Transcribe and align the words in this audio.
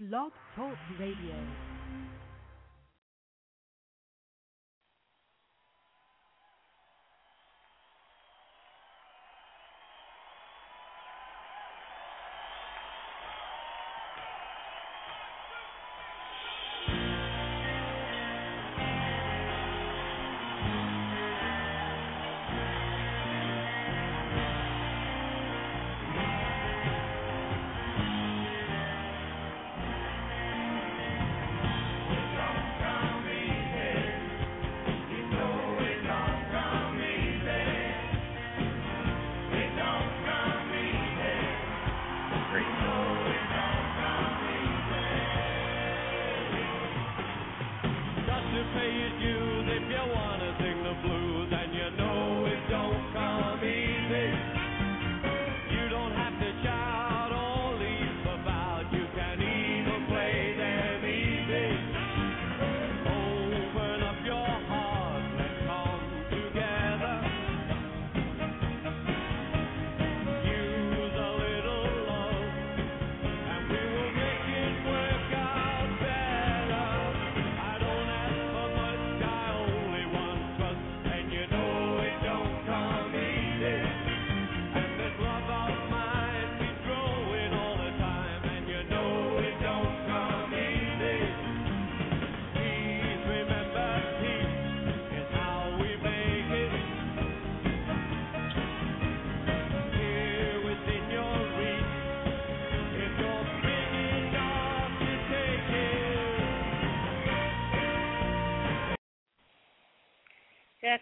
Blog 0.00 0.32
Talk 0.56 0.78
Radio. 0.98 1.79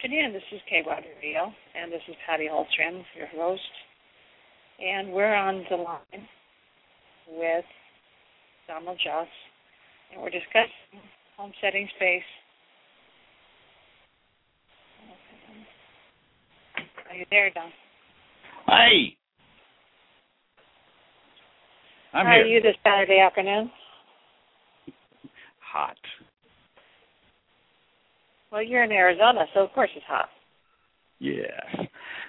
Afternoon. 0.09 0.33
This 0.33 0.43
is 0.53 0.61
Kay 0.71 0.83
Radio, 0.89 1.53
and 1.77 1.93
this 1.93 2.01
is 2.09 2.15
Patty 2.27 2.49
Holstrom, 2.51 3.03
your 3.15 3.27
host. 3.27 3.61
And 4.81 5.13
we're 5.13 5.35
on 5.35 5.67
the 5.69 5.77
line 5.77 6.27
with 7.29 7.65
Donald 8.67 8.99
Jacques, 9.05 9.29
and 10.11 10.23
we're 10.23 10.31
discussing 10.31 11.05
homesteading 11.37 11.89
space. 11.97 12.23
Are 17.11 17.17
you 17.17 17.27
there, 17.31 17.51
Don? 17.51 17.71
Hi. 18.67 19.13
I'm 22.15 22.25
How 22.25 22.33
here. 22.33 22.43
are 22.45 22.47
you 22.47 22.63
this 22.63 22.77
Saturday 22.83 23.21
afternoon? 23.21 23.71
Hot. 25.71 25.97
Well, 28.51 28.63
you're 28.63 28.85
in 28.85 28.93
Arizona, 28.93 29.45
so 29.55 29.61
of 29.61 29.73
course 29.73 29.91
it's 29.95 30.05
hot. 30.07 30.29
Yes. 31.21 31.87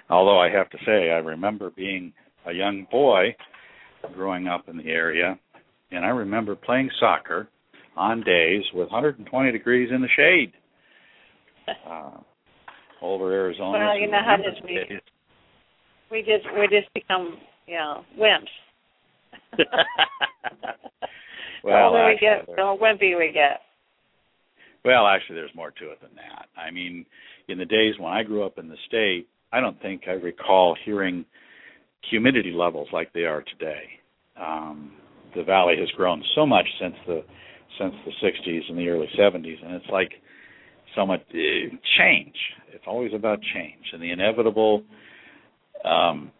Although 0.08 0.38
I 0.40 0.50
have 0.50 0.68
to 0.70 0.78
say, 0.84 1.10
I 1.10 1.18
remember 1.18 1.70
being 1.70 2.12
a 2.46 2.52
young 2.52 2.86
boy 2.90 3.34
growing 4.14 4.48
up 4.48 4.68
in 4.68 4.76
the 4.76 4.88
area, 4.88 5.38
and 5.90 6.04
I 6.04 6.08
remember 6.08 6.56
playing 6.56 6.90
soccer 6.98 7.48
on 7.96 8.22
days 8.22 8.62
with 8.74 8.90
120 8.90 9.52
degrees 9.52 9.90
in 9.94 10.00
the 10.00 10.08
shade. 10.16 10.52
Uh, 11.88 12.10
over 13.00 13.32
Arizona. 13.32 13.78
Well, 13.78 13.98
you 13.98 14.10
know 14.10 14.20
how 14.24 14.34
is, 14.34 14.60
we- 14.64 14.74
Days. 14.74 15.00
We 16.10 16.20
just 16.22 16.44
we 16.58 16.66
just 16.66 16.92
become 16.94 17.36
you 17.66 17.76
know 17.76 18.04
wimps. 18.18 18.48
well, 19.56 19.66
the 21.64 21.82
older 21.84 22.06
we 22.06 22.18
get, 22.20 22.46
the 22.46 22.62
more 22.62 22.78
wimpy 22.78 23.16
we 23.16 23.30
get. 23.32 23.60
Well, 24.84 25.06
actually, 25.06 25.36
there's 25.36 25.54
more 25.54 25.70
to 25.70 25.90
it 25.90 26.00
than 26.00 26.14
that. 26.16 26.46
I 26.58 26.70
mean, 26.70 27.04
in 27.48 27.58
the 27.58 27.66
days 27.66 27.94
when 27.98 28.12
I 28.12 28.22
grew 28.22 28.44
up 28.44 28.58
in 28.58 28.68
the 28.68 28.76
state, 28.86 29.28
I 29.52 29.60
don't 29.60 29.80
think 29.82 30.02
I 30.06 30.12
recall 30.12 30.76
hearing 30.84 31.24
humidity 32.08 32.52
levels 32.52 32.88
like 32.92 33.12
they 33.12 33.24
are 33.24 33.42
today. 33.42 33.84
Um, 34.40 34.92
the 35.34 35.42
valley 35.42 35.74
has 35.78 35.90
grown 35.96 36.22
so 36.34 36.46
much 36.46 36.66
since 36.80 36.94
the 37.06 37.22
since 37.78 37.94
the 38.04 38.26
60s 38.26 38.68
and 38.68 38.76
the 38.76 38.88
early 38.88 39.08
70s, 39.18 39.64
and 39.64 39.74
it's 39.74 39.86
like 39.92 40.10
so 40.96 41.06
much 41.06 41.20
uh, 41.30 41.76
change. 41.98 42.34
It's 42.72 42.84
always 42.86 43.12
about 43.14 43.38
change 43.54 43.84
and 43.92 44.02
the 44.02 44.10
inevitable 44.10 44.82
um, 45.84 46.32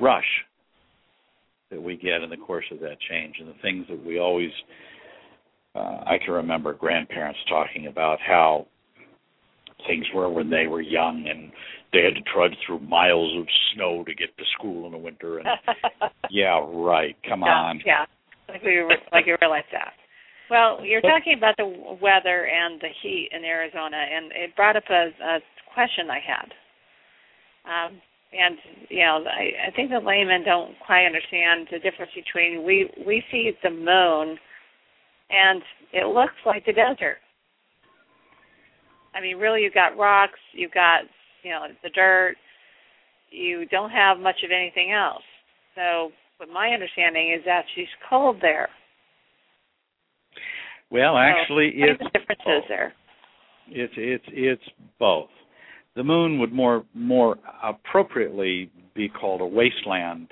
rush 0.00 0.24
that 1.70 1.82
we 1.82 1.96
get 1.96 2.22
in 2.22 2.30
the 2.30 2.36
course 2.36 2.64
of 2.72 2.80
that 2.80 2.96
change, 3.08 3.36
and 3.38 3.48
the 3.48 3.54
things 3.62 3.86
that 3.88 4.04
we 4.04 4.18
always 4.18 4.50
uh, 5.74 6.04
I 6.06 6.18
can 6.24 6.34
remember 6.34 6.74
grandparents 6.74 7.38
talking 7.48 7.86
about 7.86 8.18
how 8.20 8.66
things 9.86 10.04
were 10.14 10.28
when 10.28 10.50
they 10.50 10.66
were 10.66 10.80
young 10.80 11.26
and 11.28 11.52
they 11.92 12.04
had 12.04 12.14
to 12.14 12.32
trudge 12.32 12.54
through 12.66 12.80
miles 12.80 13.36
of 13.38 13.46
snow 13.74 14.04
to 14.04 14.14
get 14.14 14.36
to 14.36 14.44
school 14.58 14.86
in 14.86 14.92
the 14.92 14.98
winter 14.98 15.38
and 15.38 15.48
yeah 16.30 16.60
right 16.68 17.16
come 17.28 17.40
yeah, 17.40 17.48
on 17.48 17.80
Yeah, 17.84 18.04
like 18.48 18.62
we 18.62 18.76
re- 18.76 18.96
like 19.12 19.26
you 19.26 19.36
realize 19.40 19.64
that. 19.72 19.92
Well, 20.50 20.84
you're 20.84 21.00
talking 21.00 21.34
about 21.38 21.56
the 21.56 21.96
weather 22.02 22.46
and 22.46 22.80
the 22.80 22.88
heat 23.02 23.30
in 23.30 23.44
Arizona, 23.44 23.96
and 23.96 24.32
it 24.32 24.56
brought 24.56 24.74
up 24.74 24.82
a, 24.90 25.10
a 25.22 25.38
question 25.72 26.10
I 26.10 26.18
had. 26.18 26.50
Um, 27.70 28.02
and 28.32 28.56
you 28.88 29.04
know, 29.04 29.22
I, 29.26 29.68
I 29.68 29.70
think 29.74 29.90
the 29.90 30.00
laymen 30.04 30.44
don't 30.44 30.74
quite 30.84 31.06
understand 31.06 31.68
the 31.70 31.78
difference 31.78 32.10
between 32.14 32.64
we 32.64 32.90
we 33.06 33.22
see 33.30 33.52
the 33.62 33.70
moon, 33.70 34.38
and 35.30 35.62
it 35.92 36.06
looks 36.06 36.34
like 36.44 36.64
the 36.66 36.72
desert. 36.72 37.18
I 39.14 39.20
mean, 39.20 39.36
really, 39.38 39.62
you've 39.62 39.74
got 39.74 39.96
rocks, 39.96 40.38
you've 40.52 40.72
got 40.72 41.02
you 41.42 41.50
know 41.50 41.66
the 41.82 41.90
dirt. 41.90 42.36
You 43.30 43.66
don't 43.66 43.90
have 43.90 44.18
much 44.18 44.42
of 44.44 44.50
anything 44.50 44.92
else. 44.92 45.22
So, 45.74 46.10
but 46.38 46.48
my 46.48 46.70
understanding 46.70 47.32
is 47.32 47.44
that 47.46 47.62
she's 47.74 47.86
cold 48.08 48.36
there. 48.40 48.68
well 50.90 51.16
actually 51.16 51.72
so, 51.78 51.92
it's 51.92 51.98
the 51.98 52.18
differences 52.18 52.44
both. 52.44 52.64
there? 52.68 52.92
it's 53.68 53.94
it's 53.96 54.24
it's 54.28 54.62
both 54.98 55.28
the 55.96 56.02
moon 56.02 56.38
would 56.38 56.52
more 56.52 56.84
more 56.94 57.36
appropriately 57.62 58.70
be 58.94 59.08
called 59.08 59.40
a 59.40 59.46
wasteland 59.46 60.28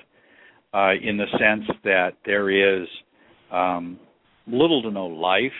uh, 0.73 0.91
in 1.01 1.17
the 1.17 1.25
sense 1.39 1.65
that 1.83 2.11
there 2.25 2.49
is 2.49 2.87
um, 3.51 3.99
little 4.51 4.81
to 4.83 4.91
no 4.91 5.05
life, 5.05 5.51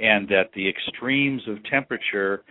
and 0.00 0.28
that 0.28 0.50
the 0.54 0.68
extremes 0.68 1.42
of 1.48 1.58
temperature 1.70 2.42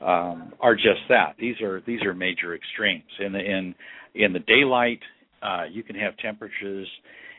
um, 0.00 0.52
are 0.60 0.74
just 0.74 1.00
that. 1.08 1.34
These 1.38 1.60
are 1.60 1.82
these 1.86 2.02
are 2.02 2.14
major 2.14 2.54
extremes. 2.54 3.04
In 3.20 3.32
the 3.32 3.40
in 3.40 3.74
in 4.14 4.32
the 4.32 4.40
daylight, 4.40 5.00
uh, 5.42 5.64
you 5.70 5.82
can 5.82 5.96
have 5.96 6.16
temperatures 6.18 6.88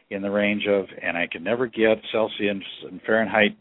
in 0.10 0.22
the 0.22 0.30
range 0.30 0.64
of, 0.68 0.86
and 1.02 1.18
I 1.18 1.28
can 1.32 1.44
never 1.44 1.68
get 1.68 1.98
Celsius 2.12 2.58
and 2.90 3.00
Fahrenheit 3.06 3.56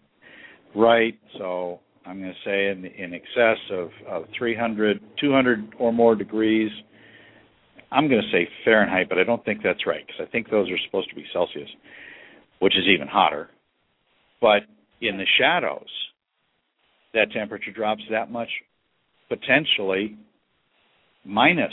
right, 0.74 1.18
so 1.36 1.80
I'm 2.06 2.20
going 2.20 2.32
to 2.32 2.48
say 2.48 2.68
in 2.68 2.84
in 2.86 3.14
excess 3.14 3.58
of, 3.70 3.90
of 4.08 4.22
300, 4.36 5.00
200 5.20 5.74
or 5.78 5.92
more 5.92 6.14
degrees. 6.14 6.70
I'm 7.90 8.08
going 8.08 8.20
to 8.20 8.30
say 8.30 8.48
Fahrenheit, 8.64 9.08
but 9.08 9.18
I 9.18 9.24
don't 9.24 9.42
think 9.44 9.62
that's 9.62 9.86
right 9.86 10.06
because 10.06 10.26
I 10.26 10.30
think 10.30 10.50
those 10.50 10.70
are 10.70 10.78
supposed 10.86 11.08
to 11.10 11.16
be 11.16 11.24
Celsius, 11.32 11.68
which 12.58 12.74
is 12.76 12.84
even 12.86 13.08
hotter. 13.08 13.48
But 14.40 14.62
in 15.00 15.16
the 15.16 15.26
shadows, 15.38 15.88
that 17.14 17.32
temperature 17.32 17.72
drops 17.72 18.02
that 18.10 18.30
much, 18.30 18.48
potentially 19.28 20.16
minus 21.24 21.72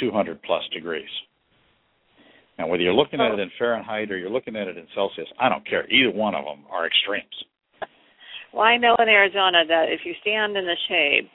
200 0.00 0.42
plus 0.42 0.62
degrees. 0.72 1.08
Now, 2.58 2.68
whether 2.68 2.82
you're 2.82 2.94
looking 2.94 3.20
at 3.20 3.32
it 3.32 3.40
in 3.40 3.50
Fahrenheit 3.58 4.12
or 4.12 4.16
you're 4.16 4.30
looking 4.30 4.54
at 4.54 4.68
it 4.68 4.76
in 4.76 4.86
Celsius, 4.94 5.26
I 5.40 5.48
don't 5.48 5.66
care. 5.68 5.90
Either 5.90 6.16
one 6.16 6.34
of 6.34 6.44
them 6.44 6.64
are 6.70 6.86
extremes. 6.86 7.26
Well, 8.52 8.62
I 8.62 8.76
know 8.76 8.94
in 9.00 9.08
Arizona 9.08 9.64
that 9.66 9.86
if 9.88 10.00
you 10.04 10.14
stand 10.20 10.56
in 10.56 10.64
the 10.64 10.76
shade, 10.88 11.28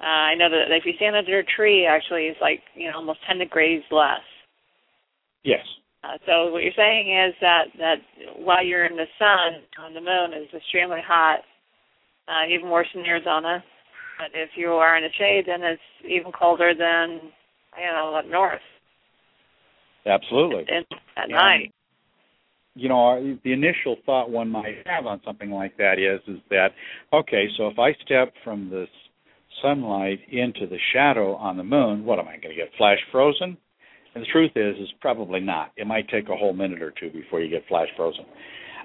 uh, 0.00 0.32
I 0.32 0.34
know 0.34 0.50
that 0.50 0.74
if 0.74 0.84
you 0.84 0.92
stand 0.96 1.14
under 1.14 1.38
a 1.38 1.44
tree, 1.44 1.86
actually, 1.86 2.24
it's 2.26 2.40
like 2.40 2.60
you 2.74 2.90
know 2.90 2.96
almost 2.96 3.20
10 3.28 3.38
degrees 3.38 3.82
less. 3.92 4.26
Yes. 5.44 5.64
Uh, 6.02 6.16
so 6.26 6.50
what 6.50 6.62
you're 6.62 6.72
saying 6.76 7.12
is 7.12 7.34
that 7.40 7.64
that 7.78 7.96
while 8.36 8.64
you're 8.64 8.86
in 8.86 8.96
the 8.96 9.06
sun 9.18 9.62
on 9.84 9.92
the 9.92 10.00
moon 10.00 10.32
is 10.32 10.48
extremely 10.54 11.00
hot, 11.06 11.40
uh, 12.26 12.46
even 12.48 12.70
worse 12.70 12.88
in 12.94 13.04
Arizona. 13.04 13.62
But 14.18 14.30
if 14.34 14.50
you 14.56 14.68
are 14.68 14.96
in 14.96 15.04
the 15.04 15.10
shade, 15.18 15.44
then 15.46 15.62
it's 15.62 15.82
even 16.04 16.32
colder 16.32 16.72
than 16.74 17.20
you 17.78 17.86
know 17.92 18.14
up 18.14 18.26
north. 18.26 18.60
Absolutely. 20.06 20.64
And 20.68 20.86
at 21.16 21.24
And, 21.24 21.32
night. 21.32 21.74
You 22.74 22.88
know, 22.88 23.36
the 23.44 23.52
initial 23.52 23.96
thought 24.06 24.30
one 24.30 24.48
might 24.48 24.86
have 24.86 25.04
on 25.04 25.20
something 25.24 25.50
like 25.50 25.76
that 25.76 25.98
is 25.98 26.20
is 26.32 26.40
that 26.48 26.68
okay, 27.12 27.46
so 27.56 27.66
if 27.68 27.78
I 27.78 27.92
step 28.04 28.32
from 28.42 28.70
the 28.70 28.86
sunlight 29.60 30.20
into 30.30 30.66
the 30.66 30.78
shadow 30.94 31.34
on 31.34 31.56
the 31.56 31.64
moon, 31.64 32.04
what 32.04 32.18
am 32.18 32.28
I 32.28 32.38
going 32.38 32.54
to 32.54 32.54
get 32.54 32.70
flash 32.78 32.98
frozen? 33.12 33.58
And 34.14 34.22
the 34.22 34.28
truth 34.32 34.52
is, 34.56 34.76
is 34.76 34.88
probably 35.00 35.40
not. 35.40 35.72
It 35.76 35.86
might 35.86 36.08
take 36.08 36.28
a 36.28 36.36
whole 36.36 36.52
minute 36.52 36.82
or 36.82 36.92
two 36.98 37.10
before 37.10 37.40
you 37.40 37.48
get 37.48 37.66
flash 37.68 37.88
frozen, 37.96 38.24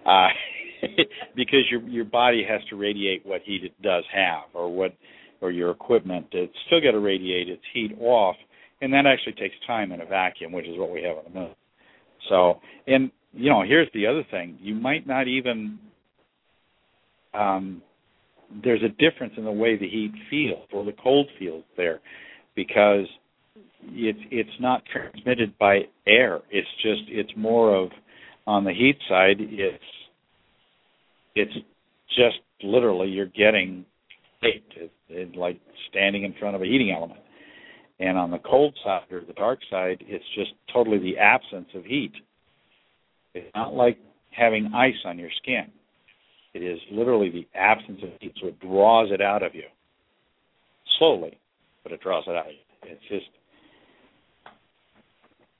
uh, 0.05 0.27
because 1.35 1.61
your 1.71 1.81
your 1.81 2.05
body 2.05 2.45
has 2.47 2.61
to 2.69 2.75
radiate 2.75 3.25
what 3.25 3.41
heat 3.43 3.63
it 3.63 3.81
does 3.81 4.03
have, 4.13 4.43
or 4.53 4.71
what, 4.73 4.93
or 5.41 5.51
your 5.51 5.71
equipment. 5.71 6.27
It's 6.31 6.53
still 6.67 6.79
got 6.79 6.91
to 6.91 6.99
radiate 6.99 7.49
its 7.49 7.63
heat 7.73 7.97
off, 7.99 8.35
and 8.81 8.93
that 8.93 9.07
actually 9.07 9.33
takes 9.33 9.55
time 9.65 9.91
in 9.91 10.01
a 10.01 10.05
vacuum, 10.05 10.51
which 10.51 10.67
is 10.67 10.77
what 10.77 10.91
we 10.91 11.01
have 11.01 11.17
on 11.17 11.23
the 11.25 11.39
moon. 11.39 11.55
So, 12.29 12.59
and 12.85 13.11
you 13.33 13.49
know, 13.49 13.63
here's 13.63 13.89
the 13.95 14.05
other 14.05 14.23
thing: 14.29 14.57
you 14.61 14.75
might 14.75 15.07
not 15.07 15.27
even. 15.27 15.79
Um, 17.33 17.81
there's 18.63 18.83
a 18.83 18.89
difference 18.89 19.33
in 19.37 19.43
the 19.43 19.51
way 19.51 19.75
the 19.75 19.89
heat 19.89 20.13
feels 20.29 20.67
or 20.71 20.85
the 20.85 20.93
cold 21.03 21.27
feels 21.39 21.63
there, 21.75 21.99
because 22.55 23.07
it's 23.89 24.19
it's 24.31 24.59
not 24.59 24.83
transmitted 24.91 25.57
by 25.57 25.81
air. 26.07 26.41
It's 26.49 26.67
just 26.81 27.03
it's 27.07 27.31
more 27.35 27.75
of 27.75 27.89
on 28.47 28.63
the 28.63 28.73
heat 28.73 28.97
side. 29.09 29.37
It's 29.39 29.83
it's 31.35 31.53
just 32.09 32.37
literally 32.63 33.09
you're 33.09 33.25
getting 33.25 33.85
heat. 34.41 34.63
Like 35.35 35.59
standing 35.89 36.23
in 36.23 36.33
front 36.39 36.55
of 36.55 36.61
a 36.61 36.65
heating 36.65 36.93
element. 36.95 37.19
And 37.99 38.17
on 38.17 38.31
the 38.31 38.39
cold 38.39 38.77
side 38.83 39.03
or 39.11 39.21
the 39.21 39.33
dark 39.33 39.59
side, 39.69 40.03
it's 40.07 40.25
just 40.35 40.51
totally 40.73 40.97
the 40.97 41.17
absence 41.17 41.67
of 41.75 41.85
heat. 41.85 42.11
It's 43.33 43.47
not 43.55 43.73
like 43.73 43.97
having 44.31 44.71
ice 44.75 44.93
on 45.05 45.17
your 45.17 45.29
skin. 45.41 45.71
It 46.53 46.59
is 46.59 46.79
literally 46.91 47.29
the 47.29 47.47
absence 47.57 48.01
of 48.03 48.09
heat, 48.19 48.33
so 48.41 48.47
it 48.47 48.59
draws 48.59 49.11
it 49.11 49.21
out 49.21 49.43
of 49.43 49.55
you 49.55 49.63
slowly, 50.99 51.37
but 51.83 51.91
it 51.91 52.01
draws 52.01 52.25
it 52.27 52.35
out. 52.35 52.47
It's 52.83 53.01
just 53.09 53.25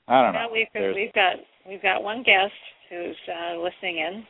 I 0.08 0.22
don't 0.22 0.32
know. 0.34 0.40
Now 0.46 0.52
we've 0.52 0.66
There's- 0.72 0.94
we've 0.94 1.12
got 1.12 1.36
we've 1.68 1.82
got 1.82 2.02
one 2.02 2.22
guest 2.22 2.54
who's 2.90 3.16
uh, 3.28 3.58
listening 3.58 3.98
in, 3.98 4.26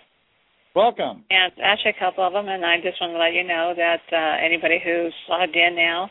welcome. 0.74 1.24
and 1.30 1.52
actually 1.62 1.90
a 1.90 1.98
couple 2.00 2.26
of 2.26 2.32
them. 2.32 2.48
And 2.48 2.64
I 2.64 2.80
just 2.80 3.00
want 3.00 3.12
to 3.12 3.18
let 3.18 3.34
you 3.34 3.44
know 3.44 3.74
that 3.76 4.00
uh, 4.10 4.44
anybody 4.44 4.80
who's 4.82 5.12
logged 5.28 5.54
in 5.54 5.76
now, 5.76 6.10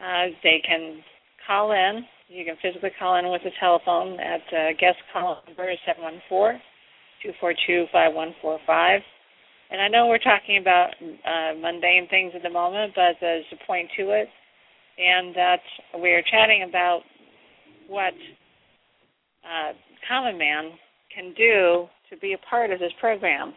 uh, 0.00 0.32
they 0.42 0.62
can 0.66 1.02
call 1.46 1.72
in. 1.72 2.04
You 2.28 2.46
can 2.46 2.56
physically 2.62 2.90
call 2.98 3.16
in 3.16 3.28
with 3.30 3.42
a 3.44 3.52
telephone 3.60 4.18
at 4.20 4.40
uh, 4.52 4.72
guest 4.80 4.96
call 5.12 5.42
number 5.46 5.70
seven 5.84 6.02
one 6.02 6.22
four 6.28 6.58
two 7.22 7.32
four 7.40 7.52
two 7.66 7.84
five 7.92 8.14
one 8.14 8.34
four 8.40 8.58
five. 8.66 9.00
And 9.70 9.80
I 9.80 9.88
know 9.88 10.06
we're 10.06 10.18
talking 10.18 10.58
about 10.58 10.90
uh, 11.00 11.54
mundane 11.60 12.06
things 12.08 12.32
at 12.34 12.42
the 12.42 12.50
moment, 12.50 12.92
but 12.94 13.16
there's 13.20 13.44
a 13.52 13.66
point 13.66 13.88
to 13.98 14.10
it, 14.12 14.28
and 14.98 15.34
that 15.34 15.60
we're 15.94 16.22
chatting 16.22 16.64
about 16.68 17.00
what 17.88 18.12
uh, 19.44 19.72
Common 20.08 20.38
Man 20.38 20.70
can 21.14 21.34
do 21.34 21.88
to 22.10 22.16
be 22.18 22.34
a 22.34 22.38
part 22.48 22.70
of 22.70 22.78
this 22.78 22.92
program. 23.00 23.54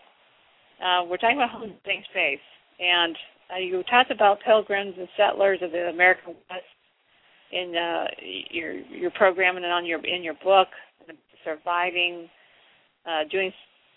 Uh, 0.84 1.06
we're 1.08 1.18
talking 1.18 1.38
about 1.38 1.52
homesteading 1.52 2.04
space, 2.10 2.40
and 2.80 3.16
uh, 3.54 3.60
you 3.60 3.84
talked 3.90 4.12
about 4.12 4.40
pilgrims 4.46 4.96
and 4.98 5.08
settlers 5.16 5.60
of 5.62 5.72
the 5.72 5.90
American 5.90 6.36
West 6.50 6.64
in 7.52 7.76
uh, 7.76 8.06
your 8.50 8.74
your 8.74 9.12
program 9.12 9.56
and 9.58 9.66
on 9.66 9.86
your 9.86 10.04
in 10.06 10.24
your 10.24 10.34
book, 10.44 10.68
surviving, 11.44 12.28
uh, 13.06 13.24
doing 13.32 13.52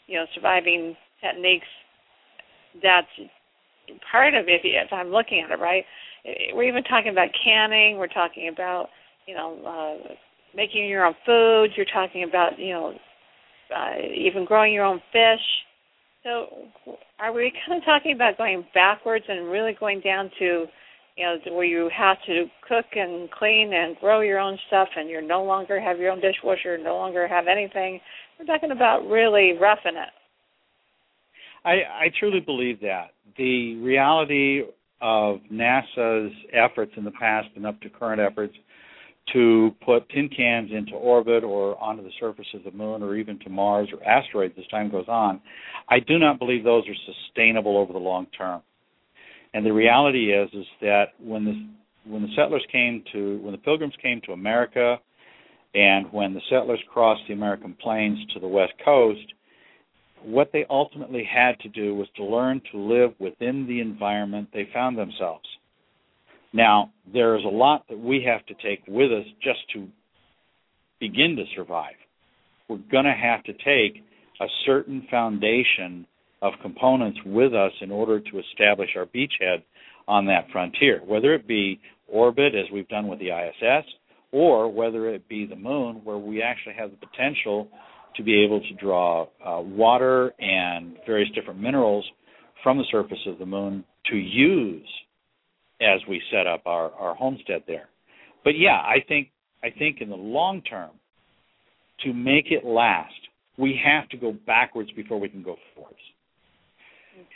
you 0.06 0.18
know 0.18 0.26
surviving 0.34 0.96
techniques. 1.20 1.66
That's 2.82 3.08
part 4.10 4.34
of 4.34 4.46
it. 4.48 4.60
If 4.62 4.92
I'm 4.92 5.10
looking 5.10 5.42
at 5.44 5.50
it 5.50 5.60
right, 5.60 5.84
we're 6.52 6.68
even 6.68 6.84
talking 6.84 7.10
about 7.10 7.28
canning. 7.42 7.96
We're 7.96 8.06
talking 8.06 8.48
about 8.52 8.88
you 9.26 9.34
know. 9.34 10.16
Making 10.54 10.88
your 10.88 11.06
own 11.06 11.14
foods. 11.24 11.74
You're 11.76 11.86
talking 11.92 12.24
about, 12.24 12.58
you 12.58 12.72
know, 12.72 12.94
uh, 13.74 13.94
even 14.14 14.44
growing 14.44 14.72
your 14.72 14.84
own 14.84 15.00
fish. 15.12 15.40
So, 16.24 16.46
are 17.20 17.32
we 17.32 17.52
kind 17.66 17.80
of 17.80 17.84
talking 17.84 18.12
about 18.12 18.38
going 18.38 18.64
backwards 18.74 19.24
and 19.28 19.50
really 19.50 19.76
going 19.78 20.00
down 20.00 20.30
to, 20.38 20.66
you 21.16 21.24
know, 21.24 21.36
where 21.54 21.64
you 21.64 21.90
have 21.96 22.16
to 22.26 22.46
cook 22.66 22.86
and 22.94 23.30
clean 23.30 23.72
and 23.72 23.96
grow 23.98 24.20
your 24.20 24.38
own 24.38 24.58
stuff, 24.66 24.88
and 24.96 25.08
you 25.08 25.20
no 25.20 25.44
longer 25.44 25.80
have 25.80 25.98
your 25.98 26.10
own 26.10 26.20
dishwasher, 26.20 26.76
no 26.78 26.96
longer 26.96 27.28
have 27.28 27.46
anything? 27.46 28.00
We're 28.38 28.46
talking 28.46 28.72
about 28.72 29.08
really 29.08 29.52
roughing 29.60 29.96
it. 29.96 30.08
I, 31.64 32.04
I 32.04 32.12
truly 32.18 32.40
believe 32.40 32.80
that. 32.80 33.10
The 33.36 33.76
reality 33.76 34.62
of 35.00 35.38
NASA's 35.52 36.32
efforts 36.52 36.92
in 36.96 37.04
the 37.04 37.10
past 37.12 37.48
and 37.56 37.66
up 37.66 37.80
to 37.82 37.90
current 37.90 38.20
efforts 38.20 38.54
to 39.32 39.74
put 39.84 40.08
tin 40.10 40.28
cans 40.28 40.70
into 40.72 40.92
orbit 40.92 41.44
or 41.44 41.80
onto 41.82 42.02
the 42.02 42.10
surface 42.18 42.46
of 42.54 42.64
the 42.64 42.70
moon 42.70 43.02
or 43.02 43.16
even 43.16 43.38
to 43.40 43.50
Mars 43.50 43.88
or 43.92 44.02
asteroids 44.06 44.54
as 44.58 44.66
time 44.68 44.90
goes 44.90 45.08
on, 45.08 45.40
I 45.88 46.00
do 46.00 46.18
not 46.18 46.38
believe 46.38 46.64
those 46.64 46.84
are 46.88 47.14
sustainable 47.14 47.76
over 47.76 47.92
the 47.92 47.98
long 47.98 48.26
term. 48.36 48.62
And 49.54 49.64
the 49.64 49.72
reality 49.72 50.32
is 50.32 50.48
is 50.52 50.66
that 50.80 51.06
when 51.18 51.44
the 51.44 51.66
when 52.10 52.22
the 52.22 52.34
settlers 52.36 52.64
came 52.70 53.02
to 53.12 53.38
when 53.38 53.52
the 53.52 53.58
pilgrims 53.58 53.94
came 54.02 54.20
to 54.26 54.32
America 54.32 54.98
and 55.74 56.10
when 56.12 56.34
the 56.34 56.40
settlers 56.50 56.80
crossed 56.92 57.22
the 57.28 57.34
American 57.34 57.74
plains 57.74 58.18
to 58.34 58.40
the 58.40 58.48
west 58.48 58.72
coast, 58.84 59.32
what 60.22 60.50
they 60.52 60.64
ultimately 60.70 61.24
had 61.24 61.58
to 61.60 61.68
do 61.68 61.94
was 61.94 62.08
to 62.16 62.24
learn 62.24 62.60
to 62.72 62.78
live 62.78 63.12
within 63.18 63.66
the 63.66 63.80
environment 63.80 64.48
they 64.52 64.68
found 64.72 64.96
themselves. 64.96 65.46
Now, 66.52 66.90
there 67.12 67.36
is 67.36 67.44
a 67.44 67.48
lot 67.48 67.84
that 67.88 67.98
we 67.98 68.24
have 68.26 68.44
to 68.46 68.54
take 68.54 68.82
with 68.86 69.12
us 69.12 69.26
just 69.42 69.60
to 69.74 69.86
begin 71.00 71.36
to 71.36 71.44
survive. 71.54 71.94
We're 72.68 72.78
going 72.90 73.04
to 73.04 73.12
have 73.12 73.42
to 73.44 73.52
take 73.52 74.02
a 74.40 74.46
certain 74.66 75.06
foundation 75.10 76.06
of 76.42 76.52
components 76.62 77.18
with 77.26 77.54
us 77.54 77.72
in 77.80 77.90
order 77.90 78.20
to 78.20 78.38
establish 78.38 78.90
our 78.96 79.06
beachhead 79.06 79.62
on 80.06 80.26
that 80.26 80.46
frontier, 80.52 81.02
whether 81.04 81.34
it 81.34 81.46
be 81.46 81.80
orbit, 82.06 82.54
as 82.54 82.64
we've 82.72 82.88
done 82.88 83.08
with 83.08 83.18
the 83.18 83.28
ISS, 83.28 83.84
or 84.32 84.70
whether 84.70 85.08
it 85.08 85.28
be 85.28 85.46
the 85.46 85.56
moon, 85.56 86.00
where 86.04 86.18
we 86.18 86.42
actually 86.42 86.74
have 86.74 86.90
the 86.90 87.06
potential 87.06 87.68
to 88.16 88.22
be 88.22 88.44
able 88.44 88.60
to 88.60 88.74
draw 88.74 89.26
uh, 89.44 89.60
water 89.60 90.32
and 90.40 90.96
various 91.06 91.30
different 91.34 91.60
minerals 91.60 92.04
from 92.62 92.78
the 92.78 92.84
surface 92.90 93.18
of 93.26 93.38
the 93.38 93.46
moon 93.46 93.84
to 94.10 94.16
use 94.16 94.88
as 95.80 96.00
we 96.08 96.20
set 96.32 96.46
up 96.46 96.62
our, 96.66 96.90
our 96.92 97.14
homestead 97.14 97.62
there. 97.66 97.88
But 98.44 98.58
yeah, 98.58 98.76
I 98.76 98.96
think 99.06 99.28
I 99.62 99.70
think 99.70 100.00
in 100.00 100.08
the 100.08 100.16
long 100.16 100.62
term, 100.62 100.90
to 102.04 102.12
make 102.12 102.46
it 102.50 102.64
last, 102.64 103.14
we 103.56 103.78
have 103.84 104.08
to 104.10 104.16
go 104.16 104.34
backwards 104.46 104.90
before 104.92 105.18
we 105.18 105.28
can 105.28 105.42
go 105.42 105.56
forwards. 105.74 105.96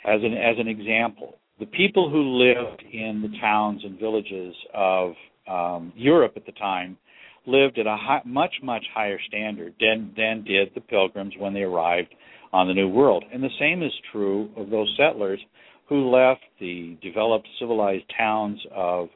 As 0.05 0.21
an 0.23 0.33
as 0.33 0.55
an 0.57 0.67
example, 0.67 1.35
the 1.59 1.65
people 1.65 2.09
who 2.09 2.37
lived 2.37 2.83
in 2.91 3.21
the 3.21 3.37
towns 3.39 3.81
and 3.83 3.99
villages 3.99 4.55
of 4.73 5.13
um, 5.47 5.93
Europe 5.95 6.33
at 6.35 6.45
the 6.45 6.51
time 6.53 6.97
lived 7.45 7.77
at 7.77 7.85
a 7.85 7.97
high, 7.97 8.21
much 8.25 8.55
much 8.63 8.85
higher 8.93 9.19
standard 9.27 9.73
than 9.79 10.13
than 10.15 10.43
did 10.43 10.69
the 10.75 10.81
pilgrims 10.81 11.33
when 11.37 11.53
they 11.53 11.61
arrived 11.61 12.13
on 12.53 12.67
the 12.67 12.73
New 12.73 12.87
World. 12.87 13.25
And 13.33 13.43
the 13.43 13.49
same 13.59 13.83
is 13.83 13.91
true 14.11 14.49
of 14.55 14.69
those 14.69 14.93
settlers 14.97 15.39
who 15.87 16.09
left 16.09 16.41
the 16.59 16.97
developed 17.01 17.47
civilized 17.59 18.05
towns 18.17 18.59
of 18.73 19.09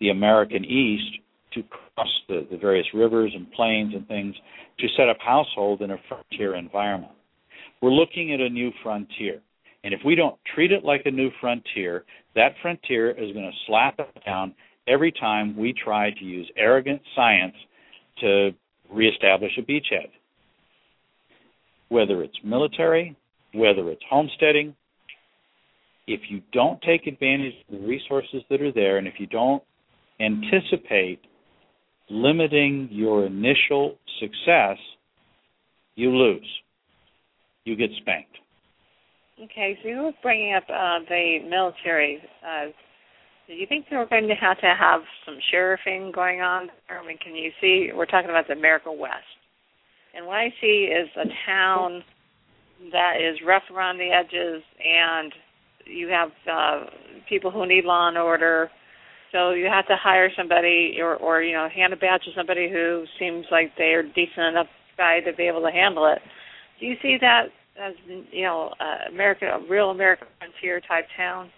the 0.00 0.10
American 0.10 0.64
East 0.64 1.20
to 1.54 1.62
cross 1.62 2.08
the, 2.28 2.46
the 2.50 2.56
various 2.56 2.86
rivers 2.94 3.32
and 3.34 3.50
plains 3.52 3.94
and 3.94 4.06
things 4.08 4.34
to 4.78 4.86
set 4.96 5.08
up 5.08 5.16
household 5.20 5.82
in 5.82 5.90
a 5.90 5.96
frontier 6.08 6.54
environment. 6.54 7.12
We're 7.80 7.92
looking 7.92 8.32
at 8.32 8.40
a 8.40 8.48
new 8.48 8.70
frontier. 8.82 9.40
And 9.84 9.94
if 9.94 10.00
we 10.04 10.14
don't 10.14 10.36
treat 10.54 10.72
it 10.72 10.84
like 10.84 11.02
a 11.04 11.10
new 11.10 11.30
frontier, 11.40 12.04
that 12.34 12.54
frontier 12.60 13.10
is 13.10 13.32
going 13.32 13.50
to 13.50 13.56
slap 13.66 14.00
us 14.00 14.08
down 14.24 14.54
every 14.88 15.12
time 15.12 15.56
we 15.56 15.72
try 15.72 16.10
to 16.10 16.24
use 16.24 16.50
arrogant 16.56 17.00
science 17.14 17.54
to 18.20 18.50
reestablish 18.90 19.52
a 19.58 19.62
beachhead. 19.62 20.08
Whether 21.88 22.22
it's 22.22 22.36
military, 22.44 23.16
whether 23.52 23.90
it's 23.90 24.02
homesteading, 24.10 24.74
if 26.06 26.20
you 26.28 26.40
don't 26.52 26.80
take 26.82 27.06
advantage 27.06 27.54
of 27.68 27.80
the 27.80 27.86
resources 27.86 28.42
that 28.50 28.62
are 28.62 28.72
there 28.72 28.98
and 28.98 29.06
if 29.06 29.14
you 29.18 29.26
don't 29.26 29.62
anticipate 30.20 31.20
limiting 32.08 32.88
your 32.90 33.26
initial 33.26 33.96
success, 34.20 34.78
you 35.96 36.10
lose. 36.10 36.46
You 37.64 37.76
get 37.76 37.90
spanked. 38.00 38.36
Okay, 39.42 39.76
so 39.82 39.88
you 39.88 39.96
were 39.96 40.12
bringing 40.22 40.54
up 40.54 40.64
uh, 40.70 41.00
the 41.08 41.38
military. 41.48 42.22
Uh, 42.42 42.66
do 43.46 43.52
you 43.52 43.66
think 43.66 43.86
we're 43.90 44.06
going 44.06 44.28
to 44.28 44.34
have 44.34 44.58
to 44.60 44.74
have 44.78 45.02
some 45.24 45.38
sheriffing 45.52 46.12
going 46.14 46.40
on? 46.40 46.68
I 46.88 47.06
mean, 47.06 47.18
can 47.18 47.34
you 47.34 47.50
see? 47.60 47.90
We're 47.94 48.06
talking 48.06 48.30
about 48.30 48.46
the 48.46 48.54
America 48.54 48.90
West, 48.90 49.26
and 50.16 50.26
what 50.26 50.36
I 50.36 50.48
see 50.60 50.88
is 50.90 51.08
a 51.16 51.28
town 51.44 52.02
that 52.92 53.14
is 53.20 53.38
rough 53.46 53.62
around 53.74 53.98
the 53.98 54.10
edges, 54.10 54.62
and 54.82 55.32
you 55.86 56.08
have 56.08 56.30
uh, 56.50 56.86
people 57.28 57.50
who 57.50 57.66
need 57.66 57.84
law 57.84 58.08
and 58.08 58.18
order. 58.18 58.70
So 59.32 59.50
you 59.50 59.66
have 59.66 59.86
to 59.88 59.96
hire 60.00 60.30
somebody, 60.36 60.96
or, 61.00 61.16
or 61.16 61.42
you 61.42 61.52
know, 61.52 61.68
hand 61.74 61.92
a 61.92 61.96
badge 61.96 62.22
to 62.24 62.30
somebody 62.36 62.70
who 62.70 63.04
seems 63.18 63.44
like 63.50 63.72
they 63.76 63.92
are 63.94 64.02
decent 64.02 64.46
enough 64.50 64.68
guy 64.96 65.20
to 65.20 65.32
be 65.34 65.44
able 65.44 65.62
to 65.62 65.70
handle 65.70 66.06
it. 66.06 66.20
Do 66.80 66.86
you 66.86 66.94
see 67.02 67.18
that 67.20 67.46
as 67.80 67.94
you 68.30 68.44
know, 68.44 68.72
uh, 68.80 69.10
American, 69.12 69.48
a 69.48 69.58
real 69.68 69.90
American 69.90 70.28
frontier 70.38 70.80
type 70.80 71.06
town? 71.16 71.50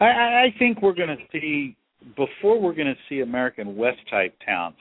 I, 0.00 0.04
I 0.04 0.54
think 0.58 0.82
we're 0.82 0.94
going 0.94 1.08
to 1.08 1.16
see 1.32 1.76
before 2.16 2.60
we're 2.60 2.74
going 2.74 2.88
to 2.88 2.96
see 3.08 3.20
American 3.20 3.76
West 3.76 3.98
type 4.10 4.34
towns 4.44 4.76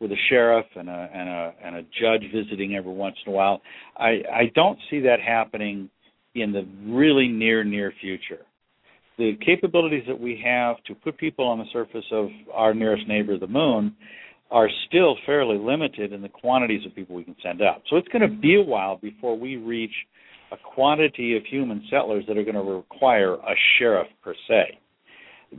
with 0.00 0.10
a 0.10 0.16
sheriff 0.28 0.66
and 0.74 0.88
a 0.88 1.08
and 1.14 1.28
a 1.28 1.54
and 1.64 1.76
a 1.76 1.82
judge 1.82 2.22
visiting 2.34 2.74
every 2.74 2.92
once 2.92 3.16
in 3.24 3.32
a 3.32 3.36
while. 3.36 3.62
I 3.96 4.20
I 4.32 4.52
don't 4.54 4.78
see 4.90 5.00
that 5.00 5.20
happening 5.20 5.88
in 6.34 6.52
the 6.52 6.66
really 6.86 7.28
near 7.28 7.64
near 7.64 7.92
future. 8.00 8.42
The 9.18 9.32
capabilities 9.44 10.04
that 10.08 10.18
we 10.18 10.42
have 10.44 10.82
to 10.84 10.94
put 10.94 11.18
people 11.18 11.46
on 11.46 11.58
the 11.58 11.66
surface 11.72 12.04
of 12.10 12.28
our 12.52 12.72
nearest 12.72 13.06
neighbor, 13.06 13.38
the 13.38 13.46
moon, 13.46 13.94
are 14.50 14.68
still 14.88 15.16
fairly 15.26 15.58
limited 15.58 16.12
in 16.12 16.22
the 16.22 16.28
quantities 16.28 16.84
of 16.86 16.94
people 16.94 17.16
we 17.16 17.24
can 17.24 17.36
send 17.42 17.62
out. 17.62 17.82
So 17.88 17.96
it's 17.96 18.08
going 18.08 18.22
to 18.22 18.36
be 18.36 18.56
a 18.56 18.62
while 18.62 18.96
before 18.96 19.38
we 19.38 19.56
reach 19.56 19.92
a 20.52 20.56
quantity 20.74 21.36
of 21.36 21.42
human 21.50 21.82
settlers 21.90 22.24
that 22.28 22.36
are 22.36 22.44
going 22.44 22.54
to 22.54 22.60
require 22.60 23.34
a 23.34 23.54
sheriff 23.78 24.08
per 24.22 24.34
se. 24.48 24.78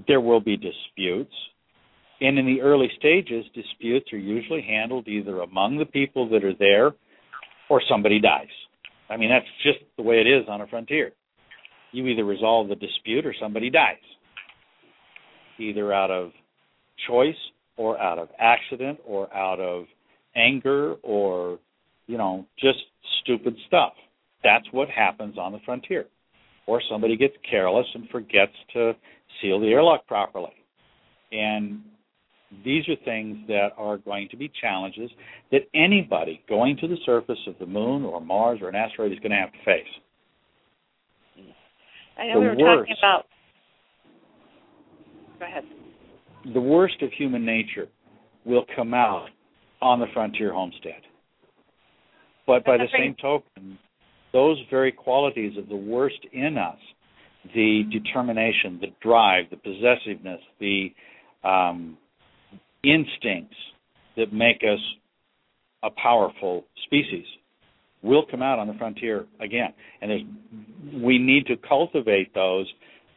There 0.07 0.21
will 0.21 0.39
be 0.39 0.55
disputes, 0.55 1.33
and 2.21 2.37
in 2.37 2.45
the 2.45 2.61
early 2.61 2.89
stages, 2.97 3.45
disputes 3.55 4.13
are 4.13 4.17
usually 4.17 4.61
handled 4.61 5.07
either 5.07 5.41
among 5.41 5.77
the 5.77 5.85
people 5.85 6.29
that 6.29 6.43
are 6.43 6.55
there 6.57 6.91
or 7.69 7.81
somebody 7.89 8.19
dies. 8.19 8.47
I 9.13 9.17
mean, 9.17 9.29
that's 9.29 9.45
just 9.61 9.85
the 9.95 10.03
way 10.03 10.15
it 10.15 10.27
is 10.27 10.45
on 10.49 10.61
a 10.61 10.67
frontier. 10.67 11.11
You 11.91 12.07
either 12.07 12.25
resolve 12.25 12.69
the 12.69 12.75
dispute 12.75 13.25
or 13.25 13.35
somebody 13.39 13.69
dies, 13.69 13.97
either 15.59 15.93
out 15.93 16.09
of 16.09 16.31
choice 17.07 17.35
or 17.77 17.99
out 17.99 18.17
of 18.17 18.29
accident 18.39 18.99
or 19.05 19.31
out 19.33 19.59
of 19.59 19.85
anger 20.35 20.95
or 21.03 21.59
you 22.07 22.17
know 22.17 22.47
just 22.59 22.79
stupid 23.21 23.55
stuff. 23.67 23.93
That's 24.43 24.65
what 24.71 24.89
happens 24.89 25.37
on 25.37 25.51
the 25.51 25.59
frontier. 25.63 26.05
Or 26.65 26.81
somebody 26.89 27.15
gets 27.15 27.35
careless 27.49 27.85
and 27.93 28.09
forgets 28.09 28.53
to 28.73 28.93
seal 29.41 29.59
the 29.59 29.67
airlock 29.67 30.07
properly. 30.07 30.53
And 31.31 31.81
these 32.63 32.87
are 32.89 32.95
things 33.05 33.37
that 33.47 33.69
are 33.77 33.97
going 33.97 34.27
to 34.29 34.37
be 34.37 34.51
challenges 34.61 35.09
that 35.51 35.61
anybody 35.73 36.41
going 36.47 36.77
to 36.77 36.87
the 36.87 36.97
surface 37.05 37.39
of 37.47 37.55
the 37.59 37.65
moon 37.65 38.03
or 38.03 38.21
Mars 38.21 38.59
or 38.61 38.69
an 38.69 38.75
asteroid 38.75 39.11
is 39.11 39.19
going 39.19 39.31
to 39.31 39.37
have 39.37 39.51
to 39.51 39.57
face. 39.65 39.87
I 42.17 42.27
know 42.27 42.35
the 42.35 42.39
we 42.39 42.45
were 42.47 42.55
worst, 42.55 42.89
talking 42.89 42.95
about. 42.99 43.25
Go 45.39 45.45
ahead 45.45 45.63
the 46.51 46.61
worst 46.61 47.01
of 47.01 47.11
human 47.17 47.45
nature 47.45 47.87
will 48.45 48.65
come 48.75 48.93
out 48.93 49.27
on 49.81 49.99
the 49.99 50.07
frontier 50.13 50.53
homestead. 50.53 51.01
But 52.45 52.65
by 52.65 52.77
the 52.77 52.87
same 52.91 53.15
token, 53.21 53.77
those 54.33 54.57
very 54.69 54.91
qualities 54.91 55.57
of 55.57 55.69
the 55.69 55.75
worst 55.75 56.19
in 56.33 56.57
us, 56.57 56.77
the 57.53 57.83
determination, 57.91 58.79
the 58.81 58.87
drive, 59.01 59.45
the 59.49 59.57
possessiveness, 59.57 60.41
the 60.59 60.89
um, 61.43 61.97
instincts 62.83 63.55
that 64.17 64.33
make 64.33 64.61
us 64.63 64.79
a 65.83 65.89
powerful 65.89 66.65
species, 66.85 67.25
will 68.01 68.25
come 68.29 68.41
out 68.41 68.59
on 68.59 68.67
the 68.67 68.73
frontier 68.73 69.25
again. 69.39 69.73
And 70.01 70.11
we 71.03 71.17
need 71.17 71.45
to 71.47 71.55
cultivate 71.57 72.33
those 72.33 72.67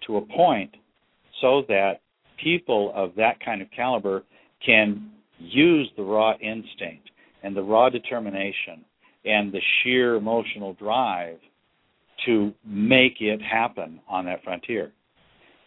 to 0.06 0.16
a 0.16 0.20
point 0.20 0.70
so 1.40 1.62
that 1.68 2.00
people 2.42 2.92
of 2.94 3.12
that 3.16 3.40
kind 3.44 3.60
of 3.60 3.68
caliber 3.74 4.22
can 4.64 5.10
use 5.38 5.90
the 5.96 6.02
raw 6.02 6.32
instinct 6.34 7.10
and 7.42 7.56
the 7.56 7.62
raw 7.62 7.90
determination 7.90 8.84
and 9.24 9.52
the 9.52 9.60
sheer 9.82 10.14
emotional 10.14 10.74
drive 10.74 11.38
to 12.24 12.52
make 12.64 13.20
it 13.20 13.40
happen 13.42 14.00
on 14.08 14.24
that 14.24 14.42
frontier. 14.42 14.92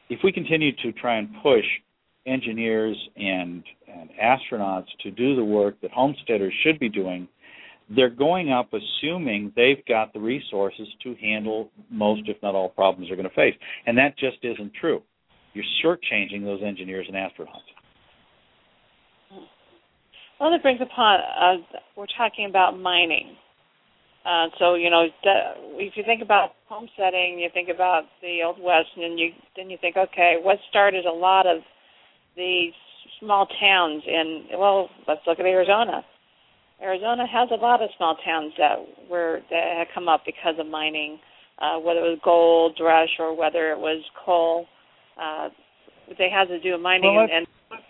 If 0.10 0.20
we 0.24 0.32
continue 0.32 0.72
to 0.77 0.91
try 0.94 1.18
and 1.18 1.29
push 1.44 1.65
engineers 2.25 2.98
and, 3.15 3.63
and 3.91 4.10
astronauts 4.22 4.88
to 5.03 5.12
do 5.12 5.36
the 5.36 5.43
work 5.43 5.79
that 5.81 5.91
homesteaders 5.91 6.53
should 6.63 6.79
be 6.79 6.89
doing, 6.89 7.27
they're 7.96 8.10
going 8.10 8.51
up 8.51 8.69
assuming 8.74 9.51
they've 9.55 9.84
got 9.88 10.13
the 10.13 10.19
resources 10.19 10.88
to 11.03 11.15
handle 11.22 11.72
most, 11.89 12.22
if 12.27 12.38
not 12.43 12.55
all, 12.55 12.69
problems 12.69 13.10
they're 13.10 13.17
going 13.17 13.29
to 13.29 13.36
face. 13.36 13.55
And 13.88 13.98
that 13.98 14.17
just 14.17 14.38
isn't 14.43 14.74
true 14.79 15.01
you're 15.53 15.65
shortchanging 15.84 16.43
those 16.43 16.62
engineers 16.65 17.05
and 17.08 17.15
astronauts. 17.15 17.67
Well, 20.39 20.51
that 20.51 20.62
brings 20.62 20.79
upon 20.81 21.19
uh, 21.19 21.79
we're 21.98 22.05
talking 22.17 22.48
about 22.50 22.79
mining. 22.79 23.36
Uh, 24.25 24.48
so 24.58 24.75
you 24.75 24.89
know, 24.89 25.05
if 25.24 25.93
you 25.96 26.03
think 26.05 26.22
about 26.22 26.51
homesteading, 26.67 27.39
you 27.39 27.50
think 27.53 27.69
about 27.74 28.03
the 28.22 28.39
old 28.46 28.58
west, 28.62 28.88
and 28.96 29.03
then 29.03 29.17
you 29.17 29.31
then 29.58 29.69
you 29.69 29.77
think, 29.81 29.98
okay, 29.98 30.36
what 30.41 30.58
started 30.69 31.05
a 31.05 31.12
lot 31.12 31.46
of 31.46 31.60
these 32.38 32.74
small 33.20 33.48
towns 33.60 34.04
in? 34.08 34.46
Well, 34.58 34.90
let's 35.08 35.22
look 35.28 35.40
at 35.40 35.46
Arizona. 35.46 36.04
Arizona 36.82 37.26
has 37.28 37.50
a 37.52 37.56
lot 37.56 37.82
of 37.82 37.90
small 37.98 38.16
towns 38.26 38.54
that 38.58 38.78
were 39.10 39.42
that 39.50 39.78
had 39.78 39.88
come 39.94 40.08
up 40.08 40.24
because 40.26 40.56
of 40.60 40.68
mining, 40.68 41.20
uh, 41.60 41.78
whether 41.80 42.00
it 42.00 42.10
was 42.10 42.20
gold 42.24 42.80
rush 42.82 43.10
or 43.20 43.36
whether 43.36 43.72
it 43.72 43.78
was 43.78 44.02
coal 44.26 44.66
uh, 45.20 45.50
they 46.18 46.30
had 46.30 46.48
to 46.48 46.60
do 46.60 46.74
a 46.74 46.78
mining 46.78 47.16
well, 47.16 47.24
and, 47.24 47.32
and 47.72 47.82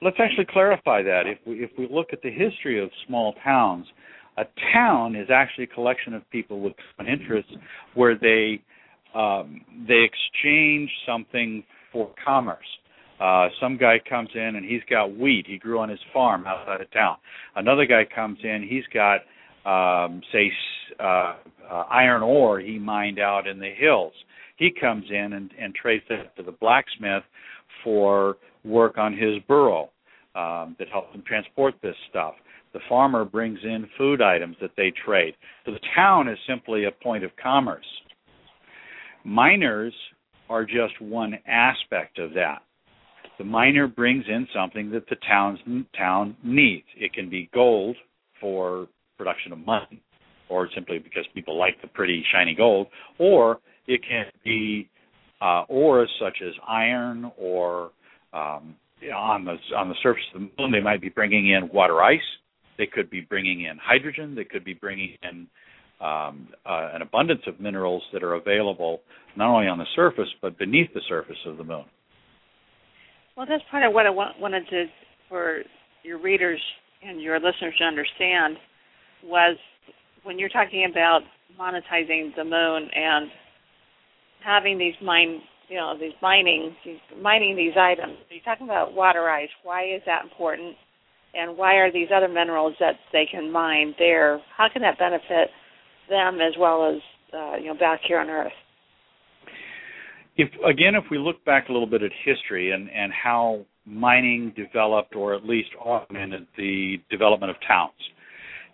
let's 0.00 0.16
actually 0.18 0.46
clarify 0.50 1.02
that. 1.02 1.22
If 1.26 1.38
we 1.46 1.62
if 1.62 1.70
we 1.78 1.88
look 1.90 2.08
at 2.12 2.22
the 2.22 2.30
history 2.30 2.82
of 2.82 2.90
small 3.06 3.34
towns, 3.44 3.86
a 4.38 4.44
town 4.72 5.14
is 5.14 5.28
actually 5.32 5.64
a 5.64 5.74
collection 5.74 6.14
of 6.14 6.28
people 6.30 6.60
with 6.60 6.72
common 6.96 7.12
interests 7.12 7.52
where 7.94 8.16
they 8.16 8.62
um, 9.14 9.60
they 9.86 10.04
exchange 10.04 10.90
something 11.06 11.62
for 11.92 12.10
commerce. 12.24 12.66
Uh, 13.22 13.48
some 13.60 13.76
guy 13.76 14.00
comes 14.08 14.30
in 14.34 14.56
and 14.56 14.64
he's 14.64 14.82
got 14.90 15.16
wheat 15.16 15.46
he 15.46 15.58
grew 15.58 15.78
on 15.78 15.88
his 15.88 16.00
farm 16.12 16.44
outside 16.46 16.80
of 16.80 16.90
town. 16.90 17.16
Another 17.54 17.86
guy 17.86 18.02
comes 18.12 18.38
in, 18.42 18.66
he's 18.68 18.84
got 18.92 19.20
um, 19.64 20.20
say 20.32 20.50
uh, 20.98 21.36
uh, 21.70 21.84
iron 21.88 22.22
ore 22.22 22.58
he 22.58 22.78
mined 22.78 23.20
out 23.20 23.46
in 23.46 23.60
the 23.60 23.70
hills 23.76 24.12
he 24.56 24.70
comes 24.78 25.04
in 25.10 25.34
and, 25.34 25.50
and 25.60 25.74
trades 25.74 26.04
it 26.10 26.34
to 26.36 26.42
the 26.42 26.52
blacksmith 26.52 27.22
for 27.84 28.36
work 28.64 28.98
on 28.98 29.12
his 29.12 29.38
burro 29.48 29.90
um, 30.34 30.76
that 30.78 30.88
helps 30.90 31.14
him 31.14 31.22
transport 31.26 31.74
this 31.82 31.96
stuff. 32.10 32.34
The 32.72 32.80
farmer 32.88 33.24
brings 33.24 33.58
in 33.62 33.86
food 33.98 34.22
items 34.22 34.56
that 34.60 34.70
they 34.76 34.92
trade. 35.04 35.34
So 35.64 35.72
the 35.72 35.80
town 35.94 36.28
is 36.28 36.38
simply 36.48 36.84
a 36.84 36.90
point 36.90 37.22
of 37.22 37.30
commerce. 37.42 37.86
Miners 39.24 39.94
are 40.48 40.64
just 40.64 41.00
one 41.00 41.34
aspect 41.46 42.18
of 42.18 42.32
that. 42.34 42.62
The 43.42 43.48
miner 43.48 43.88
brings 43.88 44.24
in 44.28 44.46
something 44.54 44.92
that 44.92 45.08
the 45.08 45.16
town's 45.28 45.58
town 45.98 46.36
needs. 46.44 46.86
It 46.96 47.12
can 47.12 47.28
be 47.28 47.50
gold 47.52 47.96
for 48.40 48.86
production 49.18 49.50
of 49.50 49.58
money, 49.58 50.00
or 50.48 50.68
simply 50.72 51.00
because 51.00 51.24
people 51.34 51.58
like 51.58 51.82
the 51.82 51.88
pretty 51.88 52.24
shiny 52.32 52.54
gold, 52.54 52.86
or 53.18 53.58
it 53.88 54.00
can 54.08 54.26
be 54.44 54.88
uh, 55.40 55.64
ores 55.68 56.08
such 56.20 56.36
as 56.40 56.52
iron 56.68 57.32
or 57.36 57.90
um, 58.32 58.76
on 59.12 59.44
the 59.44 59.56
on 59.76 59.88
the 59.88 59.96
surface 60.04 60.22
of 60.36 60.42
the 60.42 60.62
moon 60.62 60.70
they 60.70 60.80
might 60.80 61.00
be 61.00 61.08
bringing 61.08 61.50
in 61.50 61.68
water 61.74 62.00
ice. 62.00 62.20
They 62.78 62.86
could 62.86 63.10
be 63.10 63.22
bringing 63.22 63.62
in 63.62 63.76
hydrogen. 63.76 64.36
They 64.36 64.44
could 64.44 64.64
be 64.64 64.74
bringing 64.74 65.16
in 65.24 65.48
um, 66.00 66.46
uh, 66.64 66.90
an 66.94 67.02
abundance 67.02 67.42
of 67.48 67.58
minerals 67.58 68.04
that 68.12 68.22
are 68.22 68.34
available 68.34 69.00
not 69.36 69.52
only 69.52 69.66
on 69.66 69.78
the 69.78 69.86
surface 69.96 70.28
but 70.40 70.56
beneath 70.58 70.94
the 70.94 71.02
surface 71.08 71.44
of 71.44 71.56
the 71.56 71.64
moon. 71.64 71.86
Well, 73.36 73.46
that's 73.48 73.62
part 73.70 73.84
of 73.84 73.92
what 73.94 74.06
I 74.06 74.10
want, 74.10 74.38
wanted 74.38 74.68
to 74.70 74.86
for 75.28 75.62
your 76.02 76.20
readers 76.20 76.60
and 77.02 77.20
your 77.20 77.36
listeners 77.40 77.74
to 77.78 77.84
understand 77.84 78.56
was 79.24 79.56
when 80.24 80.38
you're 80.38 80.50
talking 80.50 80.86
about 80.90 81.20
monetizing 81.58 82.34
the 82.36 82.44
moon 82.44 82.88
and 82.94 83.30
having 84.44 84.78
these 84.78 84.94
mine, 85.02 85.40
you 85.68 85.76
know, 85.76 85.94
these 85.98 86.12
mining, 86.20 86.74
these, 86.84 86.98
mining 87.20 87.56
these 87.56 87.72
items. 87.78 88.16
You're 88.30 88.42
talking 88.44 88.66
about 88.66 88.94
water 88.94 89.28
ice. 89.30 89.48
Why 89.62 89.84
is 89.84 90.02
that 90.06 90.24
important? 90.24 90.74
And 91.34 91.56
why 91.56 91.76
are 91.76 91.90
these 91.90 92.08
other 92.14 92.28
minerals 92.28 92.74
that 92.80 92.96
they 93.12 93.24
can 93.30 93.50
mine 93.50 93.94
there? 93.98 94.40
How 94.56 94.68
can 94.70 94.82
that 94.82 94.98
benefit 94.98 95.48
them 96.10 96.40
as 96.40 96.52
well 96.58 96.94
as 96.94 97.00
uh, 97.32 97.56
you 97.56 97.68
know 97.68 97.78
back 97.78 98.00
here 98.06 98.18
on 98.18 98.28
Earth? 98.28 98.52
If 100.36 100.48
again, 100.66 100.94
if 100.94 101.04
we 101.10 101.18
look 101.18 101.44
back 101.44 101.68
a 101.68 101.72
little 101.72 101.86
bit 101.86 102.02
at 102.02 102.10
history 102.24 102.72
and 102.72 102.90
and 102.90 103.12
how 103.12 103.64
mining 103.84 104.52
developed, 104.56 105.14
or 105.14 105.34
at 105.34 105.44
least 105.44 105.70
augmented 105.84 106.46
the 106.56 106.96
development 107.10 107.50
of 107.50 107.56
towns. 107.66 107.92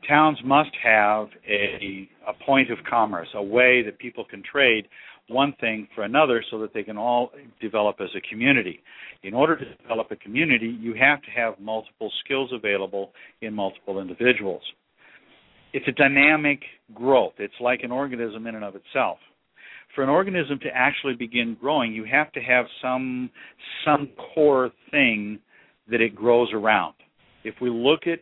Towns 0.06 0.38
must 0.44 0.70
have 0.82 1.28
a, 1.48 2.08
a 2.26 2.32
point 2.44 2.70
of 2.70 2.78
commerce, 2.88 3.28
a 3.34 3.42
way 3.42 3.82
that 3.82 3.98
people 3.98 4.24
can 4.24 4.42
trade 4.50 4.86
one 5.28 5.54
thing 5.60 5.88
for 5.94 6.04
another 6.04 6.42
so 6.50 6.58
that 6.60 6.72
they 6.72 6.82
can 6.82 6.96
all 6.96 7.30
develop 7.60 7.96
as 8.00 8.08
a 8.16 8.20
community. 8.30 8.80
In 9.22 9.34
order 9.34 9.56
to 9.56 9.74
develop 9.76 10.10
a 10.10 10.16
community, 10.16 10.76
you 10.80 10.94
have 10.94 11.20
to 11.22 11.30
have 11.30 11.58
multiple 11.58 12.10
skills 12.24 12.50
available 12.52 13.10
in 13.42 13.52
multiple 13.52 14.00
individuals. 14.00 14.62
It's 15.72 15.86
a 15.88 15.92
dynamic 15.92 16.60
growth. 16.94 17.34
It's 17.38 17.52
like 17.60 17.80
an 17.82 17.90
organism 17.90 18.46
in 18.46 18.54
and 18.54 18.64
of 18.64 18.74
itself. 18.76 19.18
For 19.94 20.04
an 20.04 20.10
organism 20.10 20.58
to 20.60 20.68
actually 20.74 21.14
begin 21.14 21.56
growing, 21.60 21.92
you 21.92 22.04
have 22.04 22.30
to 22.32 22.40
have 22.40 22.66
some 22.80 23.30
some 23.84 24.08
core 24.34 24.70
thing 24.90 25.38
that 25.90 26.00
it 26.00 26.14
grows 26.14 26.48
around. 26.52 26.94
If 27.44 27.54
we 27.60 27.70
look 27.70 28.06
at 28.06 28.20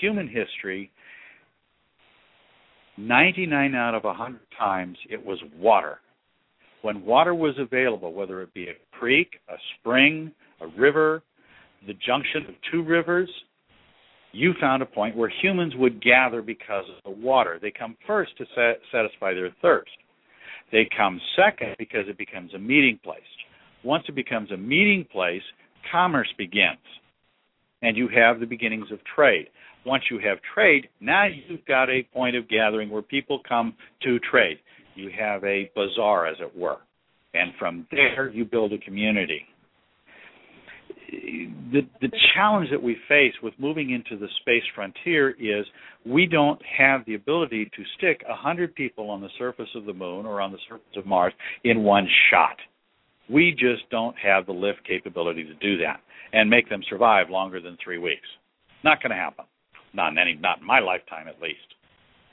human 0.00 0.28
history, 0.28 0.90
99 2.96 3.74
out 3.74 3.94
of 3.94 4.04
100 4.04 4.40
times 4.58 4.98
it 5.08 5.24
was 5.24 5.38
water 5.56 6.00
when 6.84 7.02
water 7.06 7.34
was 7.34 7.54
available, 7.58 8.12
whether 8.12 8.42
it 8.42 8.52
be 8.52 8.68
a 8.68 8.74
creek, 8.92 9.40
a 9.48 9.54
spring, 9.80 10.30
a 10.60 10.66
river, 10.78 11.22
the 11.86 11.94
junction 12.06 12.44
of 12.46 12.54
two 12.70 12.82
rivers, 12.82 13.30
you 14.32 14.52
found 14.60 14.82
a 14.82 14.86
point 14.86 15.16
where 15.16 15.32
humans 15.40 15.72
would 15.76 16.02
gather 16.02 16.42
because 16.42 16.84
of 16.94 17.02
the 17.04 17.22
water. 17.22 17.58
They 17.60 17.70
come 17.70 17.96
first 18.06 18.32
to 18.36 18.44
satisfy 18.92 19.32
their 19.32 19.54
thirst. 19.62 19.92
They 20.72 20.88
come 20.96 21.20
second 21.36 21.76
because 21.78 22.06
it 22.08 22.18
becomes 22.18 22.54
a 22.54 22.58
meeting 22.58 22.98
place. 23.02 23.20
Once 23.84 24.04
it 24.08 24.14
becomes 24.14 24.50
a 24.50 24.56
meeting 24.56 25.06
place, 25.10 25.42
commerce 25.90 26.32
begins. 26.38 26.78
And 27.82 27.96
you 27.96 28.08
have 28.08 28.40
the 28.40 28.46
beginnings 28.46 28.90
of 28.90 28.98
trade. 29.14 29.48
Once 29.84 30.04
you 30.10 30.18
have 30.18 30.38
trade, 30.54 30.88
now 31.00 31.26
you've 31.26 31.64
got 31.66 31.90
a 31.90 32.02
point 32.14 32.34
of 32.34 32.48
gathering 32.48 32.88
where 32.88 33.02
people 33.02 33.40
come 33.46 33.74
to 34.02 34.18
trade. 34.20 34.58
You 34.94 35.10
have 35.18 35.44
a 35.44 35.70
bazaar, 35.74 36.26
as 36.26 36.36
it 36.40 36.56
were. 36.56 36.78
And 37.34 37.52
from 37.58 37.86
there, 37.90 38.30
you 38.30 38.44
build 38.44 38.72
a 38.72 38.78
community. 38.78 39.42
The, 41.72 41.80
the 42.00 42.10
challenge 42.34 42.70
that 42.70 42.82
we 42.82 42.96
face 43.08 43.34
with 43.42 43.54
moving 43.58 43.90
into 43.90 44.16
the 44.18 44.28
space 44.40 44.62
frontier 44.74 45.30
is 45.30 45.66
we 46.06 46.26
don't 46.26 46.60
have 46.78 47.04
the 47.06 47.14
ability 47.14 47.66
to 47.76 47.82
stick 47.96 48.22
a 48.26 48.30
100 48.30 48.74
people 48.74 49.10
on 49.10 49.20
the 49.20 49.28
surface 49.38 49.68
of 49.74 49.84
the 49.84 49.92
moon 49.92 50.26
or 50.26 50.40
on 50.40 50.52
the 50.52 50.58
surface 50.68 50.84
of 50.96 51.06
Mars 51.06 51.32
in 51.64 51.82
one 51.82 52.08
shot. 52.30 52.56
We 53.30 53.52
just 53.52 53.88
don't 53.90 54.16
have 54.18 54.46
the 54.46 54.52
lift 54.52 54.86
capability 54.86 55.44
to 55.44 55.54
do 55.54 55.78
that 55.78 56.00
and 56.32 56.50
make 56.50 56.68
them 56.68 56.82
survive 56.88 57.30
longer 57.30 57.60
than 57.60 57.78
three 57.82 57.98
weeks. 57.98 58.26
Not 58.82 59.02
going 59.02 59.10
to 59.10 59.16
happen. 59.16 59.46
Not 59.94 60.12
in 60.12 60.18
any, 60.18 60.34
not 60.34 60.60
in 60.60 60.66
my 60.66 60.80
lifetime, 60.80 61.28
at 61.28 61.40
least. 61.40 61.58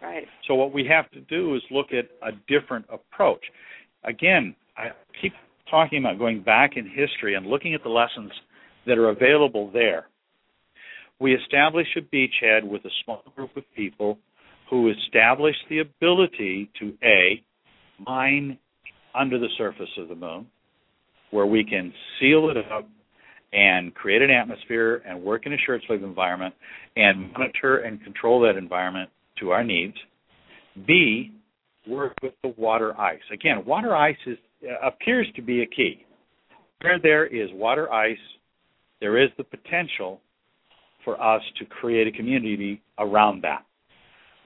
Right. 0.01 0.25
So 0.47 0.55
what 0.55 0.73
we 0.73 0.85
have 0.88 1.09
to 1.11 1.21
do 1.21 1.55
is 1.55 1.61
look 1.69 1.88
at 1.91 2.09
a 2.27 2.31
different 2.47 2.85
approach. 2.91 3.41
Again, 4.03 4.55
I 4.75 4.89
keep 5.21 5.33
talking 5.69 6.00
about 6.00 6.17
going 6.17 6.41
back 6.41 6.71
in 6.75 6.85
history 6.85 7.35
and 7.35 7.45
looking 7.45 7.73
at 7.75 7.84
the 7.84 7.89
lessons 7.89 8.32
that 8.86 8.98
are 8.98 9.10
available 9.10 9.70
there. 9.72 10.08
We 11.20 11.36
establish 11.36 11.88
a 11.96 12.02
beachhead 12.02 12.67
with 12.67 12.84
a 12.86 12.89
small 13.04 13.24
group 13.36 13.56
of 13.56 13.63
people 13.76 14.17
who 14.70 14.89
establish 14.89 15.56
the 15.70 15.80
ability 15.80 16.70
to 16.80 16.94
A, 17.04 17.44
mine 18.00 18.58
under 19.13 19.38
the 19.38 19.50
surface 19.58 19.89
of 19.98 20.08
the 20.08 20.15
moon, 20.15 20.48
where 21.32 21.46
we 21.46 21.63
can 21.63 21.94
seal 22.20 22.50
it 22.50 22.58
up 22.58 22.88
and 23.54 23.94
create 23.94 24.22
an 24.22 24.32
atmosphere 24.32 25.02
and 25.06 25.22
work 25.22 25.46
in 25.46 25.54
a 25.54 25.58
short 25.65 25.82
sleeve 25.88 26.04
environment 26.04 26.56
and 26.96 27.32
monitor 27.34 27.80
and 27.80 28.02
control 28.04 28.41
that 28.41 28.58
environment 28.58 29.10
to 29.39 29.52
our 29.52 29.63
needs. 29.63 29.96
B, 30.88 31.32
work 31.88 32.13
with 32.24 32.34
the 32.44 32.54
water 32.58 33.00
ice. 33.00 33.20
Again, 33.34 33.63
water 33.65 33.96
ice 33.96 34.15
is, 34.26 34.38
appears 34.84 35.28
to 35.36 35.41
be 35.41 35.62
a 35.62 35.65
key. 35.65 36.06
Where 36.82 37.00
there 37.00 37.26
is 37.26 37.50
water 37.54 37.91
ice, 37.91 38.17
there 39.01 39.21
is 39.21 39.29
the 39.37 39.43
potential 39.43 40.21
for 41.03 41.21
us 41.21 41.41
to 41.59 41.65
create 41.65 42.07
a 42.07 42.11
community 42.11 42.81
around 42.99 43.43
that. 43.43 43.65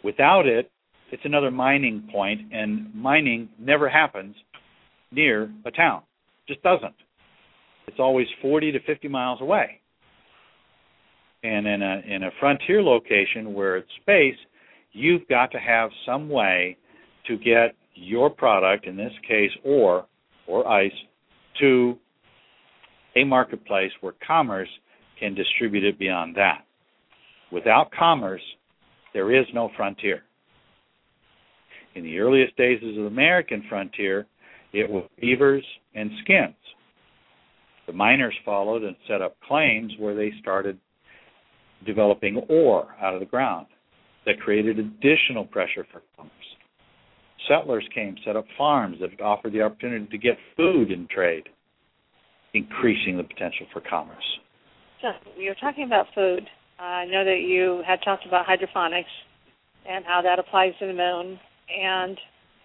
Without 0.03 0.47
it, 0.47 0.71
it's 1.11 1.21
another 1.25 1.51
mining 1.51 2.07
point, 2.11 2.41
and 2.51 2.93
mining 2.95 3.49
never 3.59 3.89
happens 3.89 4.35
near 5.11 5.51
a 5.65 5.71
town. 5.71 6.01
It 6.47 6.53
Just 6.53 6.63
doesn't. 6.63 6.95
It's 7.87 7.99
always 7.99 8.27
40 8.41 8.71
to 8.71 8.79
50 8.79 9.07
miles 9.09 9.41
away. 9.41 9.81
And 11.43 11.67
in 11.67 11.81
a 11.83 12.01
in 12.07 12.23
a 12.23 12.31
frontier 12.39 12.81
location 12.81 13.53
where 13.53 13.77
it's 13.77 13.89
space, 14.01 14.37
you've 14.93 15.27
got 15.27 15.51
to 15.51 15.59
have 15.59 15.91
some 16.03 16.27
way 16.27 16.75
to 17.27 17.37
get 17.37 17.75
your 17.93 18.29
product, 18.31 18.87
in 18.87 18.97
this 18.97 19.13
case 19.27 19.51
ore 19.63 20.07
or 20.47 20.67
ice, 20.67 20.91
to 21.59 21.97
a 23.15 23.23
marketplace 23.23 23.91
where 24.01 24.13
commerce 24.25 24.69
can 25.19 25.33
distribute 25.33 25.83
it 25.83 25.97
beyond 25.97 26.35
that. 26.35 26.65
Without 27.51 27.91
commerce, 27.91 28.41
there 29.13 29.33
is 29.33 29.45
no 29.53 29.69
frontier. 29.77 30.23
In 31.95 32.03
the 32.03 32.19
earliest 32.19 32.57
days 32.57 32.79
of 32.83 32.95
the 32.95 33.05
American 33.05 33.63
frontier, 33.69 34.25
it 34.73 34.89
was 34.89 35.07
beavers 35.19 35.63
and 35.93 36.11
skins. 36.23 36.55
The 37.87 37.93
miners 37.93 38.35
followed 38.43 38.83
and 38.83 38.95
set 39.07 39.21
up 39.21 39.37
claims 39.47 39.93
where 39.97 40.15
they 40.15 40.33
started 40.41 40.77
developing 41.85 42.37
ore 42.49 42.95
out 43.01 43.13
of 43.13 43.19
the 43.19 43.25
ground 43.25 43.67
that 44.25 44.39
created 44.41 44.79
additional 44.79 45.45
pressure 45.45 45.85
for 45.91 46.01
commerce. 46.17 46.31
Settlers 47.47 47.87
came, 47.93 48.15
set 48.25 48.35
up 48.35 48.45
farms 48.57 48.97
that 48.99 49.21
offered 49.21 49.53
the 49.53 49.61
opportunity 49.61 50.07
to 50.07 50.17
get 50.17 50.37
food 50.57 50.91
in 50.91 51.07
trade, 51.07 51.43
increasing 52.55 53.17
the 53.17 53.23
potential 53.23 53.67
for 53.71 53.81
commerce. 53.81 54.25
So 55.01 55.09
you're 55.37 55.55
talking 55.55 55.85
about 55.85 56.07
food. 56.15 56.47
Uh, 56.79 56.83
I 56.83 57.05
know 57.05 57.23
that 57.23 57.41
you 57.41 57.83
had 57.85 57.99
talked 58.03 58.25
about 58.25 58.45
hydroponics 58.45 59.09
and 59.87 60.03
how 60.05 60.21
that 60.21 60.39
applies 60.39 60.73
to 60.79 60.87
the 60.87 60.93
moon. 60.93 61.39
And 61.69 62.17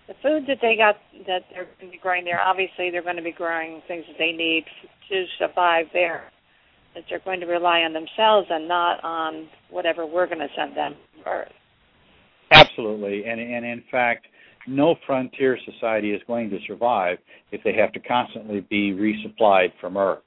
the 0.09 0.14
food 0.22 0.44
that 0.48 0.59
they 0.62 0.76
got 0.76 0.96
that 1.26 1.42
they're 1.53 1.68
going 1.79 1.92
to 1.92 1.92
be 1.92 1.98
growing 2.03 2.24
there, 2.24 2.40
obviously 2.40 2.90
they're 2.90 3.03
going 3.03 3.16
to 3.16 3.22
be 3.22 3.33
growing 3.33 3.83
things 3.87 4.05
that 4.09 4.16
they 4.18 4.33
need 4.33 4.64
to 5.11 5.24
survive 5.38 5.87
there. 5.92 6.31
That 6.94 7.05
they're 7.09 7.20
going 7.20 7.40
to 7.40 7.46
rely 7.46 7.81
on 7.83 7.92
themselves 7.92 8.48
and 8.50 8.66
not 8.66 9.03
on 9.05 9.48
whatever 9.70 10.07
we're 10.07 10.26
going 10.26 10.40
to 10.40 10.48
send 10.57 10.76
them. 10.76 10.94
Earth. 11.24 11.53
Absolutely, 12.50 13.24
and 13.26 13.40
and 13.40 13.64
in 13.64 13.85
fact, 13.90 14.26
no 14.66 14.94
frontier 15.07 15.59
society 15.64 16.12
is 16.12 16.20
going 16.27 16.51
to 16.51 16.59
survive 16.66 17.18
if 17.53 17.62
they 17.64 17.75
have 17.75 17.92
to 17.92 18.01
constantly 18.01 18.61
be 18.68 18.92
resupplied 18.92 19.73
from 19.81 19.96
Earth. 19.96 20.23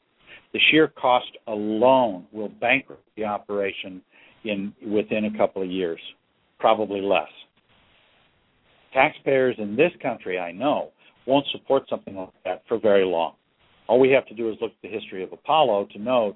The 0.53 0.59
sheer 0.69 0.87
cost 0.87 1.31
alone 1.47 2.25
will 2.31 2.49
bankrupt 2.49 3.03
the 3.15 3.25
operation 3.25 4.01
in 4.43 4.73
within 4.85 5.25
a 5.25 5.37
couple 5.37 5.61
of 5.61 5.69
years, 5.69 5.99
probably 6.59 7.01
less. 7.01 7.29
Taxpayers 8.93 9.55
in 9.57 9.75
this 9.75 9.91
country, 10.01 10.37
I 10.37 10.51
know, 10.51 10.91
won't 11.25 11.45
support 11.51 11.83
something 11.89 12.15
like 12.15 12.29
that 12.45 12.63
for 12.67 12.77
very 12.77 13.05
long. 13.05 13.33
All 13.87 13.99
we 13.99 14.11
have 14.11 14.25
to 14.27 14.35
do 14.35 14.49
is 14.49 14.57
look 14.61 14.71
at 14.71 14.81
the 14.81 14.89
history 14.89 15.23
of 15.23 15.33
Apollo 15.33 15.87
to 15.93 15.99
note 15.99 16.35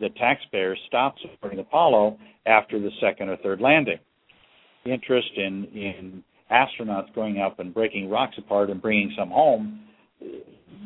that 0.00 0.16
taxpayers 0.16 0.78
stopped 0.86 1.20
supporting 1.20 1.58
Apollo 1.58 2.18
after 2.46 2.80
the 2.80 2.90
second 3.00 3.28
or 3.28 3.36
third 3.38 3.60
landing. 3.60 3.98
Interest 4.84 5.28
in 5.36 5.64
in 5.74 6.24
astronauts 6.50 7.14
going 7.14 7.38
up 7.38 7.58
and 7.58 7.74
breaking 7.74 8.08
rocks 8.08 8.36
apart 8.38 8.70
and 8.70 8.80
bringing 8.80 9.12
some 9.16 9.30
home 9.30 9.80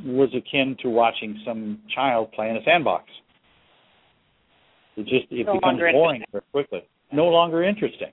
was 0.05 0.29
akin 0.35 0.77
to 0.83 0.89
watching 0.89 1.41
some 1.47 1.79
child 1.95 2.33
play 2.33 2.51
in 2.51 2.57
a 2.57 2.65
sandbox. 2.65 3.05
It 4.97 5.07
just 5.07 5.27
it 5.31 5.47
no 5.47 5.55
becomes 5.55 5.81
boring 5.93 6.23
very 6.33 6.45
quickly. 6.53 6.85
No 7.13 7.27
longer 7.27 7.63
interesting. 7.63 8.13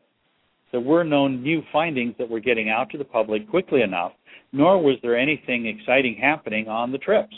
There 0.72 0.82
were 0.82 1.04
no 1.04 1.28
new 1.28 1.62
findings 1.74 2.14
that 2.20 2.30
were 2.30 2.40
getting 2.40 2.70
out 2.70 2.90
to 2.92 2.98
the 2.98 3.04
public 3.04 3.50
quickly 3.50 3.82
enough, 3.82 4.12
nor 4.52 4.82
was 4.82 4.98
there 5.02 5.18
anything 5.18 5.66
exciting 5.66 6.16
happening 6.22 6.68
on 6.68 6.92
the 6.92 7.00
trips. 7.00 7.34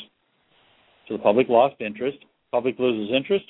So 1.07 1.15
the 1.17 1.23
public 1.23 1.47
lost 1.49 1.75
interest. 1.79 2.17
Public 2.51 2.77
loses 2.77 3.13
interest. 3.15 3.45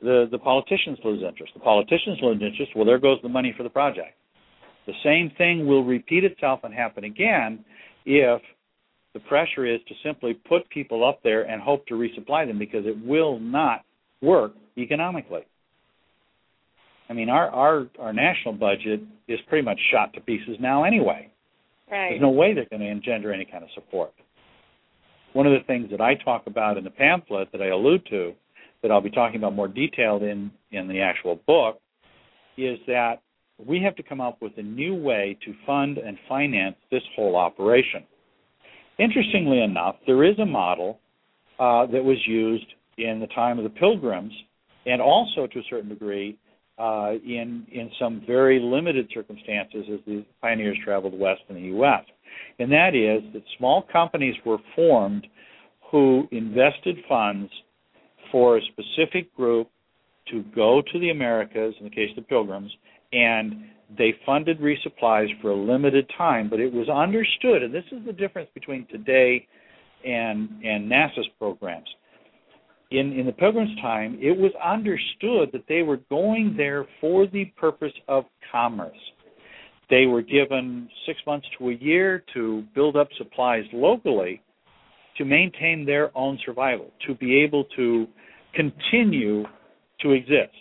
the 0.00 0.28
the 0.30 0.38
politicians 0.38 0.98
lose 1.04 1.22
interest. 1.22 1.52
The 1.54 1.60
politicians 1.60 2.18
lose 2.22 2.40
interest. 2.42 2.72
Well, 2.74 2.86
there 2.86 2.98
goes 2.98 3.18
the 3.22 3.28
money 3.28 3.52
for 3.56 3.62
the 3.62 3.70
project. 3.70 4.14
The 4.88 4.94
same 5.04 5.30
thing 5.36 5.66
will 5.66 5.84
repeat 5.84 6.24
itself 6.24 6.60
and 6.64 6.72
happen 6.72 7.04
again 7.04 7.62
if 8.06 8.40
the 9.12 9.20
pressure 9.20 9.66
is 9.66 9.80
to 9.86 9.94
simply 10.02 10.32
put 10.32 10.66
people 10.70 11.06
up 11.06 11.22
there 11.22 11.42
and 11.42 11.60
hope 11.60 11.86
to 11.88 11.94
resupply 11.94 12.46
them 12.46 12.58
because 12.58 12.86
it 12.86 12.96
will 13.04 13.38
not 13.38 13.84
work 14.22 14.52
economically. 14.78 15.42
I 17.10 17.12
mean, 17.12 17.28
our 17.28 17.50
our 17.50 17.86
our 17.98 18.14
national 18.14 18.54
budget 18.54 19.02
is 19.28 19.38
pretty 19.50 19.62
much 19.62 19.78
shot 19.92 20.14
to 20.14 20.22
pieces 20.22 20.56
now 20.58 20.84
anyway. 20.84 21.30
Right. 21.90 22.08
There's 22.10 22.22
no 22.22 22.30
way 22.30 22.54
they're 22.54 22.64
going 22.64 22.80
to 22.80 22.88
engender 22.88 23.30
any 23.30 23.44
kind 23.44 23.62
of 23.62 23.68
support. 23.74 24.14
One 25.34 25.46
of 25.46 25.52
the 25.52 25.66
things 25.66 25.90
that 25.90 26.00
I 26.00 26.14
talk 26.14 26.46
about 26.46 26.78
in 26.78 26.84
the 26.84 26.90
pamphlet 26.90 27.48
that 27.52 27.60
I 27.60 27.66
allude 27.66 28.06
to, 28.08 28.32
that 28.80 28.90
I'll 28.90 29.02
be 29.02 29.10
talking 29.10 29.36
about 29.36 29.54
more 29.54 29.68
detailed 29.68 30.22
in 30.22 30.50
in 30.72 30.88
the 30.88 31.02
actual 31.02 31.38
book, 31.46 31.78
is 32.56 32.78
that 32.86 33.20
we 33.64 33.82
have 33.82 33.96
to 33.96 34.02
come 34.02 34.20
up 34.20 34.40
with 34.40 34.52
a 34.56 34.62
new 34.62 34.94
way 34.94 35.36
to 35.44 35.52
fund 35.66 35.98
and 35.98 36.16
finance 36.28 36.76
this 36.90 37.02
whole 37.16 37.36
operation. 37.36 38.04
Interestingly 38.98 39.62
enough, 39.62 39.96
there 40.06 40.24
is 40.24 40.38
a 40.38 40.46
model 40.46 40.98
uh, 41.58 41.86
that 41.86 42.02
was 42.02 42.18
used 42.26 42.66
in 42.98 43.20
the 43.20 43.26
time 43.28 43.58
of 43.58 43.64
the 43.64 43.70
Pilgrims, 43.70 44.32
and 44.86 45.00
also 45.00 45.46
to 45.46 45.58
a 45.58 45.62
certain 45.68 45.88
degree 45.88 46.36
uh, 46.78 47.12
in 47.24 47.66
in 47.72 47.90
some 47.98 48.22
very 48.26 48.60
limited 48.60 49.08
circumstances 49.12 49.84
as 49.92 50.00
the 50.06 50.24
pioneers 50.40 50.78
traveled 50.84 51.18
west 51.18 51.40
in 51.48 51.56
the 51.56 51.62
U.S. 51.62 52.04
And 52.58 52.70
that 52.72 52.94
is 52.94 53.22
that 53.32 53.42
small 53.56 53.82
companies 53.92 54.34
were 54.44 54.58
formed 54.76 55.26
who 55.90 56.28
invested 56.30 56.96
funds 57.08 57.50
for 58.30 58.58
a 58.58 58.60
specific 58.62 59.34
group 59.34 59.68
to 60.30 60.44
go 60.54 60.82
to 60.92 60.98
the 60.98 61.10
Americas, 61.10 61.74
in 61.78 61.84
the 61.84 61.90
case 61.90 62.10
of 62.10 62.16
the 62.16 62.28
Pilgrims, 62.28 62.70
and 63.12 63.64
they 63.96 64.14
funded 64.26 64.60
resupplies 64.60 65.28
for 65.40 65.50
a 65.50 65.56
limited 65.56 66.10
time. 66.16 66.48
But 66.50 66.60
it 66.60 66.72
was 66.72 66.88
understood, 66.88 67.62
and 67.62 67.74
this 67.74 67.84
is 67.92 68.04
the 68.06 68.12
difference 68.12 68.50
between 68.54 68.86
today 68.86 69.46
and 70.04 70.48
and 70.62 70.90
NASA's 70.90 71.28
programs 71.38 71.88
in, 72.90 73.12
in 73.12 73.26
the 73.26 73.32
Pilgrim's 73.32 73.76
time, 73.80 74.18
it 74.20 74.36
was 74.36 74.52
understood 74.64 75.50
that 75.52 75.64
they 75.68 75.82
were 75.82 75.98
going 76.08 76.54
there 76.56 76.86
for 77.00 77.26
the 77.26 77.46
purpose 77.56 77.92
of 78.08 78.24
commerce. 78.50 78.96
They 79.90 80.06
were 80.06 80.22
given 80.22 80.88
six 81.06 81.18
months 81.26 81.46
to 81.58 81.70
a 81.70 81.74
year 81.74 82.24
to 82.34 82.64
build 82.74 82.96
up 82.96 83.08
supplies 83.16 83.64
locally 83.72 84.42
to 85.16 85.24
maintain 85.24 85.84
their 85.84 86.16
own 86.16 86.38
survival, 86.44 86.90
to 87.06 87.14
be 87.14 87.42
able 87.42 87.64
to 87.76 88.06
continue 88.54 89.44
to 90.00 90.12
exist 90.12 90.54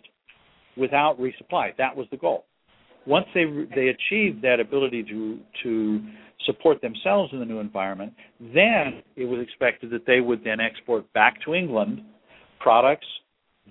without 0.78 1.20
resupply. 1.20 1.76
That 1.78 1.96
was 1.96 2.08
the 2.12 2.18
goal. 2.18 2.46
Once 3.06 3.26
they 3.34 3.46
they 3.76 3.88
achieved 3.88 4.42
that 4.42 4.60
ability 4.60 5.04
to 5.04 5.40
to 5.64 6.02
support 6.46 6.82
themselves 6.82 7.32
in 7.34 7.40
the 7.40 7.46
new 7.46 7.60
environment, 7.60 8.14
then 8.40 9.02
it 9.16 9.26
was 9.26 9.40
expected 9.42 9.90
that 9.90 10.06
they 10.06 10.22
would 10.22 10.44
then 10.44 10.60
export 10.60 11.12
back 11.14 11.42
to 11.46 11.54
England 11.54 12.02
products 12.60 13.08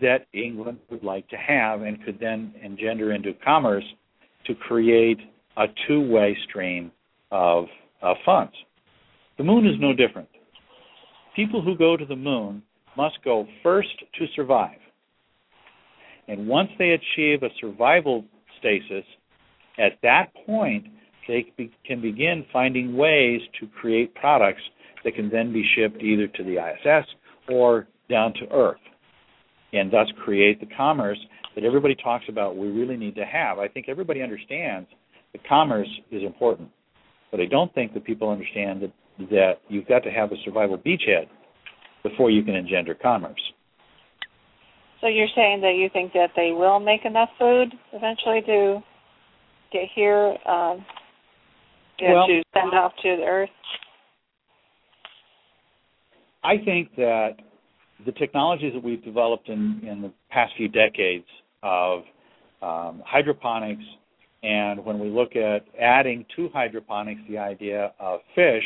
that 0.01 0.27
England 0.33 0.79
would 0.91 1.03
like 1.03 1.29
to 1.29 1.37
have 1.37 1.83
and 1.83 2.05
could 2.05 2.19
then 2.21 2.55
engender 2.63 3.13
into 3.13 3.33
commerce 3.45 3.85
to 4.47 4.55
create 4.55 5.19
a 5.57 5.65
two 5.87 6.09
way 6.11 6.37
stream 6.49 6.91
of, 7.31 7.65
of 8.03 8.17
funds. 8.25 8.53
The 9.39 9.45
moon 9.45 9.67
is 9.67 9.75
no 9.79 9.93
different. 9.93 10.29
People 11.35 11.63
who 11.63 11.77
go 11.77 11.97
to 11.97 12.05
the 12.05 12.17
moon 12.17 12.63
must 12.97 13.17
go 13.25 13.47
first 13.63 13.89
to 14.19 14.27
survive. 14.35 14.79
And 16.29 16.47
once 16.49 16.71
they 16.79 16.91
achieve 16.91 17.43
a 17.43 17.49
survival 17.61 18.25
stasis, 18.59 19.05
at 19.79 19.93
that 20.03 20.33
point, 20.47 20.87
they 21.29 21.53
can 21.85 22.01
begin 22.01 22.45
finding 22.53 22.97
ways 22.97 23.41
to 23.61 23.67
create 23.67 24.15
products 24.15 24.63
that 25.05 25.15
can 25.15 25.29
then 25.31 25.53
be 25.53 25.65
shipped 25.75 26.03
either 26.03 26.27
to 26.29 26.45
the 26.45 26.57
ISS 26.57 27.07
or 27.49 27.87
down 28.09 28.33
to 28.35 28.53
earth 28.53 28.81
and 29.73 29.91
thus 29.91 30.07
create 30.25 30.61
the 30.61 30.75
commerce 30.77 31.19
that 31.55 31.65
everybody 31.65 31.95
talks 31.95 32.25
about 32.29 32.57
we 32.57 32.69
really 32.69 32.97
need 32.97 33.15
to 33.15 33.25
have. 33.25 33.59
I 33.59 33.69
think 33.69 33.89
everybody 33.89 34.23
understands 34.23 34.89
that 35.33 35.47
commerce 35.49 35.89
is 36.11 36.23
important, 36.23 36.71
but 37.31 37.41
I 37.41 37.47
don't 37.47 37.73
think 37.75 37.95
that 37.95 38.05
people 38.05 38.31
understand 38.31 38.83
that, 38.83 38.93
that 39.31 39.53
you've 39.69 39.87
got 39.87 40.01
to 40.05 40.11
have 40.11 40.33
a 40.33 40.37
survival 40.45 40.79
beachhead 40.79 41.27
before 42.03 42.31
you 42.31 42.43
can 42.43 42.55
engender 42.55 42.95
commerce. 42.95 43.41
So 45.01 45.09
you're 45.09 45.29
saying 45.35 45.61
that 45.61 45.75
you 45.77 45.91
think 45.93 46.13
that 46.15 46.31
they 46.37 46.53
will 46.53 46.81
make 46.81 47.05
enough 47.05 47.29
food 47.39 47.73
eventually 47.93 48.41
to 48.47 48.83
get 49.73 49.83
here, 49.95 50.37
um, 50.47 50.85
well, 52.01 52.27
to 52.27 52.43
send 52.55 52.73
off 52.75 52.93
to 53.03 53.17
the 53.17 53.25
Earth? 53.25 53.51
I 56.43 56.59
think 56.65 56.95
that 56.97 57.37
the 58.05 58.13
technologies 58.13 58.73
that 58.75 58.83
we've 58.83 59.05
developed 59.05 59.49
in, 59.49 59.81
in 59.83 60.01
the 60.01 60.13
past 60.31 60.53
few 60.57 60.69
decades 60.69 61.27
of 61.63 62.03
um, 62.63 63.03
hydroponics, 63.05 63.85
and 64.43 64.85
when 64.85 64.99
we 64.99 65.09
look 65.09 65.35
at 65.35 65.65
adding 65.81 66.25
to 66.37 66.49
hydroponics 66.53 67.21
the 67.29 67.39
idea 67.39 67.93
of 67.99 68.21
fish 68.35 68.63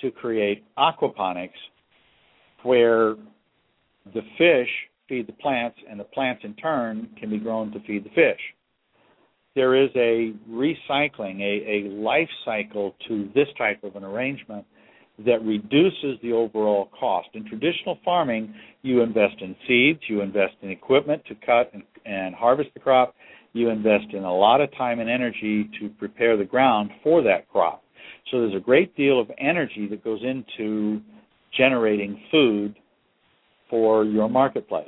to 0.00 0.10
create 0.10 0.64
aquaponics, 0.76 1.50
where 2.62 3.14
the 4.14 4.22
fish 4.36 4.68
feed 5.12 5.26
the 5.26 5.32
plants 5.34 5.76
and 5.90 6.00
the 6.00 6.04
plants 6.04 6.42
in 6.42 6.54
turn 6.54 7.06
can 7.20 7.28
be 7.28 7.38
grown 7.38 7.70
to 7.70 7.78
feed 7.80 8.02
the 8.02 8.08
fish. 8.10 8.40
There 9.54 9.76
is 9.76 9.90
a 9.94 10.32
recycling, 10.50 11.42
a, 11.42 11.86
a 11.86 11.90
life 11.90 12.30
cycle 12.46 12.94
to 13.08 13.28
this 13.34 13.48
type 13.58 13.84
of 13.84 13.94
an 13.96 14.04
arrangement 14.04 14.64
that 15.26 15.44
reduces 15.44 16.18
the 16.22 16.32
overall 16.32 16.88
cost. 16.98 17.28
In 17.34 17.46
traditional 17.46 17.98
farming, 18.02 18.54
you 18.80 19.02
invest 19.02 19.34
in 19.42 19.54
seeds, 19.68 20.00
you 20.08 20.22
invest 20.22 20.54
in 20.62 20.70
equipment 20.70 21.22
to 21.26 21.34
cut 21.44 21.70
and, 21.74 21.82
and 22.06 22.34
harvest 22.34 22.70
the 22.72 22.80
crop, 22.80 23.14
you 23.52 23.68
invest 23.68 24.14
in 24.14 24.24
a 24.24 24.34
lot 24.34 24.62
of 24.62 24.74
time 24.78 24.98
and 24.98 25.10
energy 25.10 25.68
to 25.78 25.90
prepare 25.98 26.38
the 26.38 26.44
ground 26.46 26.90
for 27.02 27.22
that 27.22 27.46
crop. 27.50 27.84
So 28.30 28.40
there's 28.40 28.56
a 28.56 28.64
great 28.64 28.96
deal 28.96 29.20
of 29.20 29.30
energy 29.38 29.86
that 29.90 30.02
goes 30.02 30.22
into 30.22 31.02
generating 31.54 32.18
food 32.30 32.74
for 33.72 34.04
your 34.04 34.28
marketplace. 34.28 34.86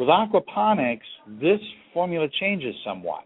With 0.00 0.08
aquaponics, 0.08 1.00
this 1.40 1.60
formula 1.94 2.26
changes 2.40 2.74
somewhat. 2.84 3.24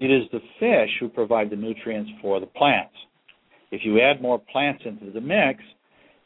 It 0.00 0.10
is 0.10 0.22
the 0.32 0.40
fish 0.58 0.90
who 0.98 1.08
provide 1.08 1.50
the 1.50 1.56
nutrients 1.56 2.10
for 2.20 2.40
the 2.40 2.46
plants 2.46 2.96
if 3.70 3.82
you 3.84 4.00
add 4.00 4.20
more 4.20 4.40
plants 4.52 4.82
into 4.84 5.10
the 5.10 5.20
mix, 5.20 5.62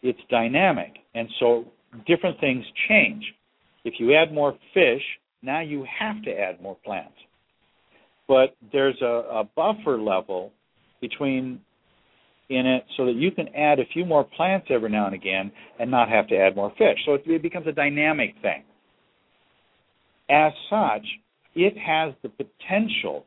it's 0.02 0.18
dynamic. 0.30 0.92
And 1.14 1.28
so 1.40 1.64
different 2.06 2.40
things 2.40 2.64
change. 2.88 3.24
If 3.84 3.94
you 3.98 4.14
add 4.14 4.32
more 4.32 4.56
fish, 4.72 5.02
now 5.42 5.60
you 5.60 5.86
have 5.98 6.22
to 6.22 6.30
add 6.30 6.62
more 6.62 6.76
plants. 6.84 7.16
But 8.26 8.56
there's 8.72 9.00
a, 9.02 9.04
a 9.30 9.44
buffer 9.54 10.00
level 10.00 10.52
between 11.00 11.60
in 12.54 12.66
it 12.66 12.84
so 12.96 13.06
that 13.06 13.14
you 13.14 13.30
can 13.30 13.48
add 13.54 13.78
a 13.78 13.84
few 13.92 14.04
more 14.04 14.24
plants 14.24 14.66
every 14.70 14.90
now 14.90 15.06
and 15.06 15.14
again 15.14 15.50
and 15.78 15.90
not 15.90 16.08
have 16.08 16.28
to 16.28 16.36
add 16.36 16.56
more 16.56 16.72
fish. 16.78 16.98
So 17.06 17.14
it, 17.14 17.42
becomes 17.42 17.66
a 17.66 17.72
dynamic 17.72 18.34
thing. 18.42 18.64
As 20.30 20.52
such, 20.70 21.06
it 21.54 21.74
has 21.76 22.14
the 22.22 22.28
potential 22.28 23.24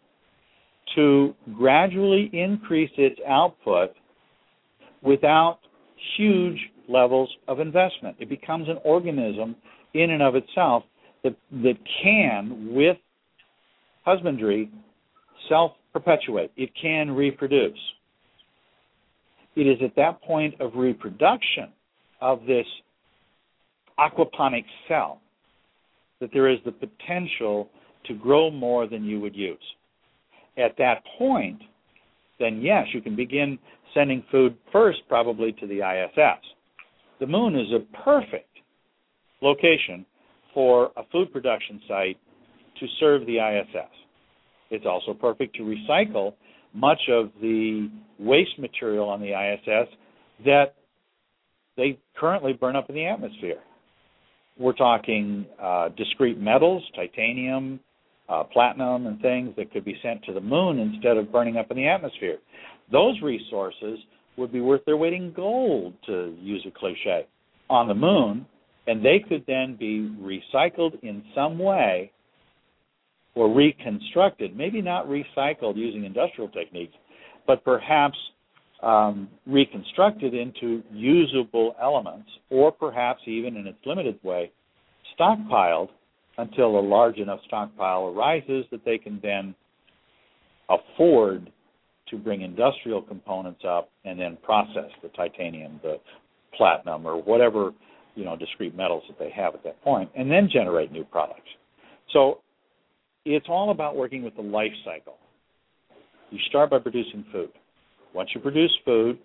to 0.96 1.34
gradually 1.56 2.30
increase 2.34 2.92
its 2.98 3.20
output 3.28 3.92
without 5.02 5.60
huge 6.18 6.60
levels 6.88 7.30
of 7.48 7.60
investment. 7.60 8.16
It 8.20 8.30
becomes 8.30 8.68
an 8.70 8.78
organism 8.84 9.56
in 9.94 10.12
and 10.12 10.22
of 10.22 10.36
itself 10.36 10.84
that 11.24 11.36
that 11.52 11.78
can, 12.04 12.74
with 12.74 12.98
husbandry, 14.06 14.72
self 15.50 15.74
perpetuate. 15.94 16.52
It 16.56 16.72
can 16.82 17.12
reproduce. 17.12 17.78
It 19.58 19.66
is 19.66 19.80
at 19.84 19.96
that 19.96 20.22
point 20.22 20.54
of 20.62 20.76
reproduction 20.76 21.70
of 22.22 22.42
this 22.46 22.68
aquaponic 24.00 24.66
cell 24.88 25.20
that 26.22 26.30
there 26.32 26.48
is 26.48 26.60
the 26.64 26.72
potential 26.72 27.68
to 28.06 28.14
grow 28.14 28.52
more 28.52 28.86
than 28.86 29.04
you 29.04 29.20
would 29.20 29.36
use. 29.36 29.58
At 30.60 30.78
that 30.78 31.02
point, 31.18 31.60
then 32.40 32.62
yes, 32.62 32.86
you 32.94 33.02
can 33.02 33.16
begin 33.16 33.58
sending 33.96 34.24
food 34.30 34.56
first 34.72 35.00
probably 35.10 35.54
to 35.54 35.66
the 35.66 35.80
ISS. 35.80 36.40
The 37.20 37.26
moon 37.26 37.56
is 37.56 37.74
a 37.74 38.04
perfect 38.04 38.60
location 39.42 40.06
for 40.54 40.92
a 40.98 41.02
food 41.12 41.34
production 41.34 41.82
site 41.88 42.20
to 42.80 42.86
serve 43.00 43.26
the 43.26 43.40
ISS. 43.40 43.90
It's 44.70 44.86
also 44.86 45.16
perfect 45.16 45.56
to 45.56 45.64
recycle 45.64 46.34
much 46.78 47.02
of 47.10 47.32
the 47.42 47.90
waste 48.20 48.58
material 48.60 49.10
on 49.10 49.20
the 49.20 49.30
ISS 49.30 49.90
that 50.46 50.76
they 51.76 51.98
currently 52.20 52.54
burn 52.54 52.76
up 52.76 52.90
in 52.90 52.96
the 52.96 53.06
atmosphere. 53.06 53.60
we're 54.60 54.74
talking 54.74 55.46
uh, 55.62 55.90
discrete 55.90 56.40
metals, 56.40 56.84
titanium, 56.96 57.80
uh, 58.30 58.44
platinum, 58.44 59.08
and 59.08 59.22
things 59.22 59.54
that 59.58 59.72
could 59.72 59.86
be 59.86 59.96
sent 60.02 60.24
to 60.24 60.34
the 60.34 60.42
moon 60.42 60.80
instead 60.80 61.18
of 61.18 61.32
burning 61.32 61.58
up 61.58 61.70
in 61.72 61.78
the 61.78 61.88
atmosphere. 61.88 62.38
Those 62.92 63.20
resources 63.22 64.00
would 64.38 64.52
be 64.52 64.62
worth 64.62 64.84
their 64.86 64.98
weight 64.98 65.14
in 65.14 65.34
gold, 65.34 65.94
to 66.06 66.36
use 66.40 66.66
a 66.68 66.72
cliche, 66.72 67.28
on 67.70 67.88
the 67.88 67.94
moon, 67.94 68.46
and 68.88 69.04
they 69.04 69.24
could 69.28 69.44
then 69.48 69.76
be 69.78 70.10
recycled 70.22 71.02
in 71.04 71.24
some 71.36 71.60
way 71.60 72.12
or 73.38 73.54
reconstructed. 73.54 74.58
Maybe 74.58 74.82
not 74.82 75.06
recycled 75.08 75.78
using 75.78 76.06
industrial 76.06 76.50
techniques, 76.50 76.94
but 77.46 77.64
perhaps 77.64 78.18
um, 78.82 79.30
reconstructed 79.46 80.34
into 80.34 80.82
usable 80.92 81.76
elements, 81.82 82.30
or 82.50 82.72
perhaps 82.72 83.22
even 83.28 83.56
in 83.56 83.68
its 83.68 83.78
limited 83.86 84.20
way, 84.24 84.52
stockpiled 85.18 85.90
until 86.40 86.80
a 86.80 86.82
large 86.82 87.18
enough 87.18 87.40
stockpile 87.46 88.08
arises 88.08 88.66
that 88.72 88.84
they 88.86 88.98
can 88.98 89.20
then 89.22 89.54
afford 90.70 91.52
to 92.10 92.18
bring 92.18 92.42
industrial 92.42 93.02
components 93.02 93.62
up 93.68 93.90
and 94.04 94.20
then 94.20 94.38
process 94.44 94.90
the 95.04 95.10
titanium, 95.10 95.80
the 95.84 95.98
platinum, 96.56 97.06
or 97.06 97.22
whatever 97.22 97.72
you 98.16 98.26
know 98.26 98.36
discrete 98.36 98.76
metals 98.76 99.04
that 99.08 99.20
they 99.20 99.30
have 99.30 99.54
at 99.54 99.64
that 99.64 99.80
point, 99.84 100.10
and 100.16 100.30
then 100.30 100.50
generate 100.52 100.92
new 100.92 101.04
products. 101.04 101.50
So 102.14 102.40
it's 103.36 103.48
all 103.50 103.72
about 103.72 103.96
working 103.96 104.24
with 104.24 104.36
the 104.36 104.42
life 104.42 104.72
cycle. 104.86 105.18
You 106.32 106.40
start 106.50 106.70
by 106.70 106.80
producing 106.80 107.26
food. 107.32 107.50
Once 108.14 108.30
you 108.34 108.42
produce 108.42 108.72
food, 108.86 109.18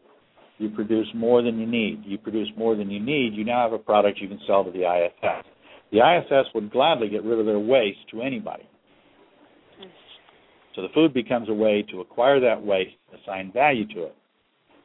you 0.59 0.69
produce 0.71 1.09
more 1.15 1.43
than 1.43 1.59
you 1.59 1.67
need. 1.67 2.03
You 2.05 2.19
produce 2.19 2.49
more 2.57 2.77
than 2.77 2.91
you 2.91 3.01
need, 3.01 3.35
you 3.35 3.45
now 3.45 3.62
have 3.62 3.73
a 3.73 3.79
product 3.79 4.19
you 4.21 4.29
can 4.29 4.41
sell 4.47 4.65
to 4.65 4.71
the 4.71 4.81
ISS. 4.81 5.47
The 5.91 5.99
ISS 5.99 6.47
would 6.55 6.71
gladly 6.71 7.09
get 7.09 7.25
rid 7.25 7.38
of 7.38 7.47
their 7.47 7.59
waste 7.59 7.99
to 8.12 8.23
anybody. 8.23 8.69
So 10.75 10.83
the 10.83 10.88
food 10.95 11.12
becomes 11.12 11.49
a 11.49 11.55
way 11.55 11.85
to 11.91 12.01
acquire 12.01 12.41
that 12.41 12.62
waste, 12.62 12.95
assign 13.23 13.53
value 13.53 13.87
to 13.88 14.05
it. 14.05 14.17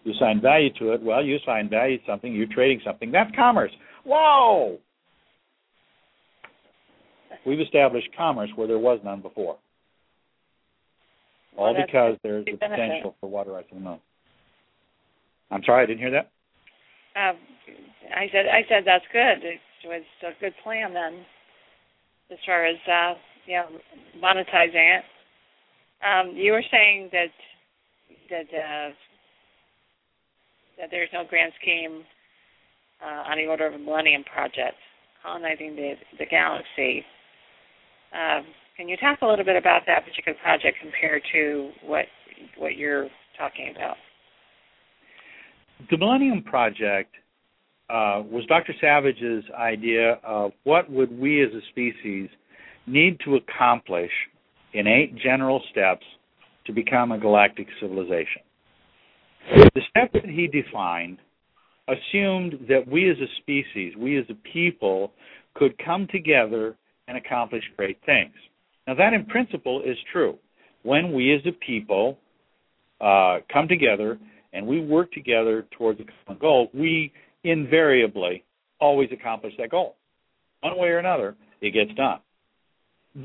You 0.03 0.13
assign 0.13 0.41
value 0.41 0.69
to 0.79 0.93
it, 0.93 1.01
well, 1.01 1.23
you 1.23 1.37
assign 1.37 1.69
value 1.69 1.97
to 1.97 2.03
something, 2.05 2.33
you're 2.33 2.47
trading 2.53 2.81
something. 2.85 3.11
That's 3.11 3.31
commerce. 3.35 3.71
Whoa! 4.05 4.79
We've 7.47 7.61
established 7.61 8.09
commerce 8.17 8.49
where 8.57 8.67
there 8.67 8.77
was 8.77 8.99
none 9.05 9.21
before. 9.21 9.55
All 11.55 11.73
Well, 11.73 11.85
because 11.85 12.17
there's 12.21 12.43
the 12.43 12.57
benefit. 12.57 12.75
potential 12.75 13.15
for 13.21 13.29
water 13.29 13.53
rights 13.53 13.69
on 13.71 13.81
the 13.81 13.89
moon. 13.89 13.99
I'm 15.49 15.63
sorry, 15.63 15.83
I 15.83 15.85
didn't 15.85 15.99
hear 15.99 16.11
that. 16.11 16.29
Um, 17.15 17.37
I 18.13 18.27
said 18.33 18.47
I 18.51 18.61
said 18.67 18.83
that's 18.85 19.05
good. 19.13 19.47
It 19.47 19.59
was 19.85 20.03
a 20.23 20.39
good 20.41 20.53
plan 20.61 20.93
then, 20.93 21.25
as 22.29 22.37
far 22.45 22.65
as 22.65 22.75
uh, 22.85 23.13
you 23.45 23.55
know, 23.55 23.67
monetizing 24.21 24.99
it. 24.99 25.03
Um, 26.05 26.35
you 26.35 26.51
were 26.51 26.63
saying 26.69 27.09
that 27.13 27.31
that 28.29 28.47
uh, 28.53 28.89
that 30.77 30.89
there's 30.91 31.09
no 31.13 31.23
grand 31.27 31.53
scheme 31.61 32.03
uh, 33.01 33.31
on 33.31 33.37
the 33.37 33.45
order 33.47 33.67
of 33.67 33.73
a 33.73 33.77
Millennium 33.77 34.25
Project 34.25 34.75
colonizing 35.23 35.77
the 35.77 35.93
the 36.19 36.25
galaxy. 36.25 37.05
Um, 38.13 38.45
can 38.75 38.87
you 38.87 38.97
talk 38.97 39.19
a 39.21 39.25
little 39.25 39.45
bit 39.45 39.55
about 39.55 39.81
that 39.87 40.05
particular 40.05 40.37
project 40.41 40.77
compared 40.81 41.23
to 41.33 41.71
what 41.83 42.05
what 42.57 42.75
you're 42.75 43.09
talking 43.37 43.73
about? 43.75 43.97
The 45.89 45.97
Millennium 45.97 46.43
Project 46.43 47.13
uh, 47.89 48.21
was 48.29 48.45
Dr. 48.47 48.73
Savage's 48.81 49.43
idea 49.57 50.19
of 50.23 50.51
what 50.63 50.89
would 50.89 51.17
we 51.17 51.43
as 51.43 51.49
a 51.53 51.61
species 51.69 52.29
need 52.85 53.19
to 53.25 53.35
accomplish 53.35 54.11
in 54.73 54.87
eight 54.87 55.15
general 55.17 55.61
steps 55.71 56.05
to 56.65 56.73
become 56.73 57.11
a 57.11 57.17
galactic 57.17 57.67
civilization. 57.81 58.41
The 59.73 59.81
steps 59.89 60.13
that 60.13 60.29
he 60.29 60.47
defined 60.47 61.19
assumed 61.87 62.65
that 62.67 62.85
we 62.87 63.09
as 63.09 63.17
a 63.17 63.27
species, 63.41 63.93
we 63.97 64.17
as 64.17 64.25
a 64.29 64.35
people, 64.51 65.13
could 65.55 65.77
come 65.83 66.07
together 66.11 66.75
and 67.07 67.17
accomplish 67.17 67.63
great 67.75 67.99
things. 68.05 68.33
Now, 68.85 68.95
that 68.95 69.13
in 69.13 69.25
principle 69.25 69.81
is 69.85 69.97
true. 70.11 70.37
When 70.83 71.13
we 71.13 71.33
as 71.33 71.41
a 71.45 71.51
people 71.51 72.17
uh, 73.01 73.39
come 73.51 73.67
together 73.67 74.17
and 74.53 74.65
we 74.65 74.85
work 74.85 75.11
together 75.11 75.65
towards 75.77 75.99
a 75.99 76.03
common 76.25 76.39
goal, 76.39 76.69
we 76.73 77.11
invariably 77.43 78.43
always 78.79 79.09
accomplish 79.11 79.53
that 79.57 79.71
goal. 79.71 79.95
One 80.61 80.77
way 80.77 80.87
or 80.89 80.99
another, 80.99 81.35
it 81.61 81.71
gets 81.71 81.93
done. 81.95 82.19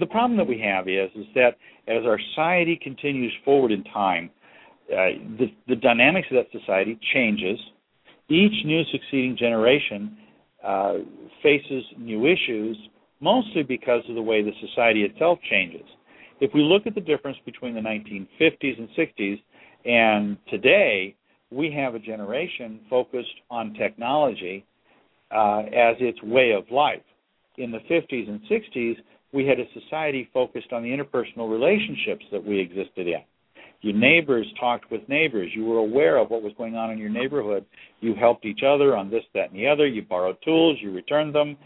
The 0.00 0.06
problem 0.06 0.36
that 0.38 0.46
we 0.46 0.60
have 0.60 0.88
is 0.88 1.10
is 1.14 1.26
that 1.34 1.58
as 1.86 2.04
our 2.06 2.18
society 2.30 2.78
continues 2.82 3.32
forward 3.44 3.72
in 3.72 3.84
time, 3.84 4.30
uh, 4.90 5.16
the, 5.38 5.46
the 5.68 5.76
dynamics 5.76 6.28
of 6.30 6.36
that 6.36 6.58
society 6.58 6.98
changes. 7.14 7.58
Each 8.28 8.64
new 8.64 8.82
succeeding 8.90 9.36
generation 9.38 10.16
uh, 10.64 10.94
faces 11.42 11.84
new 11.98 12.26
issues, 12.26 12.76
mostly 13.22 13.62
because 13.62 14.02
of 14.08 14.14
the 14.14 14.22
way 14.22 14.42
the 14.42 14.52
society 14.60 15.02
itself 15.02 15.38
changes. 15.50 15.86
If 16.40 16.50
we 16.52 16.60
look 16.60 16.86
at 16.86 16.94
the 16.94 17.00
difference 17.00 17.38
between 17.46 17.74
the 17.74 17.80
1950s 17.80 18.78
and 18.78 18.88
60s 18.98 19.40
and 19.84 20.36
today, 20.50 21.14
we 21.50 21.72
have 21.72 21.94
a 21.94 21.98
generation 21.98 22.80
focused 22.90 23.40
on 23.50 23.74
technology 23.74 24.64
uh, 25.30 25.60
as 25.60 25.96
its 26.00 26.20
way 26.22 26.52
of 26.52 26.64
life. 26.70 27.02
In 27.58 27.70
the 27.70 27.78
50s 27.90 28.28
and 28.28 28.40
60s, 28.50 28.96
we 29.32 29.46
had 29.46 29.58
a 29.60 29.80
society 29.80 30.28
focused 30.34 30.72
on 30.72 30.82
the 30.82 30.88
interpersonal 30.88 31.50
relationships 31.50 32.24
that 32.32 32.44
we 32.44 32.58
existed 32.58 33.06
in. 33.06 33.22
Your 33.82 33.94
neighbors 33.94 34.46
talked 34.60 34.90
with 34.90 35.08
neighbors. 35.08 35.50
You 35.54 35.64
were 35.64 35.78
aware 35.78 36.18
of 36.18 36.30
what 36.30 36.42
was 36.42 36.52
going 36.56 36.76
on 36.76 36.90
in 36.90 36.98
your 36.98 37.08
neighborhood. 37.08 37.64
You 38.00 38.14
helped 38.14 38.44
each 38.44 38.60
other 38.66 38.96
on 38.96 39.10
this, 39.10 39.24
that, 39.34 39.50
and 39.50 39.58
the 39.58 39.66
other. 39.66 39.86
You 39.86 40.02
borrowed 40.02 40.36
tools. 40.44 40.78
You 40.80 40.92
returned 40.92 41.34
them. 41.34 41.56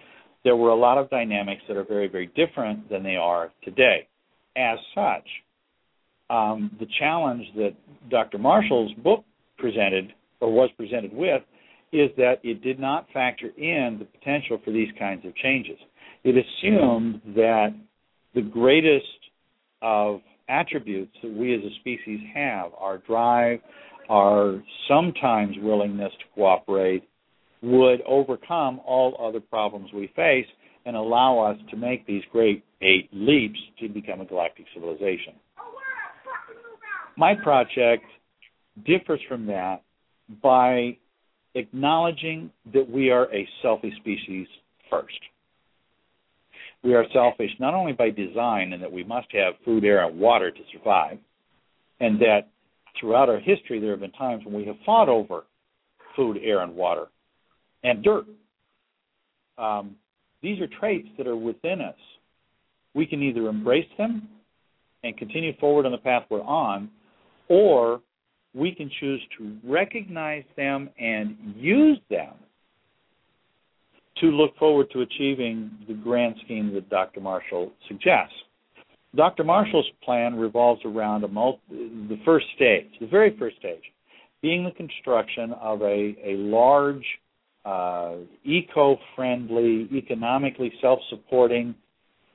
There 0.47 0.55
were 0.55 0.69
a 0.69 0.77
lot 0.77 0.97
of 0.97 1.11
dynamics 1.11 1.63
that 1.67 1.77
are 1.77 1.83
very, 1.83 2.07
very 2.07 2.29
different 2.37 2.89
than 2.89 3.03
they 3.03 3.17
are 3.17 3.51
today. 3.65 4.07
As 4.57 4.79
such, 4.95 5.27
um, 6.31 6.71
the 6.79 6.87
challenge 7.01 7.45
that 7.57 7.73
Dr. 8.11 8.39
Marshall's 8.39 8.93
book 9.03 9.25
presented 9.59 10.13
or 10.39 10.53
was 10.53 10.71
presented 10.77 11.13
with 11.13 11.43
is 11.93 12.11
that 12.17 12.35
it 12.45 12.63
did 12.63 12.79
not 12.79 13.09
factor 13.13 13.49
in 13.59 13.97
the 13.99 14.05
potential 14.05 14.61
for 14.65 14.71
these 14.71 14.87
kinds 14.97 15.27
of 15.27 15.35
changes. 15.35 15.79
It 16.23 16.37
assumed 16.37 17.23
that 17.35 17.75
the 18.37 18.43
greatest 18.43 19.05
of 19.83 20.21
attributes 20.49 21.17
that 21.25 21.33
we 21.33 21.57
as 21.57 21.61
a 21.65 21.75
species 21.81 22.21
have, 22.33 22.71
our 22.79 22.99
drive, 22.99 23.59
our 24.09 24.63
sometimes 24.87 25.57
willingness 25.61 26.13
to 26.21 26.25
cooperate, 26.37 27.03
would 27.63 28.03
overcome 28.03 28.81
all 28.85 29.17
other 29.21 29.41
problems 29.41 29.91
we 29.93 30.13
face 30.15 30.47
and 30.85 30.95
allow 30.95 31.39
us 31.39 31.59
to 31.71 31.77
make 31.77 32.07
these 32.07 32.23
great 32.31 32.65
eight 32.83 33.09
leaps 33.13 33.59
to 33.81 33.89
become 33.89 34.21
a 34.21 34.25
galactic 34.25 34.67
civilization. 34.75 35.35
My 37.17 37.35
project 37.35 38.05
differs 38.85 39.21
from 39.29 39.47
that 39.47 39.83
by 40.43 40.97
acknowledging 41.55 42.51
that 42.73 42.89
we 42.89 43.11
are 43.11 43.33
a 43.35 43.49
selfish 43.63 43.95
species 43.97 44.47
first. 44.91 45.19
We 46.85 46.95
are 46.95 47.05
selfish 47.13 47.51
not 47.59 47.75
only 47.75 47.93
by 47.93 48.11
design 48.11 48.73
and 48.73 48.83
that 48.83 48.93
we 48.93 49.03
must 49.03 49.29
have 49.33 49.55
food, 49.65 49.85
air, 49.85 50.07
and 50.07 50.21
water 50.21 50.51
to 50.51 50.61
survive, 50.73 51.19
and 52.01 52.21
that 52.21 52.49
throughout 53.01 53.29
our 53.29 53.41
history 53.41 53.81
there 53.81 53.91
have 53.91 54.01
been 54.01 54.13
times 54.13 54.45
when 54.45 54.55
we 54.55 54.67
have 54.67 54.77
fought 54.85 55.09
over 55.09 55.45
food, 56.15 56.39
air, 56.43 56.61
and 56.61 56.75
water, 56.75 57.07
and 57.83 58.03
dirt. 58.03 58.27
Um, 59.59 59.97
these 60.43 60.61
are 60.61 60.67
traits 60.67 61.09
that 61.19 61.27
are 61.27 61.37
within 61.37 61.81
us. 61.81 61.97
We 62.95 63.07
can 63.07 63.23
either 63.23 63.49
embrace 63.49 63.89
them 63.99 64.29
and 65.03 65.17
continue 65.17 65.57
forward 65.59 65.87
on 65.87 65.93
the 65.93 65.99
path 65.99 66.25
we're 66.31 66.43
on, 66.43 66.91
or 67.49 68.01
we 68.55 68.75
can 68.75 68.91
choose 69.01 69.21
to 69.39 69.57
recognize 69.65 70.45
them 70.57 70.89
and 70.99 71.37
use 71.57 71.99
them 72.11 72.35
to 74.19 74.27
look 74.27 74.57
forward 74.57 74.87
to 74.93 75.03
achieving 75.03 75.71
the 75.87 75.95
grand 75.95 76.37
scheme 76.45 76.73
that 76.75 76.89
Dr. 76.89 77.21
Marshall 77.21 77.73
suggests. 77.87 78.35
Dr. 79.15 79.45
Marshall's 79.45 79.91
plan 80.03 80.37
revolves 80.37 80.81
around 80.85 81.31
multi, 81.31 81.61
the 81.71 82.19
first 82.25 82.47
stage, 82.55 82.89
the 83.01 83.07
very 83.07 83.37
first 83.39 83.57
stage, 83.57 83.83
being 84.43 84.65
the 84.65 84.71
construction 84.73 85.53
of 85.61 85.83
a, 85.83 86.15
a 86.25 86.35
large, 86.37 87.05
uh, 87.67 88.15
eco 88.45 88.97
friendly, 89.15 89.89
economically 89.93 90.73
self 90.81 91.01
supporting, 91.11 91.75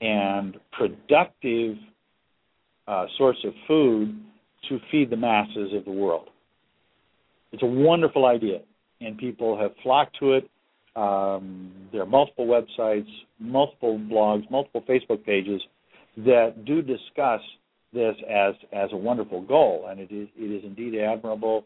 and 0.01 0.57
productive 0.71 1.77
uh, 2.87 3.05
source 3.17 3.37
of 3.45 3.53
food 3.67 4.19
to 4.67 4.79
feed 4.91 5.09
the 5.09 5.17
masses 5.17 5.73
of 5.73 5.85
the 5.85 5.91
world. 5.91 6.27
It's 7.53 7.63
a 7.63 7.73
wonderful 7.89 8.25
idea, 8.25 8.59
and 8.99 9.17
people 9.17 9.57
have 9.61 9.71
flocked 9.83 10.17
to 10.19 10.33
it 10.33 10.49
Um, 10.95 11.71
there 11.91 12.01
are 12.01 12.05
multiple 12.05 12.47
websites, 12.47 13.07
multiple 13.39 13.97
blogs, 13.97 14.49
multiple 14.51 14.83
Facebook 14.89 15.23
pages 15.25 15.61
that 16.17 16.65
do 16.65 16.81
discuss 16.81 17.41
this 17.93 18.15
as 18.29 18.55
as 18.73 18.89
a 18.91 18.97
wonderful 18.97 19.41
goal, 19.41 19.87
and 19.89 19.99
it 20.01 20.11
is 20.11 20.27
it 20.37 20.51
is 20.51 20.63
indeed 20.65 20.99
admirable. 20.99 21.63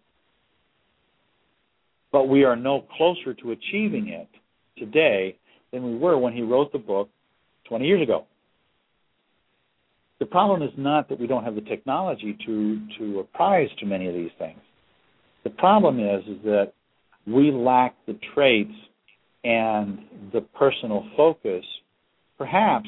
But 2.16 2.30
we 2.30 2.46
are 2.46 2.56
no 2.56 2.86
closer 2.96 3.34
to 3.34 3.52
achieving 3.52 4.08
it 4.08 4.30
today 4.78 5.36
than 5.74 5.84
we 5.84 5.98
were 5.98 6.18
when 6.18 6.32
he 6.32 6.44
wrote 6.44 6.72
the 6.72 6.80
book 6.80 7.10
20 7.68 7.86
years 7.86 8.02
ago. 8.02 8.26
The 10.22 10.26
problem 10.26 10.62
is 10.62 10.70
not 10.78 11.10
that 11.10 11.20
we 11.20 11.28
don't 11.28 11.44
have 11.44 11.56
the 11.56 11.62
technology 11.62 12.38
to 12.46 12.80
to 12.98 13.20
apprise 13.20 13.68
to 13.80 13.86
many 13.86 14.08
of 14.08 14.14
these 14.14 14.32
things. 14.40 14.62
The 15.44 15.50
problem 15.50 16.00
is 16.00 16.24
is 16.26 16.42
that 16.46 16.72
we 17.28 17.52
lack 17.52 17.98
the 18.08 18.18
traits 18.34 18.72
and 19.44 20.00
the 20.32 20.40
personal 20.58 21.06
focus. 21.18 21.66
Perhaps 22.38 22.88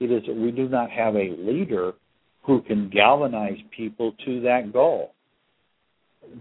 it 0.00 0.12
is 0.12 0.22
that 0.26 0.36
we 0.36 0.50
do 0.50 0.68
not 0.68 0.90
have 0.90 1.14
a 1.16 1.34
leader 1.38 1.94
who 2.42 2.60
can 2.60 2.90
galvanize 2.90 3.56
people 3.74 4.12
to 4.26 4.42
that 4.42 4.70
goal. 4.70 5.14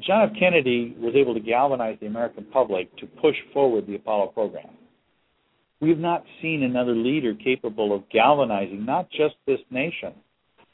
John 0.05 0.29
F. 0.29 0.35
Kennedy 0.39 0.95
was 0.99 1.13
able 1.15 1.33
to 1.33 1.39
galvanize 1.39 1.97
the 1.99 2.07
American 2.07 2.45
public 2.45 2.95
to 2.97 3.05
push 3.05 3.35
forward 3.53 3.87
the 3.87 3.95
Apollo 3.95 4.27
program. 4.27 4.69
We've 5.81 5.99
not 5.99 6.23
seen 6.41 6.63
another 6.63 6.95
leader 6.95 7.33
capable 7.33 7.93
of 7.93 8.09
galvanizing 8.09 8.85
not 8.85 9.09
just 9.11 9.35
this 9.45 9.59
nation, 9.69 10.13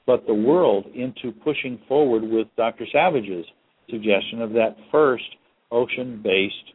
but 0.05 0.25
the 0.27 0.33
world 0.33 0.85
into 0.95 1.31
pushing 1.43 1.79
forward 1.87 2.23
with 2.23 2.47
Dr. 2.57 2.85
Savage's 2.91 3.45
suggestion 3.89 4.41
of 4.41 4.51
that 4.53 4.75
first 4.91 5.23
ocean 5.71 6.21
based 6.23 6.73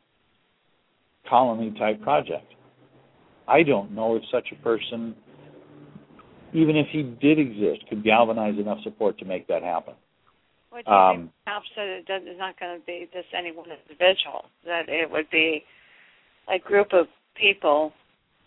colony 1.29 1.75
type 1.79 2.01
project. 2.03 2.55
I 3.49 3.63
don't 3.63 3.93
know 3.93 4.17
if 4.17 4.23
such 4.33 4.49
a 4.53 4.63
person, 4.63 5.15
even 6.53 6.77
if 6.77 6.87
he 6.91 7.03
did 7.03 7.39
exist, 7.39 7.89
could 7.89 8.03
galvanize 8.03 8.59
enough 8.59 8.79
support 8.83 9.19
to 9.19 9.25
make 9.25 9.47
that 9.49 9.63
happen. 9.63 9.95
Do 10.85 10.91
you 10.91 10.97
um, 10.97 11.17
think 11.17 11.31
perhaps 11.45 11.67
that 11.77 11.87
it 11.87 12.07
does, 12.07 12.23
it's 12.25 12.39
not 12.39 12.59
going 12.59 12.79
to 12.79 12.87
be 12.87 13.09
just 13.13 13.29
any 13.37 13.53
one 13.53 13.69
individual, 13.71 14.47
that 14.65 14.89
it 14.89 15.11
would 15.11 15.31
be 15.31 15.65
a 16.53 16.59
group 16.59 16.93
of 16.93 17.07
people 17.35 17.93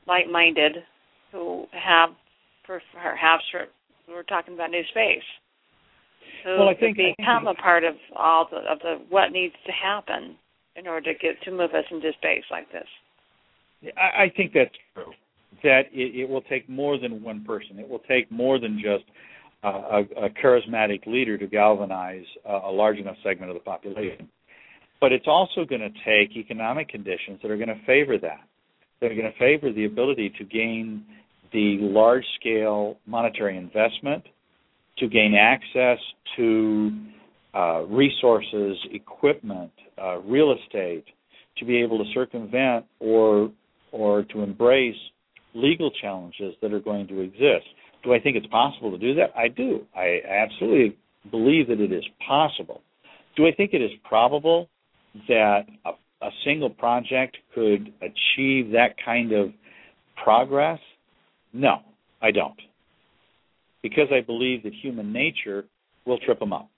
like 0.07 0.29
minded 0.29 0.77
who 1.31 1.65
have 1.71 2.09
perhaps 2.65 3.43
we're 4.07 4.23
talking 4.23 4.53
about 4.53 4.69
new 4.69 4.83
space 4.91 5.25
who 6.43 6.57
well, 6.57 6.69
I 6.69 6.75
think, 6.75 6.97
become 6.97 7.47
I 7.47 7.51
think 7.51 7.59
a 7.59 7.61
part 7.61 7.83
of 7.83 7.95
all 8.15 8.47
the 8.49 8.57
of 8.57 8.79
the 8.79 9.01
what 9.09 9.31
needs 9.31 9.55
to 9.65 9.71
happen 9.71 10.35
in 10.75 10.87
order 10.87 11.13
to 11.13 11.19
get 11.19 11.41
to 11.43 11.51
move 11.51 11.71
us 11.73 11.85
into 11.91 12.11
space 12.13 12.43
like 12.51 12.71
this. 12.71 13.93
I, 13.97 14.23
I 14.23 14.31
think 14.35 14.53
that's 14.53 14.75
true. 14.93 15.13
That 15.63 15.83
it, 15.91 16.15
it 16.15 16.29
will 16.29 16.41
take 16.41 16.69
more 16.69 16.97
than 16.97 17.23
one 17.23 17.43
person. 17.43 17.79
It 17.79 17.87
will 17.87 17.99
take 17.99 18.31
more 18.31 18.59
than 18.59 18.79
just 18.81 19.03
a, 19.63 20.01
a 20.25 20.29
charismatic 20.43 21.05
leader 21.05 21.37
to 21.37 21.47
galvanize 21.47 22.25
a, 22.45 22.71
large 22.71 22.97
enough 22.97 23.17
segment 23.23 23.51
of 23.51 23.55
the 23.55 23.63
population. 23.63 24.29
But 25.01 25.11
it's 25.11 25.27
also 25.27 25.65
going 25.65 25.81
to 25.81 25.89
take 26.05 26.35
economic 26.35 26.89
conditions 26.89 27.39
that 27.41 27.51
are 27.51 27.57
going 27.57 27.69
to 27.69 27.85
favor 27.85 28.17
that. 28.17 28.41
They're 28.99 29.15
going 29.15 29.31
to 29.31 29.37
favor 29.37 29.71
the 29.71 29.85
ability 29.85 30.33
to 30.37 30.43
gain 30.43 31.05
the 31.51 31.77
large 31.81 32.25
scale 32.39 32.97
monetary 33.05 33.57
investment, 33.57 34.23
to 34.97 35.07
gain 35.07 35.35
access 35.35 35.97
to 36.35 36.91
uh, 37.53 37.83
resources, 37.83 38.77
equipment, 38.91 39.71
uh, 40.01 40.19
real 40.19 40.53
estate, 40.53 41.05
to 41.57 41.65
be 41.65 41.81
able 41.81 41.97
to 41.97 42.05
circumvent 42.13 42.85
or 42.99 43.51
or 43.91 44.23
to 44.23 44.41
embrace 44.41 44.95
legal 45.55 45.89
challenges 45.99 46.53
that 46.61 46.71
are 46.71 46.79
going 46.79 47.07
to 47.07 47.21
exist. 47.21 47.65
Do 48.03 48.13
I 48.13 48.19
think 48.19 48.37
it's 48.37 48.47
possible 48.47 48.91
to 48.91 48.97
do 48.97 49.15
that? 49.15 49.31
I 49.35 49.47
do. 49.47 49.85
I 49.95 50.19
absolutely 50.27 50.97
believe 51.29 51.67
that 51.67 51.79
it 51.79 51.91
is 51.91 52.05
possible. 52.25 52.81
Do 53.35 53.45
I 53.45 53.51
think 53.51 53.73
it 53.73 53.81
is 53.81 53.91
probable 54.07 54.69
that 55.27 55.61
a, 55.85 55.91
a 56.25 56.29
single 56.45 56.69
project 56.69 57.37
could 57.53 57.91
achieve 58.01 58.71
that 58.71 58.95
kind 59.03 59.31
of 59.33 59.49
progress? 60.23 60.79
No, 61.53 61.79
I 62.21 62.31
don't. 62.31 62.59
Because 63.81 64.07
I 64.11 64.21
believe 64.25 64.63
that 64.63 64.73
human 64.81 65.11
nature 65.13 65.65
will 66.05 66.19
trip 66.19 66.39
them 66.39 66.53
up 66.53 66.69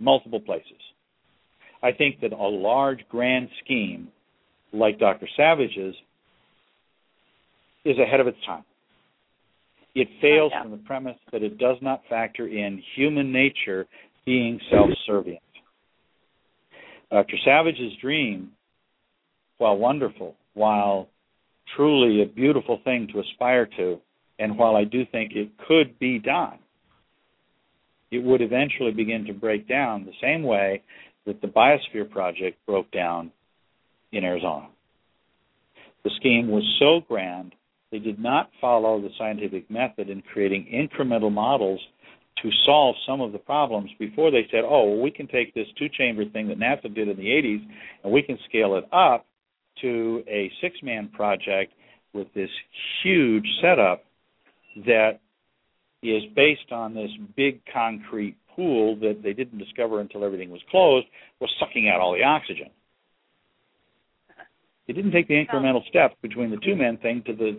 multiple 0.00 0.40
places. 0.40 0.72
I 1.82 1.92
think 1.92 2.20
that 2.20 2.32
a 2.32 2.36
large 2.36 3.00
grand 3.08 3.48
scheme 3.64 4.08
like 4.72 4.98
Dr. 4.98 5.28
Savage's 5.36 5.94
is 7.84 7.98
ahead 7.98 8.20
of 8.20 8.26
its 8.26 8.38
time. 8.46 8.64
It 9.94 10.08
fails 10.20 10.52
oh, 10.56 10.62
from 10.62 10.70
the 10.72 10.78
premise 10.78 11.16
that 11.32 11.42
it 11.42 11.58
does 11.58 11.76
not 11.80 12.02
factor 12.08 12.48
in 12.48 12.82
human 12.96 13.32
nature 13.32 13.86
being 14.26 14.58
self 14.70 14.90
serving. 15.06 15.38
Dr. 17.10 17.36
Savage's 17.44 17.92
dream, 18.00 18.50
while 19.58 19.76
wonderful, 19.76 20.34
while 20.54 21.08
truly 21.76 22.22
a 22.22 22.26
beautiful 22.26 22.80
thing 22.84 23.08
to 23.12 23.20
aspire 23.20 23.68
to, 23.76 24.00
and 24.38 24.58
while 24.58 24.74
I 24.74 24.84
do 24.84 25.04
think 25.12 25.32
it 25.34 25.50
could 25.68 25.98
be 25.98 26.18
done, 26.18 26.58
it 28.10 28.18
would 28.18 28.40
eventually 28.40 28.90
begin 28.90 29.24
to 29.26 29.32
break 29.32 29.68
down 29.68 30.04
the 30.04 30.12
same 30.20 30.42
way 30.42 30.82
that 31.26 31.40
the 31.40 31.46
Biosphere 31.46 32.10
Project 32.10 32.58
broke 32.66 32.90
down 32.90 33.30
in 34.12 34.24
Arizona. 34.24 34.68
The 36.02 36.10
scheme 36.16 36.48
was 36.48 36.64
so 36.78 37.00
grand, 37.06 37.54
they 37.94 38.00
did 38.00 38.18
not 38.18 38.50
follow 38.60 39.00
the 39.00 39.10
scientific 39.16 39.70
method 39.70 40.10
in 40.10 40.20
creating 40.20 40.66
incremental 40.74 41.30
models 41.30 41.78
to 42.42 42.50
solve 42.66 42.96
some 43.06 43.20
of 43.20 43.30
the 43.30 43.38
problems 43.38 43.88
before 44.00 44.32
they 44.32 44.48
said, 44.50 44.62
oh, 44.64 44.90
well, 44.90 45.00
we 45.00 45.12
can 45.12 45.28
take 45.28 45.54
this 45.54 45.68
two 45.78 45.86
chamber 45.96 46.24
thing 46.30 46.48
that 46.48 46.58
NASA 46.58 46.92
did 46.92 47.06
in 47.06 47.16
the 47.16 47.22
80s 47.22 47.64
and 48.02 48.12
we 48.12 48.20
can 48.20 48.36
scale 48.48 48.74
it 48.74 48.84
up 48.92 49.26
to 49.80 50.24
a 50.26 50.50
six 50.60 50.74
man 50.82 51.08
project 51.14 51.72
with 52.12 52.26
this 52.34 52.50
huge 53.04 53.46
setup 53.62 54.02
that 54.86 55.20
is 56.02 56.24
based 56.34 56.72
on 56.72 56.94
this 56.94 57.10
big 57.36 57.60
concrete 57.72 58.36
pool 58.56 58.96
that 58.96 59.20
they 59.22 59.32
didn't 59.32 59.58
discover 59.58 60.00
until 60.00 60.24
everything 60.24 60.50
was 60.50 60.60
closed 60.68 61.06
was 61.40 61.50
sucking 61.60 61.88
out 61.88 62.00
all 62.00 62.12
the 62.12 62.24
oxygen. 62.24 62.70
They 64.88 64.94
didn't 64.94 65.12
take 65.12 65.28
the 65.28 65.34
incremental 65.34 65.86
steps 65.88 66.16
between 66.22 66.50
the 66.50 66.58
two 66.58 66.74
man 66.74 66.98
thing 66.98 67.22
to 67.26 67.32
the 67.32 67.56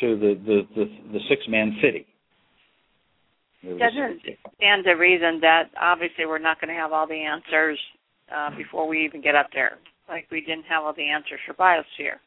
to 0.00 0.16
the 0.18 0.34
the 0.44 0.62
the, 0.74 0.84
the 1.12 1.20
six 1.28 1.42
man 1.48 1.76
city. 1.82 2.06
Doesn't 3.62 4.22
stand 4.56 4.84
to 4.84 4.92
reason 4.92 5.40
that 5.40 5.70
obviously 5.80 6.26
we're 6.26 6.38
not 6.38 6.60
going 6.60 6.72
to 6.72 6.80
have 6.80 6.92
all 6.92 7.08
the 7.08 7.20
answers 7.20 7.78
uh, 8.34 8.56
before 8.56 8.86
we 8.86 9.04
even 9.04 9.20
get 9.20 9.34
up 9.34 9.48
there, 9.52 9.78
like 10.08 10.26
we 10.30 10.40
didn't 10.40 10.64
have 10.64 10.84
all 10.84 10.94
the 10.94 11.10
answers 11.10 11.40
for 11.44 11.54
biosphere. 11.54 12.18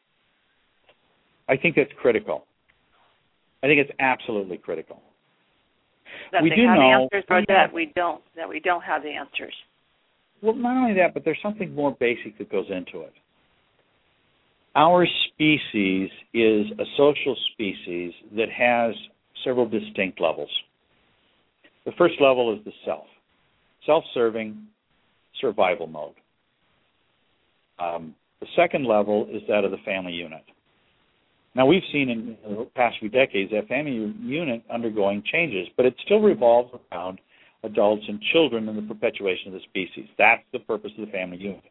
I 1.48 1.56
think 1.56 1.76
that's 1.76 1.90
critical. 2.00 2.44
I 3.62 3.66
think 3.66 3.80
it's 3.80 3.90
absolutely 3.98 4.58
critical 4.58 5.00
that 6.32 6.42
we 6.42 6.50
they 6.50 6.56
do 6.56 6.66
have 6.66 6.76
know 6.76 7.08
the 7.10 7.16
answers 7.16 7.24
or 7.30 7.42
that 7.48 7.72
we 7.72 7.92
don't 7.94 8.22
that 8.36 8.48
we 8.48 8.60
don't 8.60 8.82
have 8.82 9.02
the 9.02 9.10
answers. 9.10 9.54
Well, 10.42 10.54
not 10.54 10.76
only 10.76 10.94
that, 10.94 11.14
but 11.14 11.24
there's 11.24 11.38
something 11.42 11.74
more 11.74 11.96
basic 12.00 12.36
that 12.38 12.50
goes 12.50 12.66
into 12.68 13.02
it. 13.02 13.12
Our 14.74 15.06
species 15.28 16.08
is 16.32 16.66
a 16.78 16.84
social 16.96 17.36
species 17.52 18.12
that 18.36 18.48
has 18.50 18.94
several 19.44 19.68
distinct 19.68 20.20
levels. 20.20 20.50
The 21.84 21.92
first 21.98 22.14
level 22.20 22.56
is 22.56 22.64
the 22.64 22.72
self, 22.84 23.04
self-serving 23.84 24.66
survival 25.40 25.86
mode. 25.86 26.14
Um, 27.78 28.14
the 28.40 28.46
second 28.56 28.86
level 28.86 29.28
is 29.30 29.42
that 29.48 29.64
of 29.64 29.72
the 29.72 29.78
family 29.84 30.12
unit. 30.12 30.44
Now, 31.54 31.66
we've 31.66 31.82
seen 31.92 32.08
in 32.08 32.36
the 32.48 32.66
past 32.74 32.96
few 32.98 33.10
decades 33.10 33.50
that 33.52 33.68
family 33.68 34.14
unit 34.22 34.62
undergoing 34.72 35.22
changes, 35.30 35.68
but 35.76 35.84
it 35.84 35.94
still 36.04 36.20
revolves 36.20 36.72
around 36.90 37.20
adults 37.62 38.04
and 38.08 38.20
children 38.32 38.68
and 38.68 38.78
the 38.78 38.82
perpetuation 38.82 39.48
of 39.48 39.54
the 39.54 39.60
species. 39.68 40.08
That's 40.16 40.42
the 40.52 40.60
purpose 40.60 40.92
of 40.98 41.06
the 41.06 41.12
family 41.12 41.36
unit, 41.36 41.62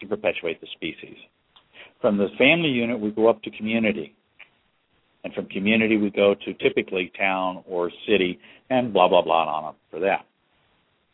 to 0.00 0.06
perpetuate 0.06 0.60
the 0.60 0.66
species. 0.74 1.16
From 2.00 2.18
the 2.18 2.28
family 2.38 2.68
unit, 2.68 3.00
we 3.00 3.10
go 3.10 3.28
up 3.28 3.42
to 3.42 3.50
community. 3.50 4.14
And 5.24 5.32
from 5.34 5.46
community, 5.46 5.96
we 5.96 6.10
go 6.10 6.34
to 6.34 6.54
typically 6.54 7.10
town 7.18 7.64
or 7.66 7.90
city, 8.08 8.38
and 8.70 8.92
blah, 8.92 9.08
blah, 9.08 9.22
blah, 9.22 9.44
on 9.46 9.64
up 9.64 9.78
for 9.90 9.98
that. 10.00 10.24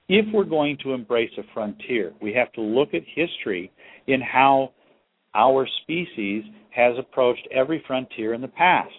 If 0.09 0.27
we're 0.35 0.45
going 0.45 0.77
to 0.83 0.93
embrace 0.93 1.31
a 1.39 1.43
frontier, 1.55 2.13
we 2.21 2.35
have 2.35 2.53
to 2.53 2.61
look 2.61 2.93
at 2.93 3.03
history 3.15 3.73
in 4.07 4.21
how 4.21 4.73
our 5.35 5.67
species 5.83 6.45
has 6.71 6.95
approached 6.99 7.47
every 7.51 7.83
frontier 7.87 8.35
in 8.35 8.41
the 8.41 8.49
past. 8.49 8.93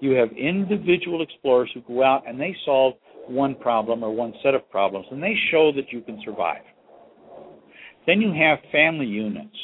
You 0.00 0.12
have 0.12 0.30
individual 0.32 1.22
explorers 1.22 1.70
who 1.74 1.80
go 1.82 2.02
out 2.02 2.24
and 2.26 2.40
they 2.40 2.56
solve 2.64 2.94
one 3.28 3.54
problem 3.54 4.02
or 4.02 4.10
one 4.10 4.34
set 4.42 4.54
of 4.54 4.68
problems 4.70 5.06
and 5.10 5.22
they 5.22 5.34
show 5.50 5.70
that 5.76 5.92
you 5.92 6.00
can 6.00 6.20
survive. 6.24 6.62
Then 8.06 8.20
you 8.20 8.32
have 8.32 8.58
family 8.72 9.06
units 9.06 9.56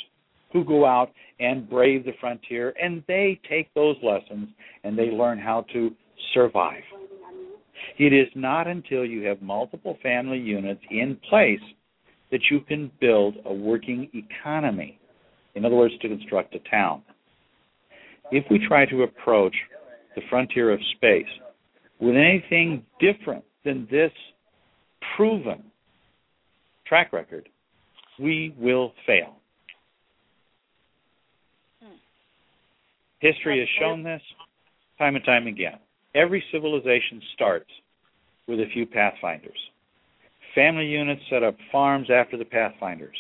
who 0.53 0.65
go 0.65 0.87
out 0.87 1.11
and 1.41 1.69
brave 1.69 2.05
the 2.05 2.13
frontier 2.21 2.75
and 2.81 3.03
they 3.07 3.41
take 3.49 3.73
those 3.75 3.97
lessons 4.03 4.49
and 4.85 4.99
they 4.99 5.11
learn 5.11 5.39
how 5.39 5.65
to 5.73 5.91
survive. 6.35 6.83
It 7.99 8.13
is 8.13 8.29
not 8.35 8.67
until 8.67 9.05
you 9.05 9.23
have 9.27 9.43
multiple 9.43 9.99
family 10.03 10.39
units 10.39 10.81
in 10.91 11.19
place 11.29 11.61
that 12.31 12.41
you 12.51 12.61
can 12.61 12.91
build 13.01 13.37
a 13.45 13.53
working 13.53 14.09
economy. 14.15 14.99
In 15.55 15.65
other 15.65 15.77
words, 15.77 15.95
to 16.03 16.09
construct 16.09 16.55
a 16.55 16.61
town. 16.71 17.03
If 18.31 18.45
we 18.51 18.65
try 18.67 18.85
to 18.87 19.03
approach 19.03 19.55
the 20.15 20.23
frontier 20.29 20.71
of 20.73 20.81
space 20.97 21.27
with 22.01 22.15
anything 22.15 22.85
different 23.01 23.45
than 23.65 23.89
this 23.91 24.13
proven 25.17 25.65
track 26.87 27.13
record, 27.13 27.49
we 28.19 28.55
will 28.59 28.93
fail. 29.07 29.38
History 33.21 33.59
has 33.59 33.69
shown 33.81 34.03
this 34.03 34.23
time 34.99 35.17
and 35.17 35.25
time 35.25 35.47
again. 35.47 35.79
Every 36.15 36.43
civilization 36.53 37.21
starts 37.35 37.71
with 38.47 38.61
a 38.61 38.67
few 38.73 38.87
pathfinders. 38.87 39.59
Family 40.55 40.87
units 40.87 41.23
set 41.31 41.43
up 41.43 41.57
farms 41.71 42.09
after 42.11 42.37
the 42.37 42.45
pathfinders. 42.45 43.17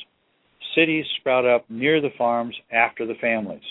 Cities 0.74 1.04
sprout 1.20 1.46
up 1.46 1.64
near 1.68 2.00
the 2.00 2.10
farms 2.16 2.54
after 2.72 3.06
the 3.06 3.14
families. 3.20 3.62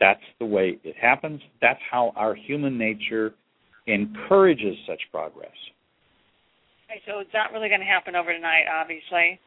That's 0.00 0.20
the 0.38 0.46
way 0.46 0.78
it 0.84 0.96
happens. 1.00 1.40
That's 1.60 1.80
how 1.90 2.12
our 2.16 2.34
human 2.34 2.76
nature 2.76 3.34
encourages 3.86 4.76
such 4.86 5.00
progress. 5.10 5.52
Okay, 6.90 7.00
so 7.06 7.20
it's 7.20 7.32
not 7.32 7.52
really 7.52 7.68
going 7.68 7.80
to 7.80 7.86
happen 7.86 8.16
overnight, 8.16 8.64
obviously. 8.72 9.38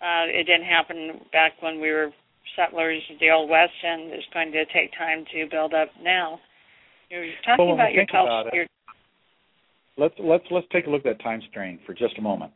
Uh, 0.00 0.28
it 0.28 0.44
didn't 0.44 0.66
happen 0.66 1.20
back 1.32 1.52
when 1.60 1.80
we 1.80 1.90
were 1.90 2.10
settlers 2.56 3.02
of 3.12 3.18
the 3.20 3.30
Old 3.30 3.50
West, 3.50 3.72
and 3.82 4.12
it's 4.12 4.26
going 4.32 4.52
to 4.52 4.64
take 4.66 4.92
time 4.96 5.24
to 5.32 5.46
build 5.50 5.74
up 5.74 5.88
now. 6.02 6.40
You're 7.10 7.26
talking 7.44 7.66
well, 7.66 7.74
about 7.74 7.92
your 7.92 8.06
culture. 8.06 8.50
your 8.52 8.66
let's 9.96 10.14
let's 10.18 10.44
let's 10.50 10.66
take 10.72 10.86
a 10.86 10.90
look 10.90 11.06
at 11.06 11.18
that 11.18 11.22
time 11.22 11.40
strain 11.50 11.78
for 11.86 11.94
just 11.94 12.18
a 12.18 12.22
moment. 12.22 12.52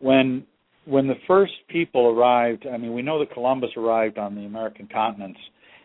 When 0.00 0.44
when 0.86 1.06
the 1.06 1.14
first 1.26 1.52
people 1.68 2.06
arrived, 2.06 2.66
I 2.72 2.76
mean, 2.76 2.94
we 2.94 3.02
know 3.02 3.18
that 3.18 3.32
Columbus 3.32 3.70
arrived 3.76 4.18
on 4.18 4.34
the 4.34 4.42
American 4.42 4.88
continents 4.92 5.40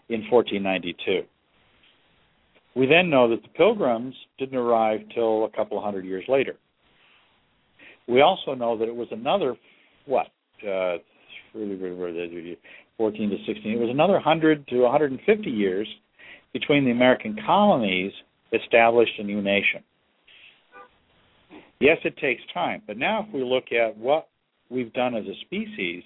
in 0.09 0.21
1492. 0.29 1.27
We 2.75 2.86
then 2.86 3.09
know 3.09 3.29
that 3.29 3.41
the 3.41 3.49
Pilgrims 3.49 4.15
didn't 4.38 4.57
arrive 4.57 5.01
till 5.13 5.45
a 5.45 5.49
couple 5.49 5.77
of 5.77 5.84
hundred 5.84 6.05
years 6.05 6.23
later. 6.27 6.55
We 8.07 8.21
also 8.21 8.53
know 8.53 8.77
that 8.77 8.88
it 8.88 8.95
was 8.95 9.07
another 9.11 9.55
what 10.05 10.27
uh, 10.63 10.97
14 13.01 13.31
to 13.31 13.37
16. 13.47 13.71
It 13.71 13.79
was 13.79 13.89
another 13.89 14.13
100 14.13 14.67
to 14.67 14.81
150 14.81 15.49
years 15.49 15.87
between 16.53 16.85
the 16.85 16.91
American 16.91 17.35
colonies 17.47 18.11
established 18.53 19.13
a 19.17 19.23
new 19.23 19.41
nation. 19.41 19.81
Yes, 21.79 21.97
it 22.03 22.15
takes 22.17 22.43
time, 22.53 22.83
but 22.85 22.97
now 22.97 23.25
if 23.27 23.33
we 23.33 23.43
look 23.43 23.71
at 23.71 23.97
what 23.97 24.27
we've 24.69 24.93
done 24.93 25.15
as 25.15 25.25
a 25.25 25.33
species, 25.41 26.03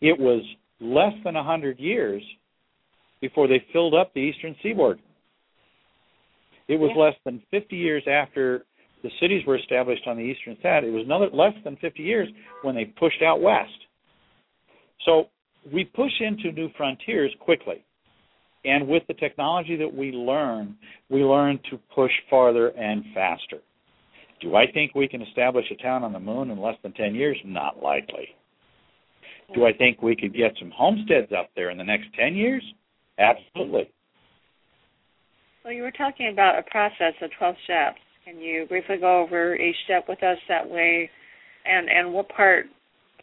it 0.00 0.16
was 0.16 0.42
less 0.80 1.12
than 1.24 1.34
100 1.34 1.80
years 1.80 2.22
before 3.20 3.48
they 3.48 3.60
filled 3.72 3.94
up 3.94 4.14
the 4.14 4.20
eastern 4.20 4.54
seaboard. 4.62 5.00
It 6.68 6.78
was 6.78 6.92
less 6.96 7.16
than 7.24 7.42
50 7.50 7.74
years 7.74 8.04
after 8.08 8.62
the 9.02 9.10
cities 9.20 9.44
were 9.44 9.56
established 9.56 10.06
on 10.06 10.18
the 10.18 10.22
eastern 10.22 10.56
side. 10.62 10.84
It 10.84 10.92
was 10.92 11.04
another 11.04 11.30
less 11.32 11.54
than 11.64 11.76
50 11.78 12.00
years 12.00 12.28
when 12.62 12.76
they 12.76 12.84
pushed 12.84 13.22
out 13.22 13.42
west. 13.42 13.70
So 15.04 15.24
we 15.70 15.84
push 15.84 16.12
into 16.20 16.52
new 16.52 16.68
frontiers 16.76 17.32
quickly. 17.40 17.84
And 18.64 18.86
with 18.86 19.02
the 19.08 19.14
technology 19.14 19.76
that 19.76 19.92
we 19.92 20.12
learn, 20.12 20.76
we 21.08 21.24
learn 21.24 21.58
to 21.70 21.78
push 21.94 22.12
farther 22.30 22.68
and 22.68 23.04
faster. 23.14 23.58
Do 24.40 24.56
I 24.56 24.70
think 24.72 24.94
we 24.94 25.08
can 25.08 25.22
establish 25.22 25.66
a 25.70 25.82
town 25.82 26.04
on 26.04 26.12
the 26.12 26.20
moon 26.20 26.50
in 26.50 26.60
less 26.60 26.76
than 26.82 26.92
10 26.92 27.14
years? 27.14 27.36
Not 27.44 27.82
likely. 27.82 28.28
Do 29.54 29.66
I 29.66 29.72
think 29.72 30.02
we 30.02 30.16
could 30.16 30.34
get 30.34 30.52
some 30.58 30.70
homesteads 30.74 31.32
up 31.36 31.50
there 31.54 31.70
in 31.70 31.78
the 31.78 31.84
next 31.84 32.06
10 32.18 32.34
years? 32.34 32.62
Absolutely. 33.18 33.90
Well, 35.64 35.72
you 35.72 35.82
were 35.82 35.92
talking 35.92 36.30
about 36.32 36.58
a 36.58 36.62
process 36.70 37.14
of 37.20 37.30
12 37.38 37.54
steps. 37.64 37.98
Can 38.24 38.38
you 38.38 38.66
briefly 38.66 38.96
go 38.98 39.22
over 39.22 39.54
each 39.56 39.76
step 39.84 40.08
with 40.08 40.22
us 40.22 40.38
that 40.48 40.68
way, 40.68 41.10
and 41.64 41.88
and 41.88 42.12
what 42.12 42.28
part 42.28 42.66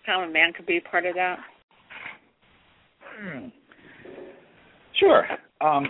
common 0.06 0.32
man 0.32 0.54
could 0.54 0.66
be 0.66 0.80
part 0.80 1.06
of 1.06 1.16
that? 1.16 1.40
Sure. 5.00 5.26
Um, 5.62 5.88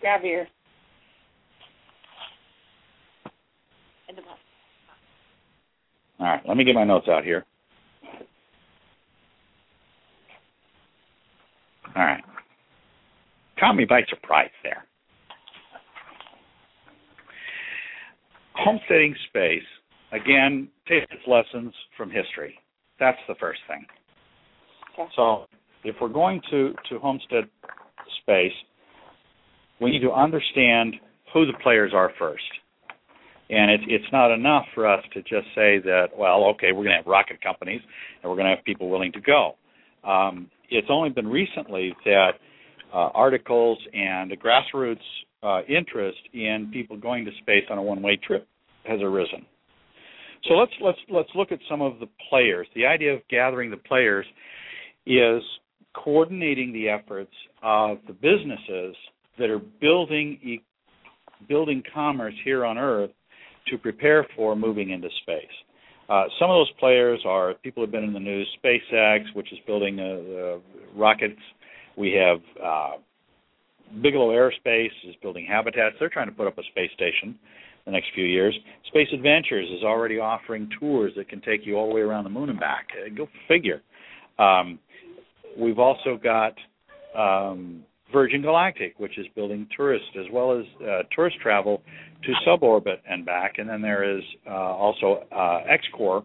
grab 0.00 0.22
your. 0.24 0.46
all 6.18 6.26
right, 6.26 6.40
let 6.46 6.56
me 6.56 6.64
get 6.64 6.74
my 6.74 6.84
notes 6.84 7.08
out 7.08 7.24
here. 7.24 7.44
All 11.96 12.02
right. 12.02 12.22
Caught 13.58 13.76
me 13.76 13.84
by 13.84 14.02
surprise 14.08 14.50
there. 14.62 14.84
Homesteading 18.54 19.16
space, 19.28 19.62
again, 20.12 20.68
take 20.88 21.04
its 21.04 21.22
lessons 21.26 21.72
from 21.96 22.10
history. 22.10 22.58
That's 22.98 23.18
the 23.28 23.34
first 23.40 23.60
thing. 23.68 23.86
Okay. 24.98 25.10
So, 25.16 25.46
if 25.82 25.96
we're 26.00 26.08
going 26.08 26.42
to, 26.50 26.74
to 26.90 26.98
homestead 26.98 27.44
space, 28.22 28.52
we 29.80 29.90
need 29.90 30.02
to 30.02 30.12
understand 30.12 30.96
who 31.32 31.46
the 31.46 31.54
players 31.62 31.92
are 31.94 32.12
first. 32.18 32.42
And 33.48 33.70
it, 33.70 33.80
it's 33.88 34.12
not 34.12 34.32
enough 34.32 34.64
for 34.74 34.86
us 34.86 35.02
to 35.14 35.22
just 35.22 35.46
say 35.54 35.78
that, 35.78 36.08
well, 36.16 36.44
okay, 36.50 36.68
we're 36.68 36.84
going 36.84 36.90
to 36.90 36.96
have 36.96 37.06
rocket 37.06 37.40
companies 37.42 37.80
and 38.22 38.30
we're 38.30 38.36
going 38.36 38.48
to 38.48 38.54
have 38.54 38.64
people 38.64 38.88
willing 38.88 39.12
to 39.12 39.20
go. 39.20 39.54
Um, 40.04 40.50
it's 40.68 40.86
only 40.90 41.10
been 41.10 41.26
recently 41.26 41.94
that 42.04 42.32
uh, 42.92 43.08
articles 43.14 43.78
and 43.92 44.30
a 44.32 44.36
grassroots 44.36 44.98
uh, 45.42 45.62
interest 45.62 46.18
in 46.32 46.70
people 46.72 46.96
going 46.96 47.24
to 47.24 47.30
space 47.40 47.64
on 47.70 47.78
a 47.78 47.82
one-way 47.82 48.18
trip 48.24 48.46
has 48.84 49.00
arisen. 49.02 49.46
So 50.44 50.54
let's 50.54 50.72
let's 50.80 50.98
let's 51.10 51.28
look 51.34 51.52
at 51.52 51.58
some 51.68 51.82
of 51.82 51.98
the 52.00 52.06
players. 52.28 52.66
The 52.74 52.86
idea 52.86 53.14
of 53.14 53.20
gathering 53.28 53.70
the 53.70 53.76
players 53.76 54.26
is 55.06 55.42
coordinating 55.94 56.72
the 56.72 56.88
efforts 56.88 57.32
of 57.62 57.98
the 58.06 58.12
businesses 58.12 58.96
that 59.38 59.50
are 59.50 59.58
building 59.80 60.38
e- 60.42 60.62
building 61.48 61.82
commerce 61.92 62.34
here 62.44 62.64
on 62.64 62.78
Earth 62.78 63.10
to 63.68 63.78
prepare 63.78 64.26
for 64.36 64.56
moving 64.56 64.90
into 64.90 65.08
space. 65.22 65.44
Uh, 66.08 66.24
some 66.40 66.50
of 66.50 66.54
those 66.54 66.70
players 66.80 67.20
are 67.26 67.54
people 67.62 67.82
who've 67.82 67.92
been 67.92 68.04
in 68.04 68.12
the 68.12 68.18
news. 68.18 68.48
SpaceX, 68.64 69.20
which 69.34 69.52
is 69.52 69.58
building 69.66 70.00
uh, 70.00 70.56
uh, 70.56 70.58
rockets. 70.96 71.38
We 71.96 72.12
have 72.12 72.38
uh, 72.62 72.96
Bigelow 74.02 74.30
Aerospace 74.30 74.90
is 75.08 75.14
building 75.22 75.46
habitats. 75.48 75.96
They're 76.00 76.08
trying 76.08 76.28
to 76.28 76.34
put 76.34 76.46
up 76.46 76.58
a 76.58 76.62
space 76.72 76.90
station 76.94 77.38
the 77.84 77.90
next 77.90 78.08
few 78.14 78.24
years. 78.24 78.56
Space 78.86 79.08
Adventures 79.12 79.68
is 79.70 79.82
already 79.82 80.18
offering 80.18 80.68
tours 80.78 81.12
that 81.16 81.28
can 81.28 81.40
take 81.40 81.66
you 81.66 81.76
all 81.76 81.88
the 81.88 81.94
way 81.94 82.00
around 82.00 82.24
the 82.24 82.30
moon 82.30 82.50
and 82.50 82.60
back. 82.60 82.88
Uh, 82.94 83.14
go 83.14 83.26
figure. 83.48 83.82
Um, 84.38 84.78
we've 85.58 85.78
also 85.78 86.18
got 86.22 86.54
um, 87.16 87.84
Virgin 88.12 88.42
Galactic, 88.42 88.98
which 88.98 89.18
is 89.18 89.26
building 89.34 89.66
tourists 89.76 90.08
as 90.18 90.26
well 90.32 90.58
as 90.58 90.64
uh, 90.82 91.02
tourist 91.14 91.36
travel 91.40 91.82
to 92.24 92.32
suborbit 92.46 92.96
and 93.08 93.24
back. 93.24 93.54
And 93.58 93.68
then 93.68 93.80
there 93.80 94.18
is 94.18 94.22
uh, 94.46 94.50
also 94.50 95.24
uh, 95.32 95.60
XCOR 95.68 96.24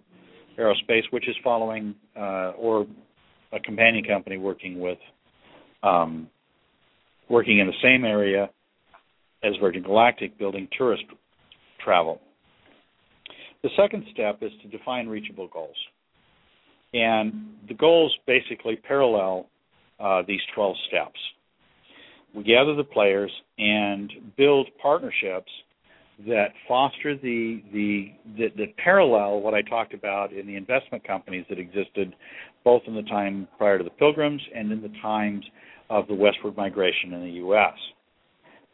Aerospace, 0.58 1.03
which 1.12 1.28
is 1.28 1.36
following 1.43 1.95
uh, 2.18 2.51
or 2.58 2.88
a 3.53 3.60
companion 3.60 4.03
company 4.03 4.38
working 4.38 4.80
with 4.80 4.97
um, 5.84 6.28
working 7.30 7.60
in 7.60 7.68
the 7.68 7.74
same 7.84 8.06
area 8.06 8.49
as 9.43 9.53
Virgin 9.62 9.84
Galactic, 9.84 10.38
building 10.38 10.68
tourist 10.78 11.03
travel. 11.86 12.19
The 13.63 13.69
second 13.77 14.03
step 14.11 14.39
is 14.41 14.51
to 14.61 14.67
define 14.67 15.07
reachable 15.07 15.47
goals. 15.47 15.77
And 16.93 17.55
the 17.67 17.73
goals 17.73 18.15
basically 18.27 18.75
parallel 18.75 19.47
uh, 19.99 20.23
these 20.27 20.41
12 20.53 20.75
steps. 20.88 21.19
We 22.36 22.43
gather 22.43 22.75
the 22.75 22.83
players 22.83 23.31
and 23.57 24.11
build 24.38 24.67
partnerships 24.81 25.51
that 26.27 26.47
foster 26.67 27.17
the 27.17 27.61
the 27.73 28.11
that, 28.38 28.55
that 28.57 28.77
parallel 28.77 29.41
what 29.41 29.53
I 29.53 29.61
talked 29.61 29.93
about 29.93 30.31
in 30.31 30.47
the 30.47 30.55
investment 30.55 31.05
companies 31.05 31.45
that 31.49 31.59
existed 31.59 32.15
both 32.63 32.83
in 32.88 32.95
the 32.95 33.01
time 33.03 33.47
prior 33.57 33.77
to 33.77 33.83
the 33.83 33.89
Pilgrims 33.89 34.41
and 34.53 34.71
in 34.71 34.81
the 34.81 34.91
times 35.01 35.45
of 35.89 36.07
the 36.07 36.13
westward 36.13 36.55
migration 36.55 37.13
in 37.13 37.21
the 37.21 37.31
U.S. 37.31 37.73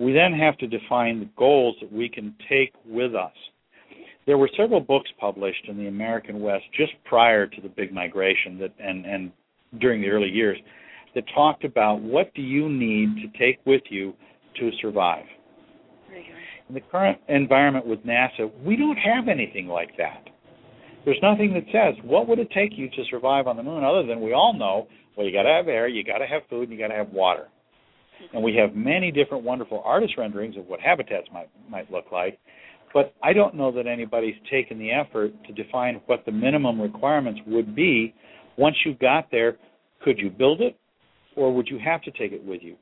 We 0.02 0.14
then 0.14 0.34
have 0.34 0.58
to 0.58 0.68
define 0.68 1.20
the 1.20 1.30
goals 1.38 1.76
that 1.80 1.94
we 1.94 2.10
can 2.10 2.34
take 2.50 2.74
with 2.88 3.14
us. 3.14 3.36
there 4.26 4.38
were 4.38 4.50
several 4.58 4.80
books 4.80 5.10
published 5.20 5.68
in 5.68 5.78
the 5.78 5.88
American 5.88 6.40
West 6.40 6.64
just 6.76 6.94
prior 7.06 7.46
to 7.46 7.62
the 7.62 7.70
big 7.70 7.94
migration 7.94 8.58
that 8.58 8.74
and 8.80 9.06
and 9.06 9.32
during 9.80 10.02
the 10.02 10.10
early 10.10 10.30
years 10.30 10.58
that 11.14 11.24
talked 11.36 11.66
about 11.66 12.02
what 12.02 12.34
do 12.34 12.42
you 12.42 12.68
need 12.68 13.10
to 13.22 13.28
take 13.38 13.60
with 13.66 13.84
you 13.92 14.14
to 14.60 14.72
survive. 14.82 15.26
In 16.68 16.74
the 16.74 16.82
current 16.92 17.20
environment 17.28 17.86
with 17.86 18.00
NASA, 18.04 18.50
we 18.66 18.76
don't 18.76 18.98
have 18.98 19.28
anything 19.28 19.68
like 19.68 19.96
that. 19.98 20.24
There's 21.06 21.22
nothing 21.22 21.54
that 21.54 21.66
says 21.72 21.94
what 22.04 22.28
would 22.28 22.40
it 22.40 22.50
take 22.50 22.72
you 22.76 22.90
to 22.90 23.04
survive 23.12 23.46
on 23.46 23.56
the 23.56 23.64
moon 23.64 23.84
other 23.84 24.04
than 24.08 24.20
we 24.20 24.34
all 24.34 24.54
know 24.54 24.88
well 25.16 25.28
you 25.28 25.32
got 25.32 25.44
to 25.44 25.54
have 25.54 25.68
air, 25.68 25.88
you 25.88 26.04
got 26.04 26.20
to 26.20 26.26
have 26.26 26.42
food, 26.50 26.70
and 26.70 26.72
you 26.72 26.80
got 26.80 26.88
to 26.88 27.00
have 27.04 27.12
water. 27.12 27.48
And 28.34 28.44
we 28.44 28.56
have 28.56 28.76
many 28.76 29.12
different 29.12 29.44
wonderful 29.44 29.82
artist 29.86 30.14
renderings 30.18 30.58
of 30.58 30.66
what 30.68 30.80
habitats 30.80 31.28
might 31.34 31.50
might 31.70 31.92
look 31.92 32.06
like, 32.12 32.40
but 32.94 33.14
I 33.24 33.34
don't 33.34 33.56
know 33.56 33.72
that 33.72 33.88
anybody's 33.88 34.36
taken 34.50 34.78
the 34.80 34.92
effort 34.92 35.32
to 35.46 35.54
define 35.54 36.02
what 36.06 36.26
the 36.26 36.32
minimum 36.32 36.80
requirements 36.80 37.42
would 37.48 37.76
be 37.76 38.14
once 38.58 38.76
you 38.86 38.96
got 38.96 39.30
there. 39.32 39.58
Could 40.02 40.18
you 40.18 40.30
build 40.30 40.62
it, 40.62 40.78
or 41.36 41.54
would 41.54 41.68
you 41.68 41.80
have 41.84 42.02
to 42.04 42.12
take 42.12 42.32
it 42.32 42.44
with 42.44 42.62
you? 42.62 42.76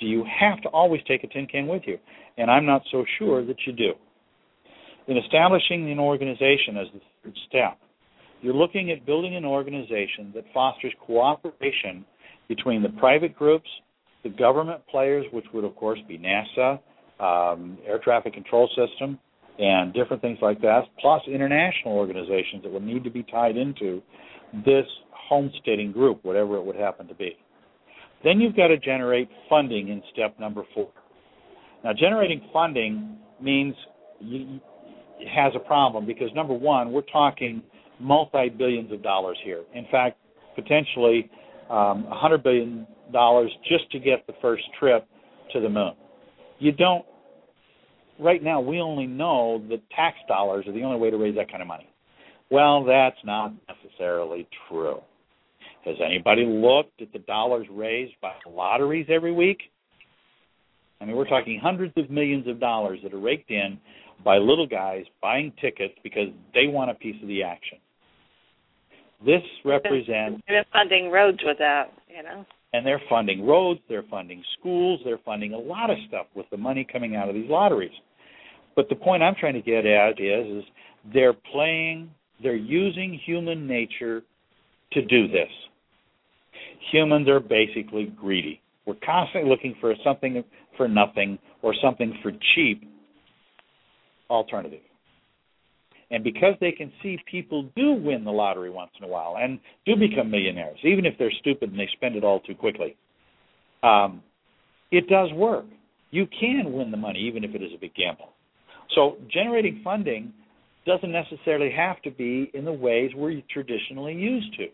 Do 0.00 0.06
you 0.06 0.24
have 0.40 0.60
to 0.62 0.68
always 0.68 1.00
take 1.08 1.24
a 1.24 1.26
tin 1.26 1.46
can 1.46 1.66
with 1.66 1.82
you? 1.86 1.98
And 2.36 2.50
I'm 2.50 2.66
not 2.66 2.82
so 2.90 3.04
sure 3.18 3.44
that 3.44 3.56
you 3.66 3.72
do. 3.72 3.92
In 5.06 5.16
establishing 5.16 5.90
an 5.90 5.98
organization 5.98 6.76
as 6.76 6.86
the 6.92 7.00
third 7.22 7.34
step, 7.48 7.78
you're 8.40 8.54
looking 8.54 8.90
at 8.90 9.06
building 9.06 9.34
an 9.34 9.44
organization 9.44 10.32
that 10.34 10.44
fosters 10.52 10.92
cooperation 11.00 12.04
between 12.48 12.82
the 12.82 12.90
private 12.90 13.34
groups, 13.36 13.68
the 14.22 14.30
government 14.30 14.80
players, 14.90 15.24
which 15.32 15.44
would 15.52 15.64
of 15.64 15.74
course 15.76 15.98
be 16.08 16.18
NASA, 16.18 16.78
um, 17.20 17.78
air 17.86 17.98
traffic 18.02 18.34
control 18.34 18.68
system, 18.68 19.18
and 19.58 19.92
different 19.92 20.22
things 20.22 20.38
like 20.40 20.60
that, 20.60 20.82
plus 21.00 21.22
international 21.26 21.94
organizations 21.94 22.62
that 22.62 22.72
would 22.72 22.84
need 22.84 23.04
to 23.04 23.10
be 23.10 23.24
tied 23.24 23.56
into 23.56 24.00
this 24.64 24.86
homesteading 25.12 25.92
group, 25.92 26.24
whatever 26.24 26.56
it 26.56 26.64
would 26.64 26.76
happen 26.76 27.06
to 27.08 27.14
be. 27.14 27.36
Then 28.24 28.40
you've 28.40 28.56
got 28.56 28.68
to 28.68 28.78
generate 28.78 29.28
funding 29.48 29.88
in 29.88 30.02
step 30.12 30.38
number 30.40 30.62
four. 30.74 30.88
Now, 31.84 31.92
generating 31.92 32.42
funding 32.52 33.18
means 33.40 33.74
you, 34.20 34.60
has 35.32 35.52
a 35.54 35.60
problem 35.60 36.06
because 36.06 36.28
number 36.34 36.54
one, 36.54 36.92
we're 36.92 37.02
talking 37.02 37.62
multi 38.00 38.48
billions 38.48 38.92
of 38.92 39.02
dollars 39.02 39.38
here. 39.44 39.62
In 39.74 39.86
fact, 39.90 40.18
potentially 40.54 41.30
um, 41.70 42.06
$100 42.10 42.42
billion 42.42 42.86
just 43.68 43.90
to 43.92 43.98
get 43.98 44.26
the 44.26 44.34
first 44.40 44.64
trip 44.78 45.06
to 45.52 45.60
the 45.60 45.68
moon. 45.68 45.92
You 46.58 46.72
don't, 46.72 47.04
right 48.18 48.42
now, 48.42 48.60
we 48.60 48.80
only 48.80 49.06
know 49.06 49.62
that 49.68 49.80
tax 49.90 50.16
dollars 50.26 50.66
are 50.66 50.72
the 50.72 50.82
only 50.82 50.98
way 50.98 51.10
to 51.10 51.16
raise 51.16 51.36
that 51.36 51.50
kind 51.50 51.62
of 51.62 51.68
money. 51.68 51.88
Well, 52.50 52.84
that's 52.84 53.18
not 53.24 53.52
necessarily 53.68 54.48
true. 54.68 55.00
Has 55.84 55.96
anybody 56.04 56.44
looked 56.44 57.00
at 57.00 57.12
the 57.12 57.20
dollars 57.20 57.66
raised 57.70 58.14
by 58.20 58.32
lotteries 58.46 59.06
every 59.08 59.32
week? 59.32 59.58
I 61.00 61.04
mean, 61.04 61.16
we're 61.16 61.28
talking 61.28 61.60
hundreds 61.62 61.92
of 61.96 62.10
millions 62.10 62.48
of 62.48 62.58
dollars 62.58 62.98
that 63.02 63.14
are 63.14 63.20
raked 63.20 63.50
in 63.50 63.78
by 64.24 64.38
little 64.38 64.66
guys 64.66 65.04
buying 65.22 65.52
tickets 65.60 65.94
because 66.02 66.28
they 66.54 66.66
want 66.66 66.90
a 66.90 66.94
piece 66.94 67.16
of 67.22 67.28
the 67.28 67.42
action. 67.42 67.78
This 69.24 69.42
represents. 69.64 70.42
They're 70.46 70.66
funding 70.72 71.10
roads 71.10 71.38
with 71.42 71.58
that, 71.58 71.92
you 72.08 72.22
know. 72.22 72.44
And 72.72 72.86
they're 72.86 73.02
funding 73.08 73.46
roads, 73.46 73.80
they're 73.88 74.04
funding 74.10 74.42
schools, 74.58 75.00
they're 75.04 75.20
funding 75.24 75.54
a 75.54 75.58
lot 75.58 75.90
of 75.90 75.96
stuff 76.06 76.26
with 76.34 76.46
the 76.50 76.56
money 76.56 76.86
coming 76.90 77.16
out 77.16 77.28
of 77.28 77.34
these 77.34 77.48
lotteries. 77.48 77.92
But 78.76 78.88
the 78.88 78.94
point 78.94 79.22
I'm 79.22 79.34
trying 79.34 79.54
to 79.54 79.62
get 79.62 79.86
at 79.86 80.20
is, 80.20 80.58
is 80.58 80.64
they're 81.12 81.32
playing, 81.32 82.10
they're 82.42 82.54
using 82.54 83.18
human 83.24 83.66
nature 83.66 84.22
to 84.92 85.04
do 85.04 85.28
this. 85.28 85.48
Humans 86.92 87.28
are 87.28 87.40
basically 87.40 88.12
greedy. 88.16 88.60
We're 88.86 88.94
constantly 89.04 89.50
looking 89.50 89.74
for 89.80 89.94
something 90.04 90.44
for 90.76 90.88
nothing 90.88 91.38
or 91.62 91.74
something 91.82 92.18
for 92.22 92.32
cheap 92.54 92.88
alternative. 94.30 94.80
And 96.10 96.24
because 96.24 96.54
they 96.60 96.72
can 96.72 96.90
see 97.02 97.18
people 97.30 97.68
do 97.76 97.92
win 97.92 98.24
the 98.24 98.30
lottery 98.30 98.70
once 98.70 98.90
in 98.98 99.04
a 99.04 99.08
while 99.08 99.36
and 99.38 99.58
do 99.84 99.94
become 99.94 100.30
millionaires, 100.30 100.78
even 100.82 101.04
if 101.04 101.14
they're 101.18 101.32
stupid 101.40 101.70
and 101.70 101.78
they 101.78 101.88
spend 101.92 102.16
it 102.16 102.24
all 102.24 102.40
too 102.40 102.54
quickly, 102.54 102.96
um, 103.82 104.22
it 104.90 105.06
does 105.08 105.30
work. 105.34 105.66
You 106.10 106.26
can 106.40 106.72
win 106.72 106.90
the 106.90 106.96
money 106.96 107.20
even 107.20 107.44
if 107.44 107.54
it 107.54 107.62
is 107.62 107.72
a 107.74 107.78
big 107.78 107.94
gamble. 107.94 108.30
So 108.94 109.18
generating 109.30 109.82
funding 109.84 110.32
doesn't 110.86 111.12
necessarily 111.12 111.70
have 111.70 112.00
to 112.02 112.10
be 112.10 112.50
in 112.54 112.64
the 112.64 112.72
ways 112.72 113.10
we're 113.14 113.42
traditionally 113.52 114.14
used 114.14 114.54
to. 114.56 114.68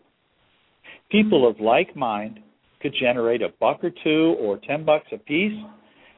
People 1.11 1.47
of 1.47 1.59
like 1.59 1.95
mind 1.95 2.39
could 2.81 2.93
generate 2.97 3.41
a 3.41 3.49
buck 3.59 3.83
or 3.83 3.91
two 4.03 4.35
or 4.39 4.57
ten 4.65 4.85
bucks 4.85 5.07
a 5.11 5.17
piece. 5.17 5.53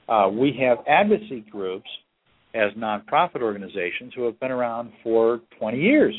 Uh, 0.07 0.29
we 0.31 0.55
have 0.61 0.77
advocacy 0.87 1.43
groups 1.51 1.89
as 2.53 2.71
nonprofit 2.77 3.41
organizations 3.41 4.13
who 4.15 4.23
have 4.23 4.39
been 4.39 4.51
around 4.51 4.91
for 5.03 5.41
20 5.59 5.79
years 5.79 6.15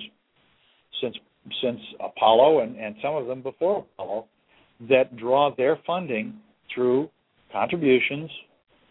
since 1.00 1.16
since 1.62 1.80
Apollo 2.04 2.60
and, 2.60 2.76
and 2.76 2.94
some 3.02 3.14
of 3.14 3.26
them 3.26 3.42
before 3.42 3.86
Apollo 3.94 4.26
that 4.88 5.16
draw 5.16 5.54
their 5.56 5.78
funding 5.86 6.34
through 6.74 7.08
contributions 7.52 8.30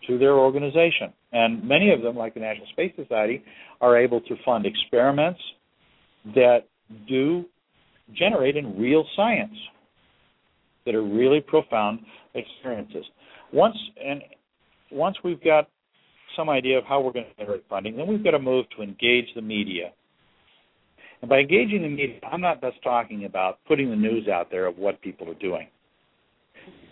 to 0.08 0.18
their 0.18 0.34
organization. 0.34 1.14
And 1.32 1.68
many 1.68 1.92
of 1.92 2.02
them, 2.02 2.16
like 2.16 2.34
the 2.34 2.40
National 2.40 2.68
Space 2.68 2.94
Society, 2.96 3.44
are 3.82 3.98
able 3.98 4.22
to 4.22 4.36
fund 4.44 4.66
experiments 4.66 5.40
that 6.34 6.62
do 7.08 7.46
generate 8.14 8.56
in 8.56 8.78
real 8.80 9.06
science 9.16 9.56
that 10.86 10.96
are 10.96 11.04
really 11.04 11.42
profound 11.42 12.00
experiences. 12.34 13.06
Once 13.54 13.76
and 14.04 14.22
once 14.92 15.18
we've 15.24 15.44
got 15.44 15.70
some 16.36 16.50
idea 16.50 16.78
of 16.78 16.86
how 16.86 17.02
we're 17.02 17.12
going 17.12 17.26
to 17.26 17.44
generate 17.44 17.64
funding. 17.70 17.98
Then 17.98 18.08
we've 18.08 18.24
got 18.24 18.32
to 18.32 18.40
move 18.40 18.66
to 18.76 18.84
engage 18.84 19.28
the 19.36 19.42
media. 19.42 19.92
And 21.22 21.30
by 21.30 21.40
engaging 21.40 21.82
the 21.82 21.90
media, 21.90 22.20
I'm 22.32 22.42
not 22.42 22.62
just 22.62 22.82
talking 22.84 23.26
about 23.26 23.60
putting 23.68 23.90
the 23.90 23.96
news 23.96 24.28
out 24.28 24.52
there 24.52 24.68
of 24.68 24.78
what 24.78 25.02
people 25.02 25.30
are 25.30 25.36
doing. 25.36 25.68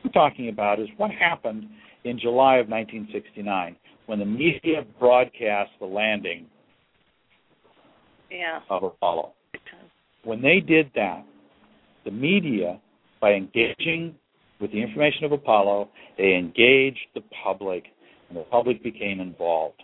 What 0.01 0.05
I'm 0.05 0.11
talking 0.11 0.49
about 0.49 0.79
is 0.79 0.87
what 0.97 1.11
happened 1.11 1.67
in 2.03 2.19
July 2.19 2.57
of 2.57 2.67
1969 2.69 3.75
when 4.05 4.19
the 4.19 4.25
media 4.25 4.85
broadcast 4.99 5.71
the 5.79 5.85
landing 5.85 6.45
yeah. 8.31 8.59
of 8.69 8.83
Apollo. 8.83 9.33
When 10.23 10.41
they 10.41 10.59
did 10.59 10.91
that, 10.95 11.23
the 12.03 12.11
media, 12.11 12.79
by 13.21 13.33
engaging 13.33 14.15
with 14.59 14.71
the 14.71 14.81
information 14.81 15.25
of 15.25 15.31
Apollo, 15.31 15.89
they 16.17 16.35
engaged 16.35 17.07
the 17.13 17.21
public 17.43 17.85
and 18.29 18.37
the 18.37 18.43
public 18.43 18.83
became 18.83 19.19
involved. 19.19 19.81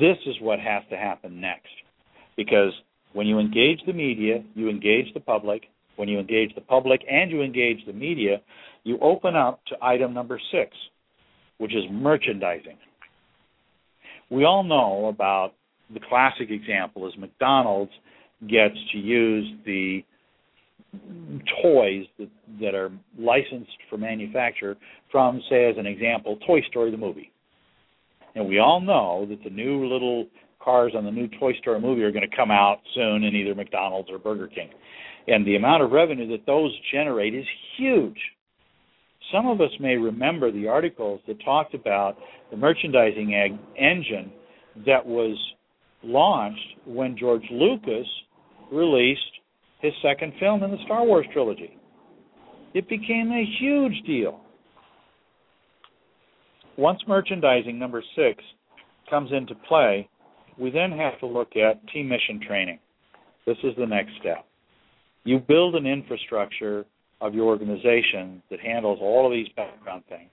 This 0.00 0.16
is 0.26 0.36
what 0.40 0.58
has 0.60 0.82
to 0.90 0.96
happen 0.96 1.40
next. 1.40 1.68
Because 2.36 2.72
when 3.12 3.26
you 3.26 3.38
engage 3.38 3.80
the 3.86 3.92
media, 3.92 4.42
you 4.54 4.68
engage 4.68 5.12
the 5.14 5.20
public. 5.20 5.62
When 5.96 6.08
you 6.08 6.18
engage 6.18 6.54
the 6.54 6.60
public 6.60 7.00
and 7.10 7.30
you 7.30 7.42
engage 7.42 7.84
the 7.86 7.92
media, 7.92 8.40
you 8.84 8.98
open 9.00 9.34
up 9.34 9.60
to 9.66 9.76
item 9.82 10.14
number 10.14 10.40
six, 10.52 10.76
which 11.58 11.74
is 11.74 11.84
merchandising. 11.90 12.76
We 14.30 14.44
all 14.44 14.62
know 14.62 15.06
about 15.06 15.54
the 15.92 16.00
classic 16.08 16.50
example 16.50 17.08
is 17.08 17.14
McDonald's 17.18 17.92
gets 18.42 18.76
to 18.92 18.98
use 18.98 19.46
the 19.64 20.04
toys 21.62 22.04
that, 22.18 22.28
that 22.60 22.74
are 22.74 22.90
licensed 23.18 23.76
for 23.88 23.98
manufacture 23.98 24.76
from, 25.10 25.40
say, 25.48 25.68
as 25.68 25.76
an 25.78 25.86
example, 25.86 26.38
Toy 26.46 26.60
Story 26.68 26.90
the 26.90 26.96
movie. 26.96 27.32
And 28.34 28.48
we 28.48 28.58
all 28.58 28.80
know 28.80 29.26
that 29.28 29.42
the 29.42 29.50
new 29.50 29.86
little 29.86 30.26
cars 30.62 30.92
on 30.96 31.04
the 31.04 31.10
new 31.10 31.28
Toy 31.40 31.52
Story 31.60 31.80
movie 31.80 32.02
are 32.02 32.12
going 32.12 32.28
to 32.28 32.36
come 32.36 32.50
out 32.50 32.78
soon 32.94 33.24
in 33.24 33.34
either 33.34 33.54
McDonald's 33.54 34.10
or 34.10 34.18
Burger 34.18 34.48
King. 34.48 34.70
And 35.26 35.46
the 35.46 35.56
amount 35.56 35.82
of 35.82 35.90
revenue 35.90 36.28
that 36.30 36.46
those 36.46 36.72
generate 36.92 37.34
is 37.34 37.44
huge. 37.76 38.18
Some 39.32 39.46
of 39.46 39.60
us 39.60 39.70
may 39.80 39.96
remember 39.96 40.50
the 40.50 40.68
articles 40.68 41.20
that 41.26 41.42
talked 41.44 41.74
about 41.74 42.16
the 42.50 42.56
merchandising 42.56 43.34
ag- 43.34 43.58
engine 43.76 44.32
that 44.86 45.04
was 45.04 45.36
launched 46.02 46.76
when 46.86 47.16
George 47.18 47.44
Lucas 47.50 48.06
released 48.72 49.20
his 49.80 49.92
second 50.02 50.32
film 50.40 50.62
in 50.62 50.70
the 50.70 50.82
Star 50.84 51.04
Wars 51.04 51.26
trilogy. 51.32 51.76
It 52.74 52.88
became 52.88 53.30
a 53.30 53.44
huge 53.58 54.02
deal. 54.06 54.40
Once 56.76 57.00
merchandising 57.08 57.78
number 57.78 58.02
six 58.14 58.42
comes 59.10 59.30
into 59.32 59.54
play, 59.66 60.08
we 60.58 60.70
then 60.70 60.92
have 60.92 61.18
to 61.20 61.26
look 61.26 61.56
at 61.56 61.86
team 61.88 62.08
mission 62.08 62.40
training. 62.46 62.78
This 63.46 63.56
is 63.64 63.74
the 63.78 63.86
next 63.86 64.12
step. 64.20 64.44
You 65.24 65.38
build 65.38 65.74
an 65.74 65.86
infrastructure 65.86 66.84
of 67.20 67.34
your 67.34 67.46
organization 67.46 68.42
that 68.50 68.60
handles 68.60 68.98
all 69.00 69.26
of 69.26 69.32
these 69.32 69.48
background 69.56 70.04
things. 70.08 70.30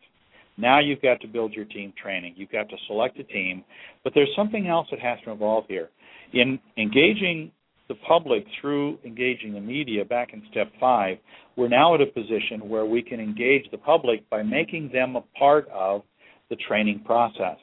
Now 0.57 0.79
you've 0.79 1.01
got 1.01 1.19
to 1.21 1.27
build 1.27 1.53
your 1.53 1.65
team 1.65 1.93
training. 2.01 2.33
You've 2.37 2.51
got 2.51 2.69
to 2.69 2.75
select 2.87 3.19
a 3.19 3.23
team. 3.23 3.63
But 4.03 4.13
there's 4.13 4.29
something 4.35 4.67
else 4.67 4.87
that 4.91 4.99
has 4.99 5.17
to 5.25 5.31
involve 5.31 5.65
here. 5.67 5.89
In 6.33 6.59
engaging 6.77 7.51
the 7.87 7.95
public 8.07 8.45
through 8.59 8.97
engaging 9.05 9.53
the 9.53 9.61
media 9.61 10.03
back 10.03 10.33
in 10.33 10.41
step 10.51 10.71
five, 10.79 11.17
we're 11.55 11.67
now 11.67 11.93
at 11.95 12.01
a 12.01 12.05
position 12.05 12.67
where 12.67 12.85
we 12.85 13.01
can 13.01 13.19
engage 13.19 13.69
the 13.71 13.77
public 13.77 14.27
by 14.29 14.41
making 14.43 14.89
them 14.91 15.15
a 15.15 15.21
part 15.37 15.67
of 15.69 16.01
the 16.49 16.55
training 16.67 17.01
process. 17.05 17.57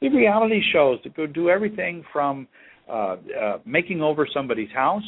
The 0.00 0.08
reality 0.08 0.60
shows 0.72 0.98
that 1.04 1.16
go 1.16 1.26
do 1.26 1.50
everything 1.50 2.04
from 2.12 2.48
uh, 2.88 3.16
uh, 3.40 3.58
making 3.66 4.00
over 4.00 4.26
somebody's 4.32 4.70
house 4.72 5.02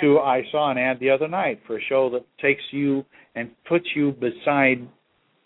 to 0.00 0.18
I 0.18 0.42
saw 0.50 0.70
an 0.70 0.78
ad 0.78 0.98
the 1.00 1.10
other 1.10 1.28
night 1.28 1.60
for 1.66 1.78
a 1.78 1.80
show 1.88 2.10
that 2.10 2.24
takes 2.40 2.62
you 2.70 3.04
and 3.34 3.50
puts 3.68 3.86
you 3.94 4.12
beside 4.12 4.86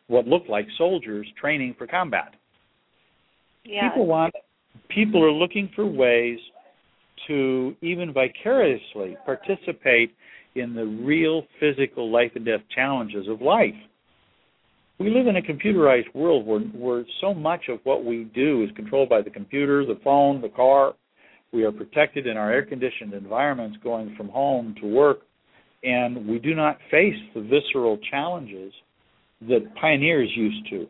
what 0.07 0.27
looked 0.27 0.49
like 0.49 0.67
soldiers 0.77 1.27
training 1.41 1.75
for 1.79 1.87
combat. 1.87 2.35
Yeah. 3.65 3.89
People 3.89 4.07
want 4.07 4.35
people 4.89 5.23
are 5.25 5.33
looking 5.33 5.71
for 5.75 5.87
ways 5.87 6.39
to 7.31 7.77
even 7.81 8.13
vicariously 8.13 9.17
participate 9.25 10.13
in 10.57 10.75
the 10.75 10.85
real 10.85 11.45
physical 11.61 12.11
life 12.11 12.33
and 12.35 12.45
death 12.45 12.61
challenges 12.75 13.29
of 13.29 13.41
life. 13.41 13.75
We 14.99 15.11
live 15.11 15.29
in 15.29 15.37
a 15.37 15.41
computerized 15.41 16.13
world 16.13 16.45
where, 16.45 16.61
where 16.61 17.05
so 17.21 17.33
much 17.33 17.69
of 17.69 17.79
what 17.85 18.05
we 18.05 18.25
do 18.35 18.65
is 18.65 18.71
controlled 18.75 19.09
by 19.09 19.23
the 19.23 19.31
computer, 19.31 19.87
the 19.87 19.99
phone, 20.03 20.41
the 20.41 20.49
car. 20.49 20.95
We 21.53 21.65
are 21.65 21.73
protected 21.73 22.27
in 22.27 22.37
our 22.37 22.53
air 22.53 22.67
conditioned 22.67 23.15
environments 23.15 23.79
going 23.83 24.15
from 24.17 24.29
home 24.29 24.75
to 24.81 24.87
work, 24.87 25.21
and 25.85 26.27
we 26.27 26.41
do 26.41 26.55
not 26.55 26.79
face 26.91 27.17
the 27.35 27.43
visceral 27.43 27.99
challenges 28.11 28.73
that 29.49 29.75
pioneers 29.81 30.31
used 30.35 30.69
to. 30.71 30.87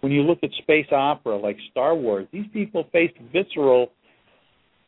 When 0.00 0.12
you 0.12 0.22
look 0.22 0.40
at 0.42 0.50
space 0.58 0.86
opera 0.92 1.36
like 1.36 1.56
Star 1.70 1.94
Wars, 1.94 2.26
these 2.32 2.46
people 2.52 2.84
faced 2.92 3.14
visceral 3.32 3.92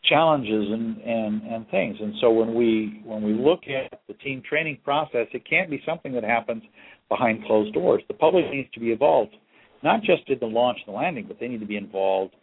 challenges 0.05 0.67
and, 0.71 0.99
and, 0.99 1.43
and 1.43 1.69
things. 1.71 1.97
And 2.01 2.15
so 2.21 2.31
when 2.31 2.55
we 2.55 3.03
when 3.05 3.23
we 3.23 3.33
look 3.33 3.61
at 3.69 4.01
the 4.07 4.15
team 4.15 4.43
training 4.49 4.79
process, 4.85 5.27
it 5.33 5.49
can't 5.49 5.71
be 5.71 5.83
something 5.85 6.13
that 6.13 6.25
happens 6.25 6.63
behind 7.09 7.45
closed 7.45 7.75
doors. 7.75 8.03
The 8.09 8.15
public 8.15 8.45
needs 8.51 8.69
to 8.75 8.81
be 8.81 8.93
involved, 8.93 9.35
not 9.83 10.01
just 10.03 10.29
in 10.29 10.39
the 10.39 10.47
launch 10.47 10.79
and 10.87 10.95
the 10.95 10.97
landing, 10.97 11.27
but 11.27 11.39
they 11.41 11.49
need 11.49 11.61
to 11.61 11.67
be 11.67 11.77
involved 11.77 12.35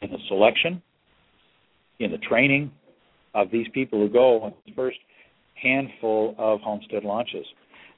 in 0.00 0.10
the 0.10 0.18
selection, 0.28 0.82
in 1.98 2.10
the 2.10 2.18
training 2.18 2.70
of 3.34 3.50
these 3.50 3.66
people 3.72 3.98
who 3.98 4.08
go 4.08 4.42
on 4.42 4.54
the 4.66 4.72
first 4.74 4.98
handful 5.62 6.34
of 6.38 6.60
homestead 6.60 7.04
launches. 7.04 7.46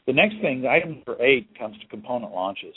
The 0.06 0.12
next 0.12 0.34
thing, 0.40 0.66
item 0.66 1.02
number 1.06 1.22
eight, 1.22 1.48
comes 1.58 1.78
to 1.78 1.86
component 1.86 2.32
launches. 2.32 2.74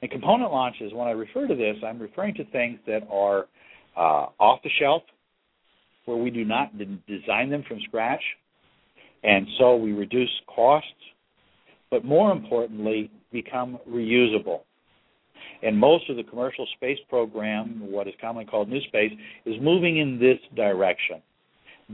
And 0.00 0.10
component 0.10 0.50
launches, 0.52 0.92
when 0.92 1.06
I 1.06 1.12
refer 1.12 1.46
to 1.46 1.54
this, 1.54 1.76
I'm 1.86 1.98
referring 1.98 2.34
to 2.36 2.44
things 2.46 2.78
that 2.86 3.02
are 3.10 3.46
uh, 3.96 4.26
off 4.40 4.60
the 4.62 4.70
shelf, 4.80 5.02
where 6.04 6.16
we 6.16 6.30
do 6.30 6.44
not 6.44 6.72
design 7.06 7.50
them 7.50 7.64
from 7.66 7.80
scratch, 7.86 8.22
and 9.22 9.46
so 9.58 9.76
we 9.76 9.92
reduce 9.92 10.30
costs, 10.54 10.88
but 11.90 12.04
more 12.04 12.32
importantly, 12.32 13.10
become 13.32 13.78
reusable. 13.88 14.60
And 15.62 15.78
most 15.78 16.08
of 16.10 16.16
the 16.16 16.24
commercial 16.24 16.66
space 16.76 16.98
program, 17.08 17.90
what 17.90 18.06
is 18.06 18.14
commonly 18.20 18.44
called 18.44 18.68
New 18.68 18.82
Space, 18.82 19.12
is 19.46 19.54
moving 19.60 19.98
in 19.98 20.18
this 20.18 20.38
direction 20.54 21.22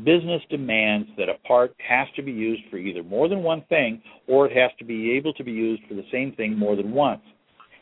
business 0.05 0.43
demands 0.51 1.09
that 1.19 1.29
a 1.29 1.35
part 1.47 1.75
has 1.87 2.07
to 2.17 2.23
be 2.23 2.33
used 2.33 2.63
for 2.71 2.77
either 2.79 3.03
more 3.03 3.29
than 3.29 3.43
one 3.43 3.65
thing 3.69 4.01
or 4.29 4.47
it 4.47 4.57
has 4.57 4.71
to 4.79 4.85
be 4.85 5.13
able 5.13 5.33
to 5.35 5.45
be 5.45 5.53
used 5.53 5.83
for 5.89 5.95
the 5.95 6.05
same 6.13 6.33
thing 6.37 6.57
more 6.57 6.77
than 6.77 6.93
once, 6.93 7.23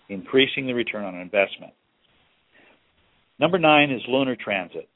increasing 0.09 0.67
the 0.67 0.73
return 0.73 1.05
on 1.05 1.15
investment. 1.17 1.73
Number 3.39 3.59
nine 3.59 3.91
is 3.91 4.01
lunar 4.09 4.37
transit. 4.37 4.89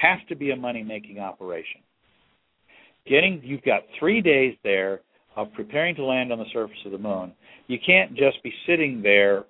Has 0.00 0.18
to 0.28 0.36
be 0.36 0.50
a 0.50 0.56
money 0.56 0.82
making 0.82 1.18
operation. 1.18 1.80
Getting 3.06 3.40
you've 3.42 3.62
got 3.62 3.82
three 3.98 4.20
days 4.20 4.54
there 4.62 5.00
of 5.36 5.52
preparing 5.54 5.94
to 5.96 6.04
land 6.04 6.32
on 6.32 6.38
the 6.38 6.44
surface 6.52 6.76
of 6.84 6.92
the 6.92 6.98
moon. 6.98 7.32
You 7.66 7.78
can't 7.84 8.14
just 8.14 8.42
be 8.42 8.52
sitting 8.66 9.02
there 9.02 9.44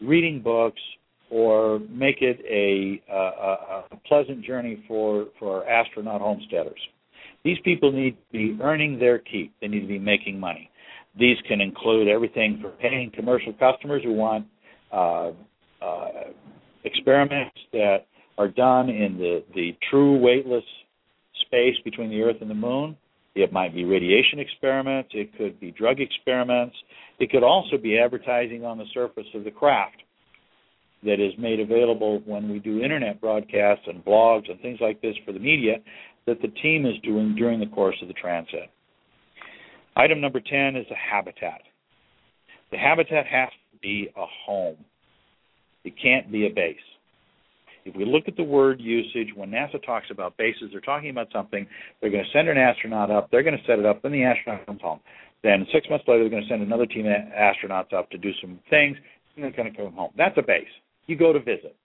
reading 0.00 0.40
books 0.42 0.80
or 1.30 1.80
make 1.90 2.18
it 2.20 2.38
a, 2.48 3.02
a, 3.12 3.84
a 3.92 3.96
pleasant 4.06 4.44
journey 4.44 4.84
for, 4.86 5.26
for 5.38 5.66
astronaut 5.68 6.20
homesteaders. 6.20 6.80
These 7.44 7.58
people 7.64 7.90
need 7.90 8.12
to 8.12 8.32
be 8.32 8.58
earning 8.62 8.98
their 8.98 9.18
keep. 9.18 9.52
They 9.60 9.68
need 9.68 9.80
to 9.80 9.86
be 9.86 9.98
making 9.98 10.38
money. 10.38 10.70
These 11.18 11.36
can 11.48 11.60
include 11.60 12.08
everything 12.08 12.58
from 12.62 12.72
paying 12.72 13.10
commercial 13.14 13.52
customers 13.54 14.02
who 14.04 14.12
want 14.12 14.46
uh, 14.92 15.30
uh, 15.80 16.08
experiments 16.84 17.56
that 17.72 18.06
are 18.38 18.48
done 18.48 18.88
in 18.88 19.18
the, 19.18 19.44
the 19.54 19.76
true 19.90 20.18
weightless 20.18 20.64
space 21.46 21.76
between 21.84 22.10
the 22.10 22.22
Earth 22.22 22.36
and 22.40 22.50
the 22.50 22.54
Moon. 22.54 22.96
It 23.34 23.52
might 23.52 23.74
be 23.74 23.84
radiation 23.84 24.38
experiments. 24.38 25.10
It 25.14 25.36
could 25.36 25.58
be 25.58 25.70
drug 25.70 26.00
experiments. 26.00 26.76
It 27.18 27.30
could 27.30 27.42
also 27.42 27.78
be 27.78 27.98
advertising 27.98 28.64
on 28.64 28.78
the 28.78 28.84
surface 28.92 29.26
of 29.34 29.44
the 29.44 29.50
craft 29.50 30.02
that 31.04 31.20
is 31.20 31.32
made 31.38 31.60
available 31.60 32.22
when 32.26 32.50
we 32.50 32.58
do 32.58 32.82
internet 32.82 33.20
broadcasts 33.20 33.84
and 33.86 34.04
blogs 34.04 34.50
and 34.50 34.60
things 34.60 34.78
like 34.80 35.00
this 35.02 35.16
for 35.24 35.32
the 35.32 35.38
media 35.38 35.76
that 36.26 36.40
the 36.42 36.48
team 36.62 36.86
is 36.86 36.94
doing 37.02 37.34
during 37.34 37.58
the 37.58 37.66
course 37.66 37.96
of 38.02 38.08
the 38.08 38.14
transit. 38.14 38.70
Item 39.96 40.20
number 40.20 40.40
10 40.40 40.76
is 40.76 40.86
a 40.90 40.94
habitat. 40.94 41.62
The 42.70 42.78
habitat 42.78 43.26
has 43.26 43.48
to 43.72 43.78
be 43.82 44.08
a 44.16 44.24
home. 44.46 44.76
It 45.84 45.94
can't 46.00 46.30
be 46.30 46.46
a 46.46 46.50
base. 46.50 46.76
If 47.84 47.96
we 47.96 48.04
look 48.04 48.24
at 48.28 48.36
the 48.36 48.44
word 48.44 48.80
usage, 48.80 49.28
when 49.34 49.50
NASA 49.50 49.84
talks 49.84 50.06
about 50.10 50.36
bases, 50.36 50.70
they're 50.70 50.80
talking 50.80 51.10
about 51.10 51.28
something. 51.32 51.66
They're 52.00 52.10
going 52.10 52.24
to 52.24 52.30
send 52.32 52.48
an 52.48 52.56
astronaut 52.56 53.10
up. 53.10 53.30
They're 53.30 53.42
going 53.42 53.58
to 53.58 53.64
set 53.66 53.78
it 53.78 53.86
up. 53.86 54.02
Then 54.02 54.12
the 54.12 54.22
astronaut 54.24 54.66
comes 54.66 54.80
home. 54.80 55.00
Then 55.42 55.66
six 55.72 55.88
months 55.90 56.04
later, 56.06 56.20
they're 56.22 56.30
going 56.30 56.44
to 56.44 56.48
send 56.48 56.62
another 56.62 56.86
team 56.86 57.06
of 57.06 57.12
astronauts 57.12 57.92
up 57.92 58.10
to 58.10 58.18
do 58.18 58.30
some 58.40 58.60
things. 58.70 58.96
And 59.34 59.44
they're 59.44 59.50
going 59.50 59.72
to 59.72 59.76
come 59.76 59.92
home. 59.92 60.12
That's 60.16 60.36
a 60.38 60.42
base 60.42 60.68
you 61.06 61.16
go 61.16 61.32
to 61.32 61.38
visit. 61.38 61.76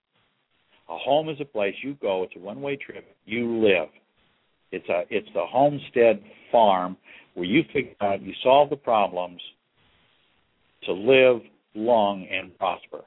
A 0.88 0.96
home 0.96 1.28
is 1.28 1.36
a 1.40 1.44
place 1.44 1.74
you 1.82 1.96
go. 2.00 2.22
It's 2.22 2.34
a 2.36 2.38
one-way 2.38 2.76
trip. 2.76 3.04
You 3.26 3.58
live. 3.58 3.88
It's 4.70 4.88
a 4.88 5.02
it's 5.10 5.28
the 5.34 5.44
homestead 5.46 6.22
farm 6.52 6.96
where 7.34 7.46
you 7.46 7.62
figure 7.72 7.94
out 8.00 8.22
you 8.22 8.32
solve 8.42 8.70
the 8.70 8.76
problems 8.76 9.40
to 10.84 10.92
live 10.92 11.40
long 11.74 12.26
and 12.30 12.56
prosper. 12.58 13.04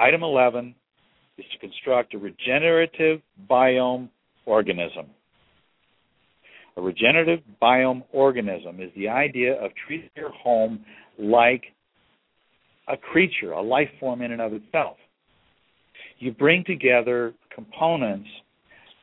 Item 0.00 0.22
11 0.22 0.74
is 1.36 1.44
to 1.52 1.58
construct 1.58 2.14
a 2.14 2.18
regenerative 2.18 3.20
biome 3.50 4.08
organism. 4.46 5.08
A 6.78 6.80
regenerative 6.80 7.40
biome 7.60 8.02
organism 8.10 8.80
is 8.80 8.90
the 8.96 9.08
idea 9.08 9.62
of 9.62 9.72
treating 9.86 10.08
your 10.16 10.30
home 10.30 10.86
like 11.18 11.64
a 12.88 12.96
creature, 12.96 13.52
a 13.52 13.60
life 13.60 13.90
form 14.00 14.22
in 14.22 14.32
and 14.32 14.40
of 14.40 14.54
itself. 14.54 14.96
You 16.18 16.32
bring 16.32 16.64
together 16.64 17.34
components 17.54 18.28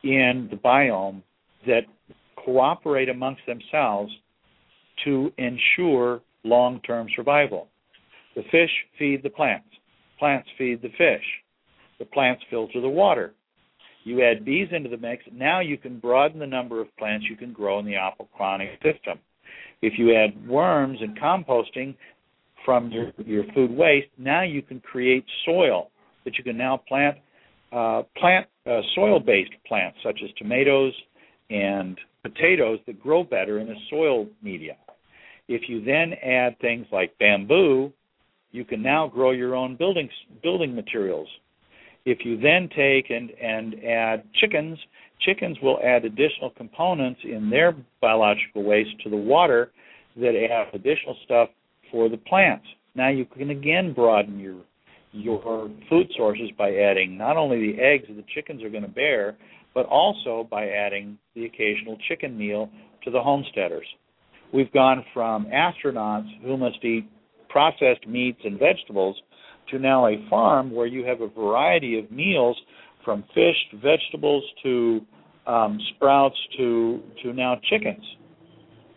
in 0.02 0.48
the 0.50 0.56
biome 0.56 1.22
that 1.64 1.82
cooperate 2.44 3.08
amongst 3.08 3.42
themselves 3.46 4.10
to 5.04 5.30
ensure 5.38 6.22
long 6.42 6.80
term 6.80 7.06
survival. 7.14 7.68
The 8.34 8.42
fish 8.50 8.70
feed 8.98 9.22
the 9.22 9.30
plants, 9.30 9.68
plants 10.18 10.48
feed 10.56 10.82
the 10.82 10.88
fish, 10.90 11.24
the 11.98 12.04
plants 12.04 12.42
filter 12.50 12.80
the 12.80 12.88
water. 12.88 13.34
You 14.04 14.22
add 14.22 14.44
bees 14.44 14.68
into 14.72 14.88
the 14.88 14.96
mix, 14.96 15.24
now 15.32 15.60
you 15.60 15.76
can 15.76 15.98
broaden 15.98 16.38
the 16.38 16.46
number 16.46 16.80
of 16.80 16.94
plants 16.96 17.26
you 17.28 17.36
can 17.36 17.52
grow 17.52 17.78
in 17.78 17.84
the 17.84 17.94
aquaponic 17.94 18.72
system. 18.76 19.18
If 19.82 19.94
you 19.98 20.14
add 20.14 20.48
worms 20.48 20.98
and 21.00 21.18
composting, 21.18 21.94
from 22.68 22.90
your, 22.90 23.12
your 23.24 23.44
food 23.54 23.70
waste, 23.70 24.08
now 24.18 24.42
you 24.42 24.60
can 24.60 24.78
create 24.80 25.24
soil 25.46 25.90
that 26.26 26.36
you 26.36 26.44
can 26.44 26.58
now 26.58 26.76
plant 26.88 27.16
uh, 27.72 28.02
plant 28.18 28.46
uh, 28.66 28.80
soil-based 28.94 29.52
plants 29.66 29.96
such 30.04 30.20
as 30.22 30.28
tomatoes 30.36 30.92
and 31.48 31.98
potatoes 32.22 32.78
that 32.86 33.00
grow 33.00 33.24
better 33.24 33.58
in 33.60 33.70
a 33.70 33.74
soil 33.88 34.26
media. 34.42 34.76
If 35.48 35.62
you 35.68 35.82
then 35.82 36.12
add 36.22 36.58
things 36.60 36.86
like 36.92 37.16
bamboo, 37.18 37.90
you 38.50 38.64
can 38.64 38.82
now 38.82 39.06
grow 39.06 39.30
your 39.32 39.54
own 39.54 39.76
building 39.76 40.08
building 40.42 40.74
materials. 40.74 41.28
If 42.04 42.18
you 42.24 42.38
then 42.40 42.68
take 42.74 43.10
and, 43.10 43.30
and 43.30 43.84
add 43.84 44.24
chickens, 44.40 44.78
chickens 45.20 45.58
will 45.62 45.78
add 45.84 46.04
additional 46.04 46.50
components 46.56 47.20
in 47.24 47.50
their 47.50 47.76
biological 48.00 48.62
waste 48.62 48.90
to 49.04 49.10
the 49.10 49.16
water 49.16 49.72
that 50.16 50.34
add 50.34 50.74
additional 50.74 51.16
stuff 51.24 51.48
for 51.90 52.08
the 52.08 52.16
plants. 52.16 52.64
Now 52.94 53.10
you 53.10 53.24
can 53.24 53.50
again 53.50 53.92
broaden 53.92 54.38
your 54.38 54.56
your 55.12 55.70
food 55.88 56.06
sources 56.16 56.50
by 56.56 56.74
adding 56.74 57.16
not 57.16 57.36
only 57.36 57.72
the 57.72 57.82
eggs 57.82 58.04
that 58.08 58.16
the 58.16 58.24
chickens 58.34 58.62
are 58.62 58.68
going 58.68 58.82
to 58.82 58.88
bear, 58.88 59.36
but 59.74 59.86
also 59.86 60.46
by 60.50 60.68
adding 60.68 61.18
the 61.34 61.46
occasional 61.46 61.96
chicken 62.08 62.36
meal 62.36 62.68
to 63.04 63.10
the 63.10 63.20
homesteaders. 63.20 63.86
We've 64.52 64.72
gone 64.72 65.04
from 65.14 65.46
astronauts 65.46 66.28
who 66.42 66.56
must 66.56 66.84
eat 66.84 67.08
processed 67.48 68.06
meats 68.06 68.40
and 68.44 68.58
vegetables 68.58 69.16
to 69.70 69.78
now 69.78 70.06
a 70.06 70.26
farm 70.28 70.70
where 70.70 70.86
you 70.86 71.04
have 71.04 71.20
a 71.20 71.28
variety 71.28 71.98
of 71.98 72.10
meals 72.10 72.56
from 73.04 73.24
fish, 73.34 73.56
vegetables 73.74 74.44
to 74.62 75.00
um, 75.46 75.78
sprouts 75.94 76.36
to 76.58 77.00
to 77.22 77.32
now 77.32 77.58
chickens, 77.70 78.04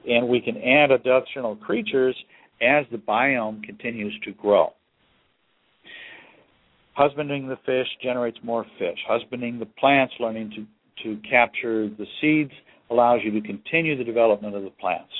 and 0.07 0.27
we 0.27 0.41
can 0.41 0.57
add 0.57 0.91
additional 0.91 1.55
creatures 1.55 2.15
as 2.61 2.85
the 2.91 2.97
biome 2.97 3.63
continues 3.63 4.13
to 4.25 4.31
grow. 4.33 4.73
Husbanding 6.93 7.47
the 7.47 7.57
fish 7.65 7.87
generates 8.03 8.37
more 8.43 8.65
fish. 8.77 8.97
Husbanding 9.07 9.59
the 9.59 9.65
plants, 9.65 10.13
learning 10.19 10.51
to 10.55 10.65
to 11.03 11.21
capture 11.27 11.87
the 11.87 12.05
seeds, 12.19 12.51
allows 12.89 13.21
you 13.23 13.31
to 13.31 13.47
continue 13.47 13.97
the 13.97 14.03
development 14.03 14.55
of 14.55 14.63
the 14.63 14.69
plants. 14.71 15.11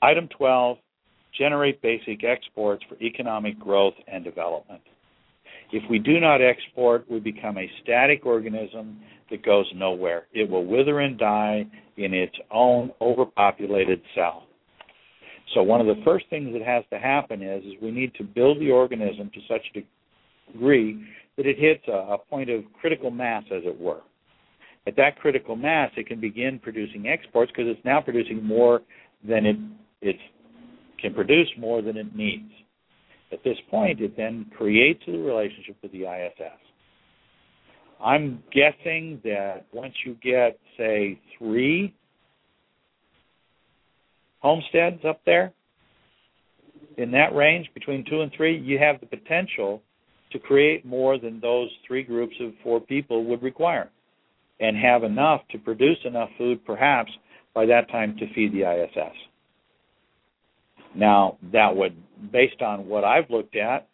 Item 0.00 0.28
12 0.38 0.78
generate 1.38 1.80
basic 1.82 2.24
exports 2.24 2.84
for 2.88 2.96
economic 3.02 3.58
growth 3.58 3.94
and 4.06 4.24
development. 4.24 4.80
If 5.72 5.82
we 5.90 5.98
do 5.98 6.20
not 6.20 6.40
export, 6.40 7.10
we 7.10 7.20
become 7.20 7.58
a 7.58 7.70
static 7.82 8.26
organism 8.26 9.00
that 9.30 9.44
goes 9.44 9.66
nowhere. 9.74 10.26
It 10.32 10.48
will 10.48 10.64
wither 10.64 11.00
and 11.00 11.18
die 11.18 11.66
in 11.96 12.14
its 12.14 12.36
own 12.50 12.90
overpopulated 13.00 14.00
cell. 14.14 14.44
So 15.54 15.62
one 15.62 15.80
of 15.80 15.86
the 15.86 16.02
first 16.04 16.26
things 16.30 16.52
that 16.52 16.62
has 16.62 16.84
to 16.90 16.98
happen 16.98 17.42
is, 17.42 17.64
is 17.64 17.72
we 17.82 17.90
need 17.90 18.14
to 18.14 18.24
build 18.24 18.60
the 18.60 18.70
organism 18.70 19.30
to 19.34 19.40
such 19.48 19.62
a 19.74 20.52
degree 20.52 21.04
that 21.36 21.46
it 21.46 21.58
hits 21.58 21.82
a, 21.88 22.14
a 22.14 22.18
point 22.18 22.50
of 22.50 22.62
critical 22.80 23.10
mass, 23.10 23.44
as 23.54 23.62
it 23.64 23.78
were. 23.78 24.00
At 24.86 24.96
that 24.96 25.18
critical 25.18 25.56
mass, 25.56 25.90
it 25.96 26.06
can 26.06 26.20
begin 26.20 26.58
producing 26.58 27.08
exports 27.08 27.50
because 27.50 27.70
it's 27.74 27.84
now 27.84 28.00
producing 28.00 28.44
more 28.44 28.82
than 29.26 29.46
it 29.46 29.56
it 30.02 30.16
can 31.04 31.12
produce 31.12 31.48
more 31.58 31.82
than 31.82 31.98
it 31.98 32.16
needs. 32.16 32.50
At 33.30 33.44
this 33.44 33.58
point, 33.70 34.00
it 34.00 34.16
then 34.16 34.46
creates 34.56 35.02
a 35.06 35.10
relationship 35.10 35.76
with 35.82 35.92
the 35.92 36.04
ISS. 36.04 36.58
I'm 38.02 38.42
guessing 38.50 39.20
that 39.22 39.66
once 39.70 39.92
you 40.06 40.16
get, 40.22 40.58
say, 40.78 41.20
three 41.38 41.94
homesteads 44.40 45.00
up 45.06 45.20
there, 45.26 45.52
in 46.96 47.10
that 47.10 47.34
range, 47.34 47.68
between 47.74 48.04
two 48.08 48.22
and 48.22 48.32
three, 48.34 48.56
you 48.56 48.78
have 48.78 48.98
the 49.00 49.06
potential 49.06 49.82
to 50.32 50.38
create 50.38 50.86
more 50.86 51.18
than 51.18 51.38
those 51.38 51.68
three 51.86 52.02
groups 52.02 52.34
of 52.40 52.52
four 52.62 52.80
people 52.80 53.24
would 53.24 53.42
require 53.42 53.90
and 54.60 54.74
have 54.76 55.04
enough 55.04 55.42
to 55.50 55.58
produce 55.58 55.98
enough 56.06 56.30
food, 56.38 56.64
perhaps, 56.64 57.10
by 57.52 57.66
that 57.66 57.90
time 57.90 58.16
to 58.18 58.32
feed 58.32 58.54
the 58.54 58.62
ISS. 58.62 59.14
Now, 60.94 61.38
that 61.52 61.74
would, 61.74 61.96
based 62.32 62.62
on 62.62 62.86
what 62.88 63.04
I've 63.04 63.28
looked 63.30 63.56
at, 63.56 63.88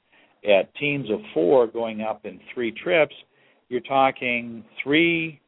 at 0.45 0.75
teams 0.77 1.11
of 1.11 1.21
four 1.35 1.67
going 1.67 2.01
up 2.03 2.25
in 2.25 2.41
three 2.55 2.73
trips, 2.73 3.15
you're 3.69 3.81
talking 3.81 4.65
three 4.83 5.41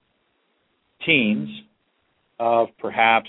teams 1.04 1.48
of 2.38 2.68
perhaps, 2.78 3.28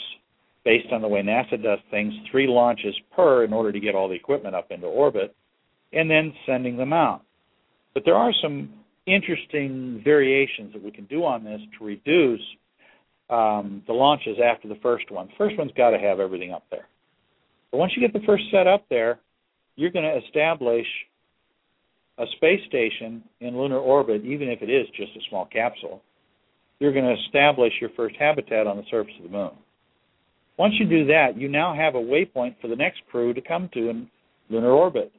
based 0.65 0.87
on 0.91 1.01
the 1.01 1.07
way 1.07 1.21
NASA 1.21 1.61
does 1.61 1.79
things, 1.91 2.13
three 2.31 2.47
launches 2.47 2.95
per 3.15 3.43
in 3.43 3.53
order 3.53 3.71
to 3.71 3.79
get 3.79 3.95
all 3.95 4.07
the 4.07 4.15
equipment 4.15 4.55
up 4.55 4.71
into 4.71 4.87
orbit, 4.87 5.35
and 5.91 6.09
then 6.09 6.33
sending 6.45 6.77
them 6.77 6.93
out. 6.93 7.21
But 7.93 8.03
there 8.05 8.15
are 8.15 8.31
some 8.41 8.73
interesting 9.05 10.01
variations 10.03 10.73
that 10.73 10.81
we 10.81 10.91
can 10.91 11.05
do 11.05 11.25
on 11.25 11.43
this 11.43 11.59
to 11.77 11.85
reduce 11.85 12.41
um, 13.29 13.83
the 13.87 13.93
launches 13.93 14.37
after 14.43 14.67
the 14.67 14.79
first 14.81 15.11
one. 15.11 15.27
The 15.27 15.33
first 15.37 15.57
one's 15.57 15.71
got 15.75 15.91
to 15.91 15.99
have 15.99 16.19
everything 16.19 16.51
up 16.51 16.63
there. 16.71 16.87
But 17.73 17.79
once 17.79 17.93
you 17.95 18.07
get 18.07 18.13
the 18.13 18.25
first 18.27 18.43
set 18.51 18.67
up 18.67 18.85
there, 18.91 19.19
you're 19.75 19.89
going 19.89 20.05
to 20.05 20.23
establish 20.27 20.85
a 22.19 22.25
space 22.35 22.59
station 22.67 23.23
in 23.41 23.57
lunar 23.57 23.79
orbit, 23.79 24.23
even 24.23 24.47
if 24.47 24.61
it 24.61 24.69
is 24.69 24.85
just 24.95 25.09
a 25.17 25.27
small 25.27 25.47
capsule. 25.47 25.99
You're 26.79 26.93
going 26.93 27.05
to 27.05 27.19
establish 27.25 27.73
your 27.81 27.89
first 27.95 28.15
habitat 28.19 28.67
on 28.67 28.77
the 28.77 28.83
surface 28.91 29.15
of 29.17 29.23
the 29.23 29.35
moon. 29.35 29.53
Once 30.59 30.75
you 30.79 30.87
do 30.87 31.07
that, 31.07 31.35
you 31.35 31.49
now 31.49 31.73
have 31.73 31.95
a 31.95 31.97
waypoint 31.97 32.57
for 32.61 32.67
the 32.67 32.75
next 32.75 33.01
crew 33.09 33.33
to 33.33 33.41
come 33.41 33.67
to 33.73 33.89
in 33.89 34.07
lunar 34.51 34.69
orbit. 34.69 35.11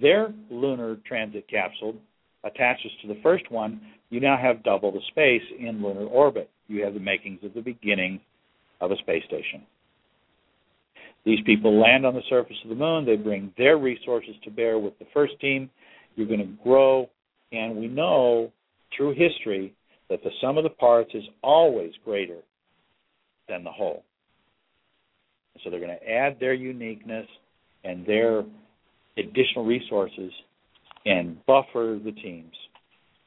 Their 0.00 0.32
lunar 0.52 0.98
transit 1.08 1.48
capsule 1.50 1.96
attaches 2.44 2.92
to 3.02 3.08
the 3.08 3.18
first 3.20 3.50
one. 3.50 3.80
You 4.10 4.20
now 4.20 4.38
have 4.40 4.62
double 4.62 4.92
the 4.92 5.00
space 5.08 5.42
in 5.58 5.82
lunar 5.82 6.06
orbit. 6.06 6.50
You 6.68 6.84
have 6.84 6.94
the 6.94 7.00
makings 7.00 7.40
of 7.42 7.52
the 7.52 7.62
beginning 7.62 8.20
of 8.80 8.92
a 8.92 8.96
space 8.98 9.24
station. 9.26 9.66
These 11.28 11.44
people 11.44 11.78
land 11.78 12.06
on 12.06 12.14
the 12.14 12.22
surface 12.30 12.56
of 12.64 12.70
the 12.70 12.74
moon. 12.74 13.04
They 13.04 13.16
bring 13.16 13.52
their 13.58 13.76
resources 13.76 14.34
to 14.44 14.50
bear 14.50 14.78
with 14.78 14.98
the 14.98 15.04
first 15.12 15.38
team. 15.42 15.68
You're 16.16 16.26
going 16.26 16.40
to 16.40 16.64
grow. 16.64 17.10
And 17.52 17.76
we 17.76 17.86
know 17.86 18.50
through 18.96 19.10
history 19.10 19.74
that 20.08 20.24
the 20.24 20.30
sum 20.40 20.56
of 20.56 20.64
the 20.64 20.70
parts 20.70 21.10
is 21.12 21.24
always 21.42 21.92
greater 22.02 22.38
than 23.46 23.62
the 23.62 23.70
whole. 23.70 24.04
So 25.62 25.68
they're 25.68 25.80
going 25.80 25.98
to 26.00 26.10
add 26.10 26.40
their 26.40 26.54
uniqueness 26.54 27.26
and 27.84 28.06
their 28.06 28.42
additional 29.18 29.66
resources 29.66 30.32
and 31.04 31.44
buffer 31.44 31.98
the 32.02 32.12
teams 32.22 32.54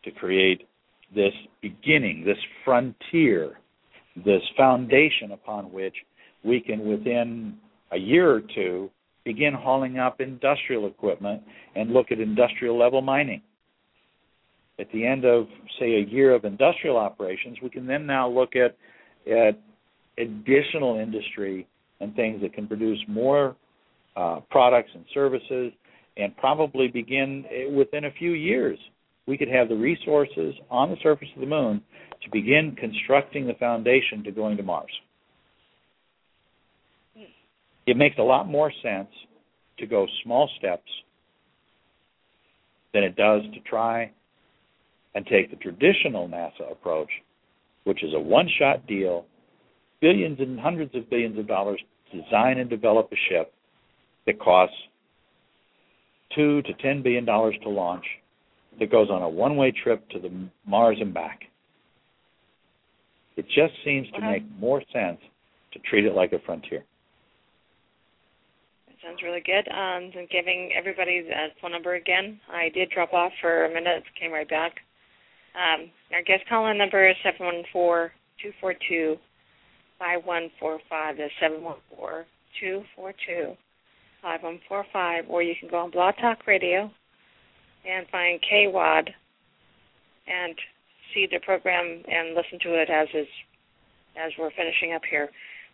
to 0.05 0.11
create 0.11 0.67
this 1.13 1.33
beginning, 1.61 2.23
this 2.25 2.37
frontier, 2.65 3.59
this 4.15 4.41
foundation 4.57 5.33
upon 5.33 5.71
which 5.71 5.95
we 6.43 6.61
can, 6.61 6.87
within 6.87 7.57
a 7.91 7.97
year 7.97 8.31
or 8.31 8.41
two, 8.55 8.89
begin 9.23 9.53
hauling 9.53 9.99
up 9.99 10.19
industrial 10.19 10.87
equipment 10.87 11.41
and 11.75 11.91
look 11.91 12.11
at 12.11 12.19
industrial 12.19 12.77
level 12.77 13.01
mining. 13.01 13.41
At 14.79 14.87
the 14.91 15.05
end 15.05 15.25
of, 15.25 15.45
say, 15.79 15.95
a 15.95 16.09
year 16.09 16.33
of 16.33 16.43
industrial 16.43 16.97
operations, 16.97 17.57
we 17.61 17.69
can 17.69 17.85
then 17.85 18.05
now 18.05 18.27
look 18.27 18.55
at 18.55 18.75
at 19.31 19.59
additional 20.17 20.97
industry 20.97 21.67
and 21.99 22.15
things 22.15 22.41
that 22.41 22.53
can 22.53 22.67
produce 22.67 22.99
more 23.07 23.55
uh, 24.15 24.39
products 24.49 24.89
and 24.95 25.05
services, 25.13 25.71
and 26.17 26.35
probably 26.37 26.87
begin 26.87 27.45
eh, 27.49 27.71
within 27.71 28.05
a 28.05 28.11
few 28.11 28.31
years. 28.31 28.77
We 29.27 29.37
could 29.37 29.47
have 29.47 29.69
the 29.69 29.75
resources 29.75 30.55
on 30.69 30.89
the 30.89 30.97
surface 31.03 31.29
of 31.35 31.41
the 31.41 31.47
moon 31.47 31.81
to 32.23 32.29
begin 32.31 32.75
constructing 32.77 33.47
the 33.47 33.53
foundation 33.53 34.23
to 34.23 34.31
going 34.31 34.57
to 34.57 34.63
Mars 34.63 34.91
it 37.85 37.97
makes 37.97 38.17
a 38.17 38.23
lot 38.23 38.47
more 38.47 38.71
sense 38.83 39.09
to 39.79 39.85
go 39.85 40.07
small 40.23 40.49
steps 40.57 40.89
than 42.93 43.03
it 43.03 43.15
does 43.15 43.41
to 43.53 43.59
try 43.61 44.11
and 45.15 45.25
take 45.25 45.49
the 45.49 45.57
traditional 45.57 46.27
NASA 46.27 46.71
approach, 46.71 47.09
which 47.83 48.03
is 48.03 48.13
a 48.13 48.19
one 48.19 48.49
shot 48.59 48.85
deal, 48.87 49.25
billions 50.01 50.39
and 50.39 50.59
hundreds 50.59 50.93
of 50.95 51.09
billions 51.09 51.37
of 51.37 51.47
dollars 51.47 51.81
to 52.11 52.21
design 52.21 52.59
and 52.59 52.69
develop 52.69 53.09
a 53.11 53.15
ship 53.29 53.53
that 54.25 54.39
costs 54.39 54.75
two 56.35 56.61
to 56.63 56.73
ten 56.81 57.01
billion 57.01 57.25
dollars 57.25 57.55
to 57.63 57.69
launch 57.69 58.05
that 58.79 58.91
goes 58.91 59.09
on 59.09 59.21
a 59.21 59.29
one 59.29 59.57
way 59.57 59.71
trip 59.83 60.07
to 60.09 60.19
the 60.19 60.31
Mars 60.65 60.97
and 61.01 61.13
back. 61.13 61.41
It 63.37 63.45
just 63.47 63.73
seems 63.83 64.07
to 64.11 64.17
uh-huh. 64.17 64.31
make 64.31 64.59
more 64.59 64.81
sense 64.93 65.19
to 65.73 65.79
treat 65.79 66.05
it 66.05 66.13
like 66.13 66.33
a 66.33 66.39
frontier. 66.45 66.83
Sounds 69.03 69.23
really 69.23 69.41
good. 69.41 69.67
Um, 69.71 70.11
and 70.15 70.29
giving 70.29 70.71
everybody's 70.77 71.25
uh, 71.27 71.47
phone 71.59 71.71
number 71.71 71.95
again. 71.95 72.39
I 72.51 72.69
did 72.69 72.91
drop 72.91 73.13
off 73.13 73.31
for 73.41 73.65
a 73.65 73.73
minute, 73.73 74.03
came 74.19 74.31
right 74.31 74.47
back. 74.49 74.73
Um, 75.55 75.89
our 76.13 76.21
guest 76.21 76.43
call-in 76.47 76.77
number 76.77 77.09
is 77.09 77.15
seven 77.23 77.45
one 77.45 77.63
four 77.73 78.11
two 78.41 78.51
four 78.61 78.73
two 78.87 79.17
five 79.97 80.23
one 80.23 80.49
four 80.59 80.79
five. 80.89 81.17
That's 81.17 81.33
seven 81.41 81.63
one 81.63 81.77
four 81.89 82.25
two 82.59 82.83
four 82.95 83.13
two 83.27 83.53
five 84.21 84.43
one 84.43 84.59
four 84.67 84.85
five. 84.93 85.25
Or 85.27 85.41
you 85.41 85.55
can 85.59 85.69
go 85.69 85.79
on 85.79 85.91
Blog 85.91 86.15
Talk 86.21 86.45
Radio 86.45 86.91
and 87.85 88.07
find 88.09 88.39
KWAD 88.41 89.09
and 90.27 90.55
see 91.13 91.27
the 91.29 91.39
program 91.39 92.03
and 92.07 92.35
listen 92.35 92.59
to 92.61 92.79
it 92.79 92.89
as 92.89 93.07
is 93.13 93.27
as 94.15 94.31
we're 94.37 94.51
finishing 94.51 94.93
up 94.93 95.01
here. 95.09 95.29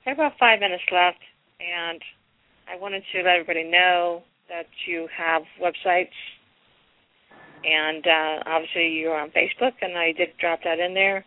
We 0.05 0.11
have 0.11 0.17
about 0.17 0.39
five 0.39 0.59
minutes 0.59 0.83
left, 0.91 1.19
and 1.59 2.01
I 2.69 2.77
wanted 2.79 3.03
to 3.13 3.17
let 3.19 3.35
everybody 3.39 3.63
know 3.63 4.23
that 4.49 4.67
you 4.87 5.07
have 5.15 5.43
websites, 5.61 6.15
and 7.63 8.05
uh, 8.05 8.43
obviously 8.45 8.89
you're 8.89 9.17
on 9.17 9.29
Facebook, 9.29 9.73
and 9.81 9.97
I 9.97 10.11
did 10.11 10.29
drop 10.39 10.59
that 10.63 10.79
in 10.79 10.93
there. 10.93 11.25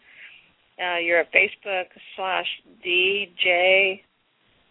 Uh, 0.79 0.99
you're 0.99 1.21
at 1.21 1.29
Facebook 1.33 1.87
slash 2.17 2.47
DJ 2.87 4.01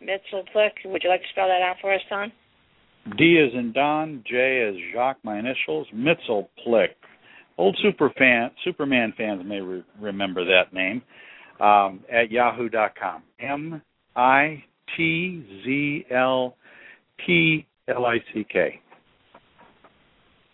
Mitzelplick. 0.01 0.71
Would 0.85 1.03
you 1.03 1.09
like 1.09 1.21
to 1.21 1.27
spell 1.31 1.47
that 1.47 1.61
out 1.61 1.77
for 1.81 1.93
us, 1.93 2.01
Don? 2.09 2.31
D 3.17 3.37
is 3.37 3.53
in 3.53 3.71
Don, 3.73 4.23
J 4.29 4.69
is 4.69 4.81
Jacques, 4.93 5.23
my 5.23 5.39
initials, 5.39 5.87
Mitzelplick. 5.93 6.95
Old 7.57 7.77
super 7.81 8.09
fan, 8.17 8.51
Superman 8.63 9.13
fans 9.17 9.41
may 9.45 9.59
re- 9.59 9.83
remember 9.99 10.45
that 10.45 10.73
name 10.73 11.01
um, 11.59 12.03
at 12.11 12.31
yahoo.com. 12.31 13.23
M 13.39 13.81
I 14.15 14.63
T 14.95 15.45
Z 15.63 16.05
L 16.11 16.55
T 17.25 17.65
L 17.87 18.05
I 18.05 18.17
C 18.33 18.45
K. 18.51 18.79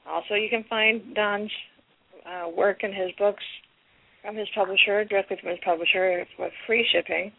Also, 0.07 0.35
you 0.35 0.49
can 0.49 0.63
find 0.69 1.15
Don's 1.15 1.51
uh, 2.25 2.49
work 2.49 2.83
and 2.83 2.93
his 2.93 3.11
books 3.17 3.43
from 4.23 4.35
his 4.35 4.47
publisher, 4.55 5.05
directly 5.05 5.37
from 5.39 5.49
his 5.49 5.59
publisher, 5.63 6.25
with 6.39 6.51
free 6.65 6.87
shipping 6.91 7.31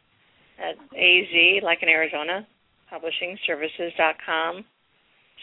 at 0.58 0.74
AZ, 0.96 1.62
like 1.62 1.78
in 1.82 1.88
Arizona, 1.88 2.46
publishingservices.com 2.92 4.64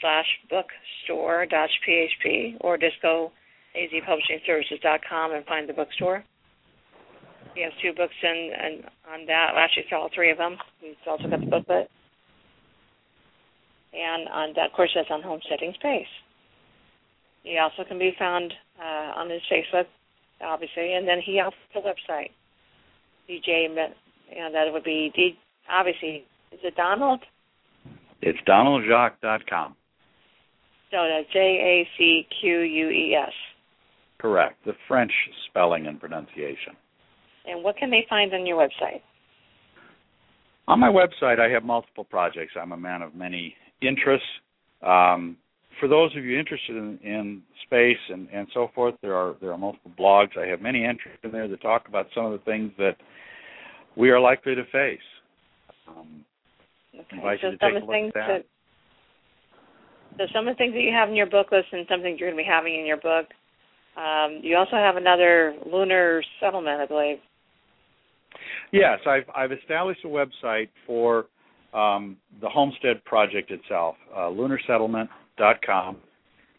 slash 0.01 0.25
bookstore 0.49 1.45
dash 1.45 1.69
php, 1.87 2.57
or 2.61 2.77
just 2.77 3.01
go 3.01 3.31
azpublishingservices.com 3.77 5.33
and 5.33 5.45
find 5.45 5.67
the 5.67 5.73
bookstore. 5.73 6.23
He 7.55 7.63
has 7.63 7.73
two 7.81 7.93
books 7.93 8.15
in 8.23 8.51
and 8.57 8.83
on 9.11 9.25
that. 9.27 9.51
Well, 9.53 9.63
actually, 9.63 9.83
it's 9.83 9.93
all 9.93 10.09
three 10.13 10.31
of 10.31 10.37
them. 10.37 10.57
He's 10.81 10.95
also 11.07 11.29
got 11.29 11.39
the 11.39 11.45
booklet. 11.45 11.89
And 13.93 14.27
on 14.29 14.53
that, 14.55 14.73
course, 14.73 14.89
that's 14.95 15.11
on 15.11 15.21
Homesteading 15.21 15.73
Space. 15.75 16.09
He 17.43 17.57
also 17.59 17.87
can 17.87 17.99
be 17.99 18.15
found 18.17 18.53
uh, 18.79 19.19
on 19.19 19.29
his 19.29 19.41
Facebook, 19.51 19.85
obviously, 20.41 20.93
and 20.95 21.07
then 21.07 21.19
he 21.23 21.39
also 21.39 21.55
has 21.73 21.83
a 21.83 21.87
website, 21.87 22.31
DJ, 23.29 23.67
and 23.67 24.55
that 24.55 24.73
would 24.73 24.83
be 24.83 25.11
D. 25.15 25.37
Obviously, 25.69 26.25
is 26.51 26.59
it 26.63 26.75
Donald? 26.75 27.19
It's 28.21 28.39
donaldjacques.com. 28.47 29.75
So 30.91 30.97
that's 31.07 31.31
J 31.33 31.39
A 31.39 31.87
C 31.97 32.27
Q 32.39 32.59
U 32.59 32.89
E 32.89 33.15
S. 33.15 33.33
Correct. 34.19 34.63
The 34.65 34.73
French 34.87 35.11
spelling 35.49 35.87
and 35.87 35.99
pronunciation. 35.99 36.77
And 37.45 37.63
what 37.63 37.77
can 37.77 37.89
they 37.89 38.05
find 38.09 38.33
on 38.33 38.45
your 38.45 38.57
website? 38.57 39.01
On 40.67 40.79
my 40.79 40.89
website, 40.89 41.39
I 41.39 41.49
have 41.49 41.63
multiple 41.63 42.05
projects. 42.05 42.53
I'm 42.59 42.71
a 42.71 42.77
man 42.77 43.01
of 43.01 43.15
many 43.15 43.53
interests. 43.81 44.27
Um, 44.81 45.37
for 45.79 45.89
those 45.89 46.15
of 46.15 46.23
you 46.23 46.39
interested 46.39 46.77
in, 46.77 46.99
in 47.03 47.41
space 47.65 47.97
and, 48.09 48.29
and 48.31 48.47
so 48.53 48.69
forth, 48.73 48.95
there 49.01 49.15
are 49.15 49.35
there 49.41 49.51
are 49.51 49.57
multiple 49.57 49.91
blogs. 49.99 50.37
I 50.37 50.47
have 50.47 50.61
many 50.61 50.85
entries 50.85 51.17
in 51.23 51.31
there 51.31 51.47
that 51.47 51.61
talk 51.61 51.87
about 51.87 52.07
some 52.15 52.25
of 52.25 52.31
the 52.31 52.45
things 52.45 52.71
that 52.77 52.95
we 53.97 54.09
are 54.09 54.19
likely 54.19 54.55
to 54.55 54.63
face. 54.71 54.99
Um, 55.87 56.23
Okay. 56.95 57.37
so 57.41 57.51
some 57.59 57.75
of 57.75 57.81
the 57.81 57.87
things 57.87 58.11
at 58.15 58.27
that. 58.27 58.45
so 60.17 60.25
some 60.31 60.47
of 60.47 60.53
the 60.53 60.57
things 60.57 60.73
that 60.73 60.81
you 60.81 60.91
have 60.91 61.09
in 61.09 61.15
your 61.15 61.25
book 61.25 61.47
list 61.51 61.67
and 61.71 61.87
some 61.89 62.01
things 62.01 62.19
you're 62.19 62.29
going 62.29 62.37
to 62.37 62.43
be 62.43 62.47
having 62.47 62.79
in 62.79 62.85
your 62.85 62.97
book. 62.97 63.25
Um, 63.97 64.39
you 64.43 64.55
also 64.57 64.75
have 64.75 64.95
another 64.95 65.55
lunar 65.65 66.23
settlement, 66.39 66.81
I 66.81 66.85
believe. 66.85 67.17
Yes, 68.73 68.97
I've 69.05 69.29
I've 69.35 69.51
established 69.51 70.01
a 70.03 70.07
website 70.07 70.69
for 70.87 71.27
um, 71.75 72.17
the 72.41 72.49
homestead 72.49 73.05
project 73.05 73.51
itself, 73.51 73.95
uh, 74.11 74.21
lunarsettlement.com, 74.21 75.97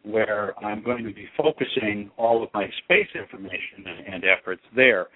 where 0.05 0.55
I'm 0.65 0.85
going 0.85 1.05
to 1.05 1.12
be 1.12 1.27
focusing 1.37 2.12
all 2.17 2.45
of 2.45 2.51
my 2.55 2.69
space 2.85 3.09
information 3.17 3.85
and, 4.07 4.23
efforts 4.25 4.62
there. 4.77 5.09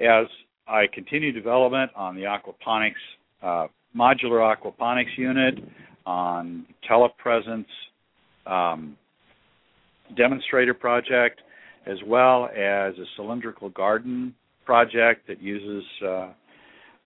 As 0.00 0.26
I 0.66 0.86
continue 0.92 1.30
development 1.30 1.92
on 1.94 2.16
the 2.16 2.22
aquaponics 2.22 2.92
uh, 3.42 3.68
modular 3.96 4.54
aquaponics 4.56 5.16
unit, 5.16 5.54
on 6.04 6.66
telepresence 6.90 7.66
um, 8.46 8.96
demonstrator 10.16 10.74
project, 10.74 11.42
as 11.86 11.98
well 12.06 12.46
as 12.46 12.94
a 12.98 13.04
cylindrical 13.14 13.68
garden 13.68 14.34
project 14.64 15.26
that 15.28 15.40
uses 15.40 15.84
uh, 16.06 16.32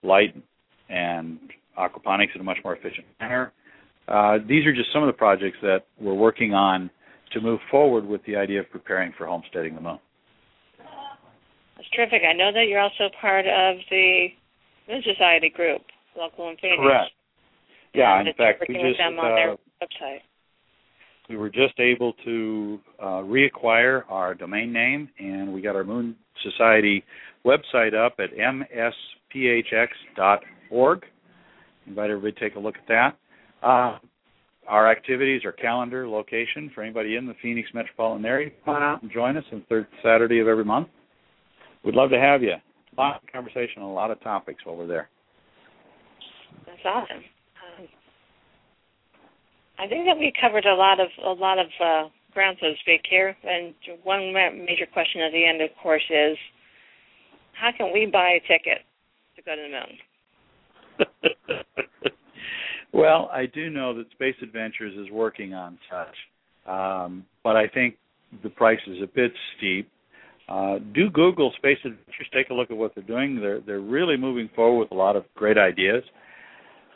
light 0.05 0.35
and 0.89 1.39
aquaponics 1.77 2.33
in 2.35 2.41
a 2.41 2.43
much 2.43 2.57
more 2.63 2.75
efficient 2.75 3.05
manner. 3.19 3.51
Uh, 4.07 4.37
these 4.47 4.65
are 4.65 4.73
just 4.73 4.91
some 4.93 5.03
of 5.03 5.07
the 5.07 5.17
projects 5.17 5.57
that 5.61 5.79
we're 5.99 6.13
working 6.13 6.53
on 6.53 6.89
to 7.33 7.41
move 7.41 7.59
forward 7.71 8.05
with 8.05 8.21
the 8.25 8.35
idea 8.35 8.59
of 8.59 8.69
preparing 8.69 9.11
for 9.17 9.25
homesteading 9.25 9.75
the 9.75 9.81
moon. 9.81 9.99
That's 11.75 11.89
terrific. 11.95 12.21
I 12.27 12.33
know 12.33 12.51
that 12.53 12.65
you're 12.69 12.79
also 12.79 13.09
part 13.19 13.45
of 13.45 13.77
the 13.89 14.27
Moon 14.87 15.01
Society 15.03 15.49
group, 15.49 15.81
local 16.17 16.49
in 16.49 16.57
Phoenix. 16.57 16.79
Correct. 16.81 17.11
Yeah, 17.93 18.19
in 18.19 18.27
fact, 18.37 18.63
we 18.67 18.75
just 18.75 18.97
them 18.97 19.19
on 19.19 19.31
uh, 19.31 19.35
their 19.35 19.57
website. 19.81 20.19
we 21.29 21.37
were 21.37 21.49
just 21.49 21.79
able 21.79 22.13
to 22.25 22.79
uh, 23.01 23.23
reacquire 23.23 24.03
our 24.09 24.35
domain 24.35 24.71
name, 24.71 25.09
and 25.17 25.53
we 25.53 25.61
got 25.61 25.75
our 25.75 25.83
Moon 25.83 26.15
Society 26.43 27.03
website 27.45 27.93
up 27.93 28.15
at 28.19 28.29
msphx.org. 29.35 31.05
Invite 31.87 32.09
everybody 32.09 32.33
to 32.33 32.39
take 32.39 32.55
a 32.55 32.59
look 32.59 32.75
at 32.75 32.87
that. 32.87 33.17
Uh, 33.65 33.99
our 34.67 34.89
activities, 34.91 35.41
our 35.45 35.51
calendar, 35.51 36.07
location 36.07 36.71
for 36.73 36.81
anybody 36.81 37.17
in 37.17 37.27
the 37.27 37.35
Phoenix 37.41 37.69
metropolitan 37.73 38.25
area, 38.25 38.49
come 38.63 38.75
on 38.75 38.83
out 38.83 39.01
and 39.03 39.11
join 39.11 39.37
us 39.37 39.43
on 39.51 39.63
third 39.69 39.87
Saturday 40.03 40.39
of 40.39 40.47
every 40.47 40.65
month. 40.65 40.87
We'd 41.83 41.95
love 41.95 42.09
to 42.09 42.19
have 42.19 42.41
you. 42.41 42.53
A 42.53 42.99
lot 42.99 43.21
of 43.21 43.31
conversation 43.31 43.83
on 43.83 43.89
a 43.89 43.93
lot 43.93 44.09
of 44.09 44.19
topics 44.21 44.65
while 44.65 44.75
we're 44.75 44.87
there. 44.87 45.09
That's 46.65 46.79
awesome. 46.83 47.17
Um, 47.17 47.87
I 49.77 49.87
think 49.87 50.05
that 50.07 50.17
we 50.17 50.33
covered 50.41 50.65
a 50.65 50.73
lot 50.73 50.99
of 50.99 51.07
a 51.23 51.29
lot 51.29 51.59
of 51.59 51.67
uh, 51.79 52.09
ground, 52.33 52.57
so 52.59 52.67
to 52.67 52.73
speak, 52.81 53.01
here. 53.07 53.35
And 53.43 53.75
one 54.03 54.33
ma- 54.33 54.51
major 54.51 54.87
question 54.91 55.21
at 55.21 55.31
the 55.31 55.45
end, 55.45 55.61
of 55.61 55.69
course, 55.81 56.03
is 56.09 56.37
how 57.53 57.69
can 57.77 57.93
we 57.93 58.05
buy 58.05 58.39
a 58.39 58.47
ticket 58.47 58.79
to 59.45 59.51
go 59.51 59.55
to 59.55 59.61
the 59.61 59.69
moon? 59.69 59.97
well, 62.93 63.29
I 63.33 63.45
do 63.45 63.69
know 63.69 63.95
that 63.97 64.09
Space 64.11 64.35
Adventures 64.41 64.93
is 64.97 65.11
working 65.11 65.53
on 65.53 65.77
such, 65.89 66.71
um, 66.71 67.25
but 67.43 67.55
I 67.55 67.67
think 67.67 67.95
the 68.43 68.49
price 68.49 68.79
is 68.87 69.01
a 69.01 69.07
bit 69.07 69.31
steep. 69.57 69.89
Uh, 70.47 70.77
do 70.93 71.09
Google 71.09 71.51
Space 71.57 71.79
Adventures. 71.83 72.27
Take 72.33 72.49
a 72.49 72.53
look 72.53 72.69
at 72.69 72.77
what 72.77 72.93
they're 72.93 73.03
doing. 73.03 73.39
They're 73.41 73.61
they're 73.61 73.79
really 73.79 74.17
moving 74.17 74.49
forward 74.55 74.79
with 74.79 74.91
a 74.91 74.95
lot 74.95 75.15
of 75.15 75.25
great 75.35 75.57
ideas. 75.57 76.03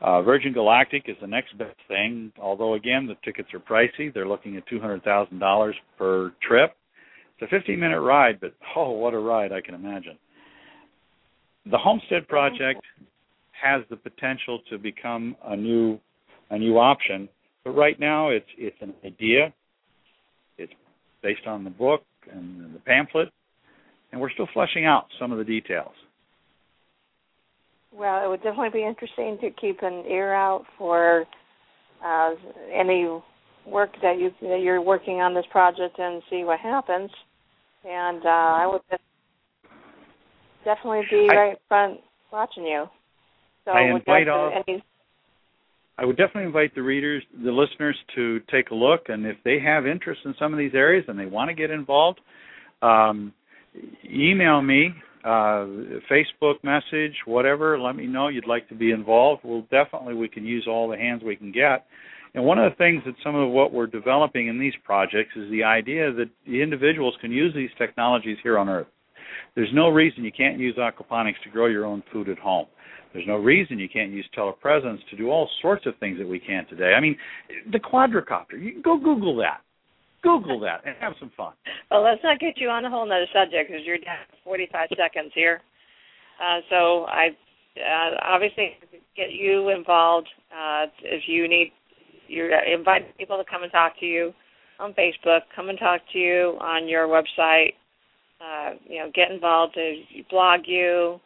Uh, 0.02 0.22
Virgin 0.22 0.54
Galactic 0.54 1.04
is 1.08 1.18
the 1.20 1.28
next 1.28 1.58
best 1.58 1.76
thing. 1.88 2.32
Although 2.39 2.76
again, 2.76 3.08
the 3.08 3.16
tickets 3.26 3.50
are 3.54 3.60
pricey. 3.60 4.14
They're 4.14 4.28
looking 4.28 4.56
at 4.56 4.68
two 4.68 4.80
hundred 4.80 5.04
thousand 5.04 5.39
dollars 5.39 5.76
per 5.97 6.32
trip. 6.47 6.76
It's 7.39 7.52
a 7.52 7.56
fifteen 7.56 7.80
minute 7.80 8.02
ride, 8.02 8.39
but 8.39 8.54
oh, 8.76 8.91
what 8.91 9.14
a 9.14 9.20
ride! 9.20 9.52
I 9.52 9.62
can 9.62 9.74
imagine. 9.74 10.18
The 11.66 11.78
Homestead 11.78 12.28
Project 12.28 12.82
has 13.51 13.84
the 13.89 13.95
potential 13.95 14.60
to 14.70 14.78
become 14.78 15.36
a 15.45 15.55
new 15.55 15.99
a 16.51 16.57
new 16.57 16.78
option, 16.78 17.30
but 17.64 17.72
right 17.72 17.99
now 17.99 18.30
it's 18.30 18.47
it's 18.57 18.78
an 18.82 18.93
idea. 19.05 19.53
It's 20.57 20.74
based 21.22 21.45
on 21.45 21.64
the 21.64 21.70
book 21.70 22.01
and 22.32 22.74
the 22.74 22.80
pamphlet, 22.80 23.30
and 24.12 24.20
we're 24.20 24.32
still 24.32 24.47
fleshing 24.53 24.86
out 24.86 25.07
some 25.20 25.32
of 25.32 25.38
the 25.38 25.43
details. 25.43 25.93
Well, 27.91 28.24
it 28.24 28.30
would 28.30 28.43
definitely 28.43 28.80
be 28.82 28.86
interesting 28.86 29.38
to 29.41 29.49
keep 29.49 29.82
an 29.82 30.05
ear 30.10 30.34
out 30.34 30.66
for 30.78 31.26
uh, 32.03 32.34
any 32.74 33.07
work 33.66 33.91
that 34.01 34.20
you 34.20 34.32
that 34.41 34.62
you're 34.62 34.82
working 34.82 35.22
on 35.22 35.34
this 35.34 35.45
project 35.51 35.99
and 35.99 36.22
see 36.30 36.43
what 36.43 36.60
happens. 36.60 37.10
And 37.84 38.26
uh, 38.26 38.30
I 38.30 38.68
would 38.68 38.82
just 38.89 39.01
definitely 40.64 41.03
be 41.10 41.28
I- 41.30 41.36
right 41.36 41.57
front 41.68 41.99
watching 42.32 42.66
you. 42.66 42.89
So 43.66 43.72
I 43.72 43.91
would 43.91 44.01
invite 44.01 44.28
all- 44.28 44.64
any 44.68 44.84
I 45.97 46.05
would 46.05 46.16
definitely 46.16 46.45
invite 46.45 46.74
the 46.76 46.82
readers, 46.82 47.24
the 47.43 47.51
listeners, 47.51 47.97
to 48.16 48.39
take 48.49 48.70
a 48.70 48.76
look, 48.76 49.10
and 49.10 49.28
if 49.28 49.36
they 49.43 49.60
have 49.60 49.86
interest 49.86 50.22
in 50.24 50.34
some 50.39 50.53
of 50.53 50.57
these 50.57 50.74
areas 50.74 51.03
and 51.10 51.20
they 51.20 51.26
want 51.26 51.49
to 51.49 51.53
get 51.53 51.72
involved, 51.72 52.22
um, 52.82 53.34
email 54.05 54.62
me, 54.62 54.93
uh, 55.26 55.66
Facebook 56.10 56.64
message, 56.64 57.16
whatever. 57.26 57.78
Let 57.78 57.97
me 57.97 58.07
know 58.07 58.30
you'd 58.30 58.47
like 58.47 58.70
to 58.70 58.76
be 58.76 58.91
involved. 58.91 59.41
We'll 59.43 59.68
definitely 59.70 60.14
we 60.14 60.30
can 60.30 60.45
use 60.45 60.66
all 60.68 60.88
the 60.88 60.95
hands 60.95 61.22
we 61.22 61.36
can 61.36 61.51
get. 61.51 61.86
And 62.34 62.45
one 62.45 62.60
of 62.60 62.72
the 62.72 62.78
things 62.78 63.03
that 63.05 63.16
some 63.22 63.36
of 63.36 63.49
what 63.49 63.74
we're 63.74 63.88
developing 63.88 64.47
in 64.47 64.57
these 64.57 64.76
projects 64.86 65.36
is 65.36 65.49
the 65.51 65.66
idea 65.66 66.14
that 66.14 66.30
the 66.45 66.62
individuals 66.62 67.18
can 67.20 67.32
use 67.32 67.53
these 67.53 67.72
technologies 67.78 68.38
here 68.41 68.57
on 68.57 68.70
Earth. 68.70 68.88
There's 69.60 69.74
no 69.74 69.89
reason 69.89 70.24
you 70.24 70.32
can't 70.32 70.57
use 70.57 70.78
aquaponics 70.78 71.41
to 71.43 71.49
grow 71.51 71.66
your 71.66 71.84
own 71.84 72.01
food 72.14 72.30
at 72.30 72.39
home. 72.39 72.68
There's 73.12 73.28
no 73.28 73.36
reason 73.36 73.78
you 73.78 73.89
can't 73.89 74.10
use 74.10 74.26
telepresence 74.34 74.99
to 75.10 75.18
do 75.18 75.30
all 75.30 75.49
sorts 75.62 75.86
of 75.86 75.95
things 75.99 76.18
that 76.18 76.26
we 76.26 76.39
can 76.39 76.66
today. 76.68 76.93
I 76.95 77.01
mean, 77.01 77.18
the 77.70 77.78
quadricopter. 77.78 78.53
You 78.53 78.82
go 78.82 78.97
Google 78.97 79.36
that. 79.36 79.60
Google 80.24 80.62
that 80.62 80.86
and 80.86 80.95
have 81.01 81.12
some 81.20 81.30
fun. 81.36 81.51
Well, 81.91 82.01
let's 82.01 82.22
not 82.24 82.39
get 82.39 82.53
you 82.55 82.70
on 82.70 82.86
a 82.86 82.89
whole 82.89 83.05
nother 83.05 83.26
subject 83.34 83.70
because 83.70 83.86
you're 83.86 83.97
down 83.97 84.24
to 84.32 84.38
45 84.45 84.88
seconds 84.95 85.34
here. 85.36 85.60
Uh, 86.41 86.62
so 86.70 87.03
I 87.10 87.28
uh, 87.76 88.16
obviously 88.24 88.78
get 89.18 89.34
you 89.34 89.72
involved. 89.76 90.30
Uh, 90.53 90.86
if 91.03 91.24
you 91.28 91.49
need, 91.49 91.74
you're 92.30 92.49
inviting 92.64 93.10
people 93.18 93.38
to 93.38 93.43
come 93.43 93.64
and 93.64 93.72
talk 93.74 93.99
to 93.99 94.05
you 94.05 94.34
on 94.80 94.93
Facebook. 94.93 95.41
Come 95.53 95.68
and 95.68 95.78
talk 95.78 95.99
to 96.14 96.18
you 96.18 96.57
on 96.62 96.88
your 96.88 97.10
website. 97.10 97.74
Uh, 98.40 98.72
you 98.88 99.00
know, 99.00 99.12
get 99.14 99.32
involved. 99.32 99.76
To 99.76 99.96
blog 100.30 100.62
you. 100.66 101.20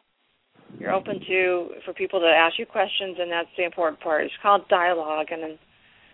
you're 0.80 0.94
open 0.94 1.20
to 1.28 1.70
for 1.86 1.94
people 1.94 2.20
to 2.20 2.26
ask 2.26 2.58
you 2.58 2.66
questions, 2.66 3.18
and 3.20 3.32
that's 3.32 3.50
the 3.58 3.66
important 3.66 4.00
part. 4.00 4.24
It's 4.24 4.34
called 4.42 4.68
dialogue, 4.68 5.28
and 5.32 5.58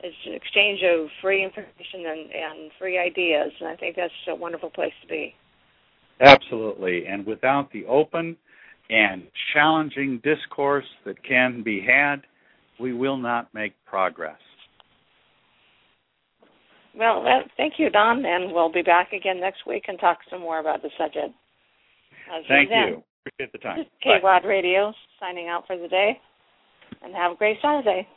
it's 0.03 0.15
an 0.25 0.33
exchange 0.33 0.79
of 0.83 1.07
free 1.21 1.43
information 1.43 2.05
and, 2.05 2.31
and 2.31 2.71
free 2.79 2.97
ideas, 2.97 3.51
and 3.59 3.69
I 3.69 3.75
think 3.75 3.95
that's 3.95 4.13
a 4.27 4.35
wonderful 4.35 4.69
place 4.69 4.93
to 5.01 5.07
be. 5.07 5.33
Absolutely. 6.21 7.05
And 7.05 7.25
without 7.25 7.71
the 7.71 7.85
open 7.85 8.35
and 8.89 9.23
challenging 9.53 10.21
discourse 10.23 10.85
that 11.05 11.23
can 11.23 11.63
be 11.63 11.85
had, 11.85 12.23
we 12.79 12.93
will 12.93 13.17
not 13.17 13.53
make 13.53 13.73
progress. 13.85 14.39
Well, 16.97 17.23
that, 17.23 17.49
thank 17.57 17.73
you, 17.77 17.89
Don, 17.89 18.25
and 18.25 18.51
we'll 18.53 18.71
be 18.71 18.81
back 18.81 19.13
again 19.13 19.39
next 19.39 19.65
week 19.67 19.85
and 19.87 19.99
talk 19.99 20.19
some 20.29 20.41
more 20.41 20.59
about 20.59 20.81
the 20.81 20.89
subject. 20.97 21.33
Thank 22.47 22.69
then. 22.69 22.87
you. 22.87 23.03
Appreciate 23.25 23.51
the 23.51 23.57
time. 23.59 23.85
K 24.03 24.19
Bye. 24.21 24.39
Radio 24.45 24.93
signing 25.19 25.47
out 25.49 25.67
for 25.67 25.77
the 25.77 25.87
day, 25.87 26.19
and 27.03 27.13
have 27.13 27.33
a 27.33 27.35
great 27.35 27.57
Saturday. 27.61 28.07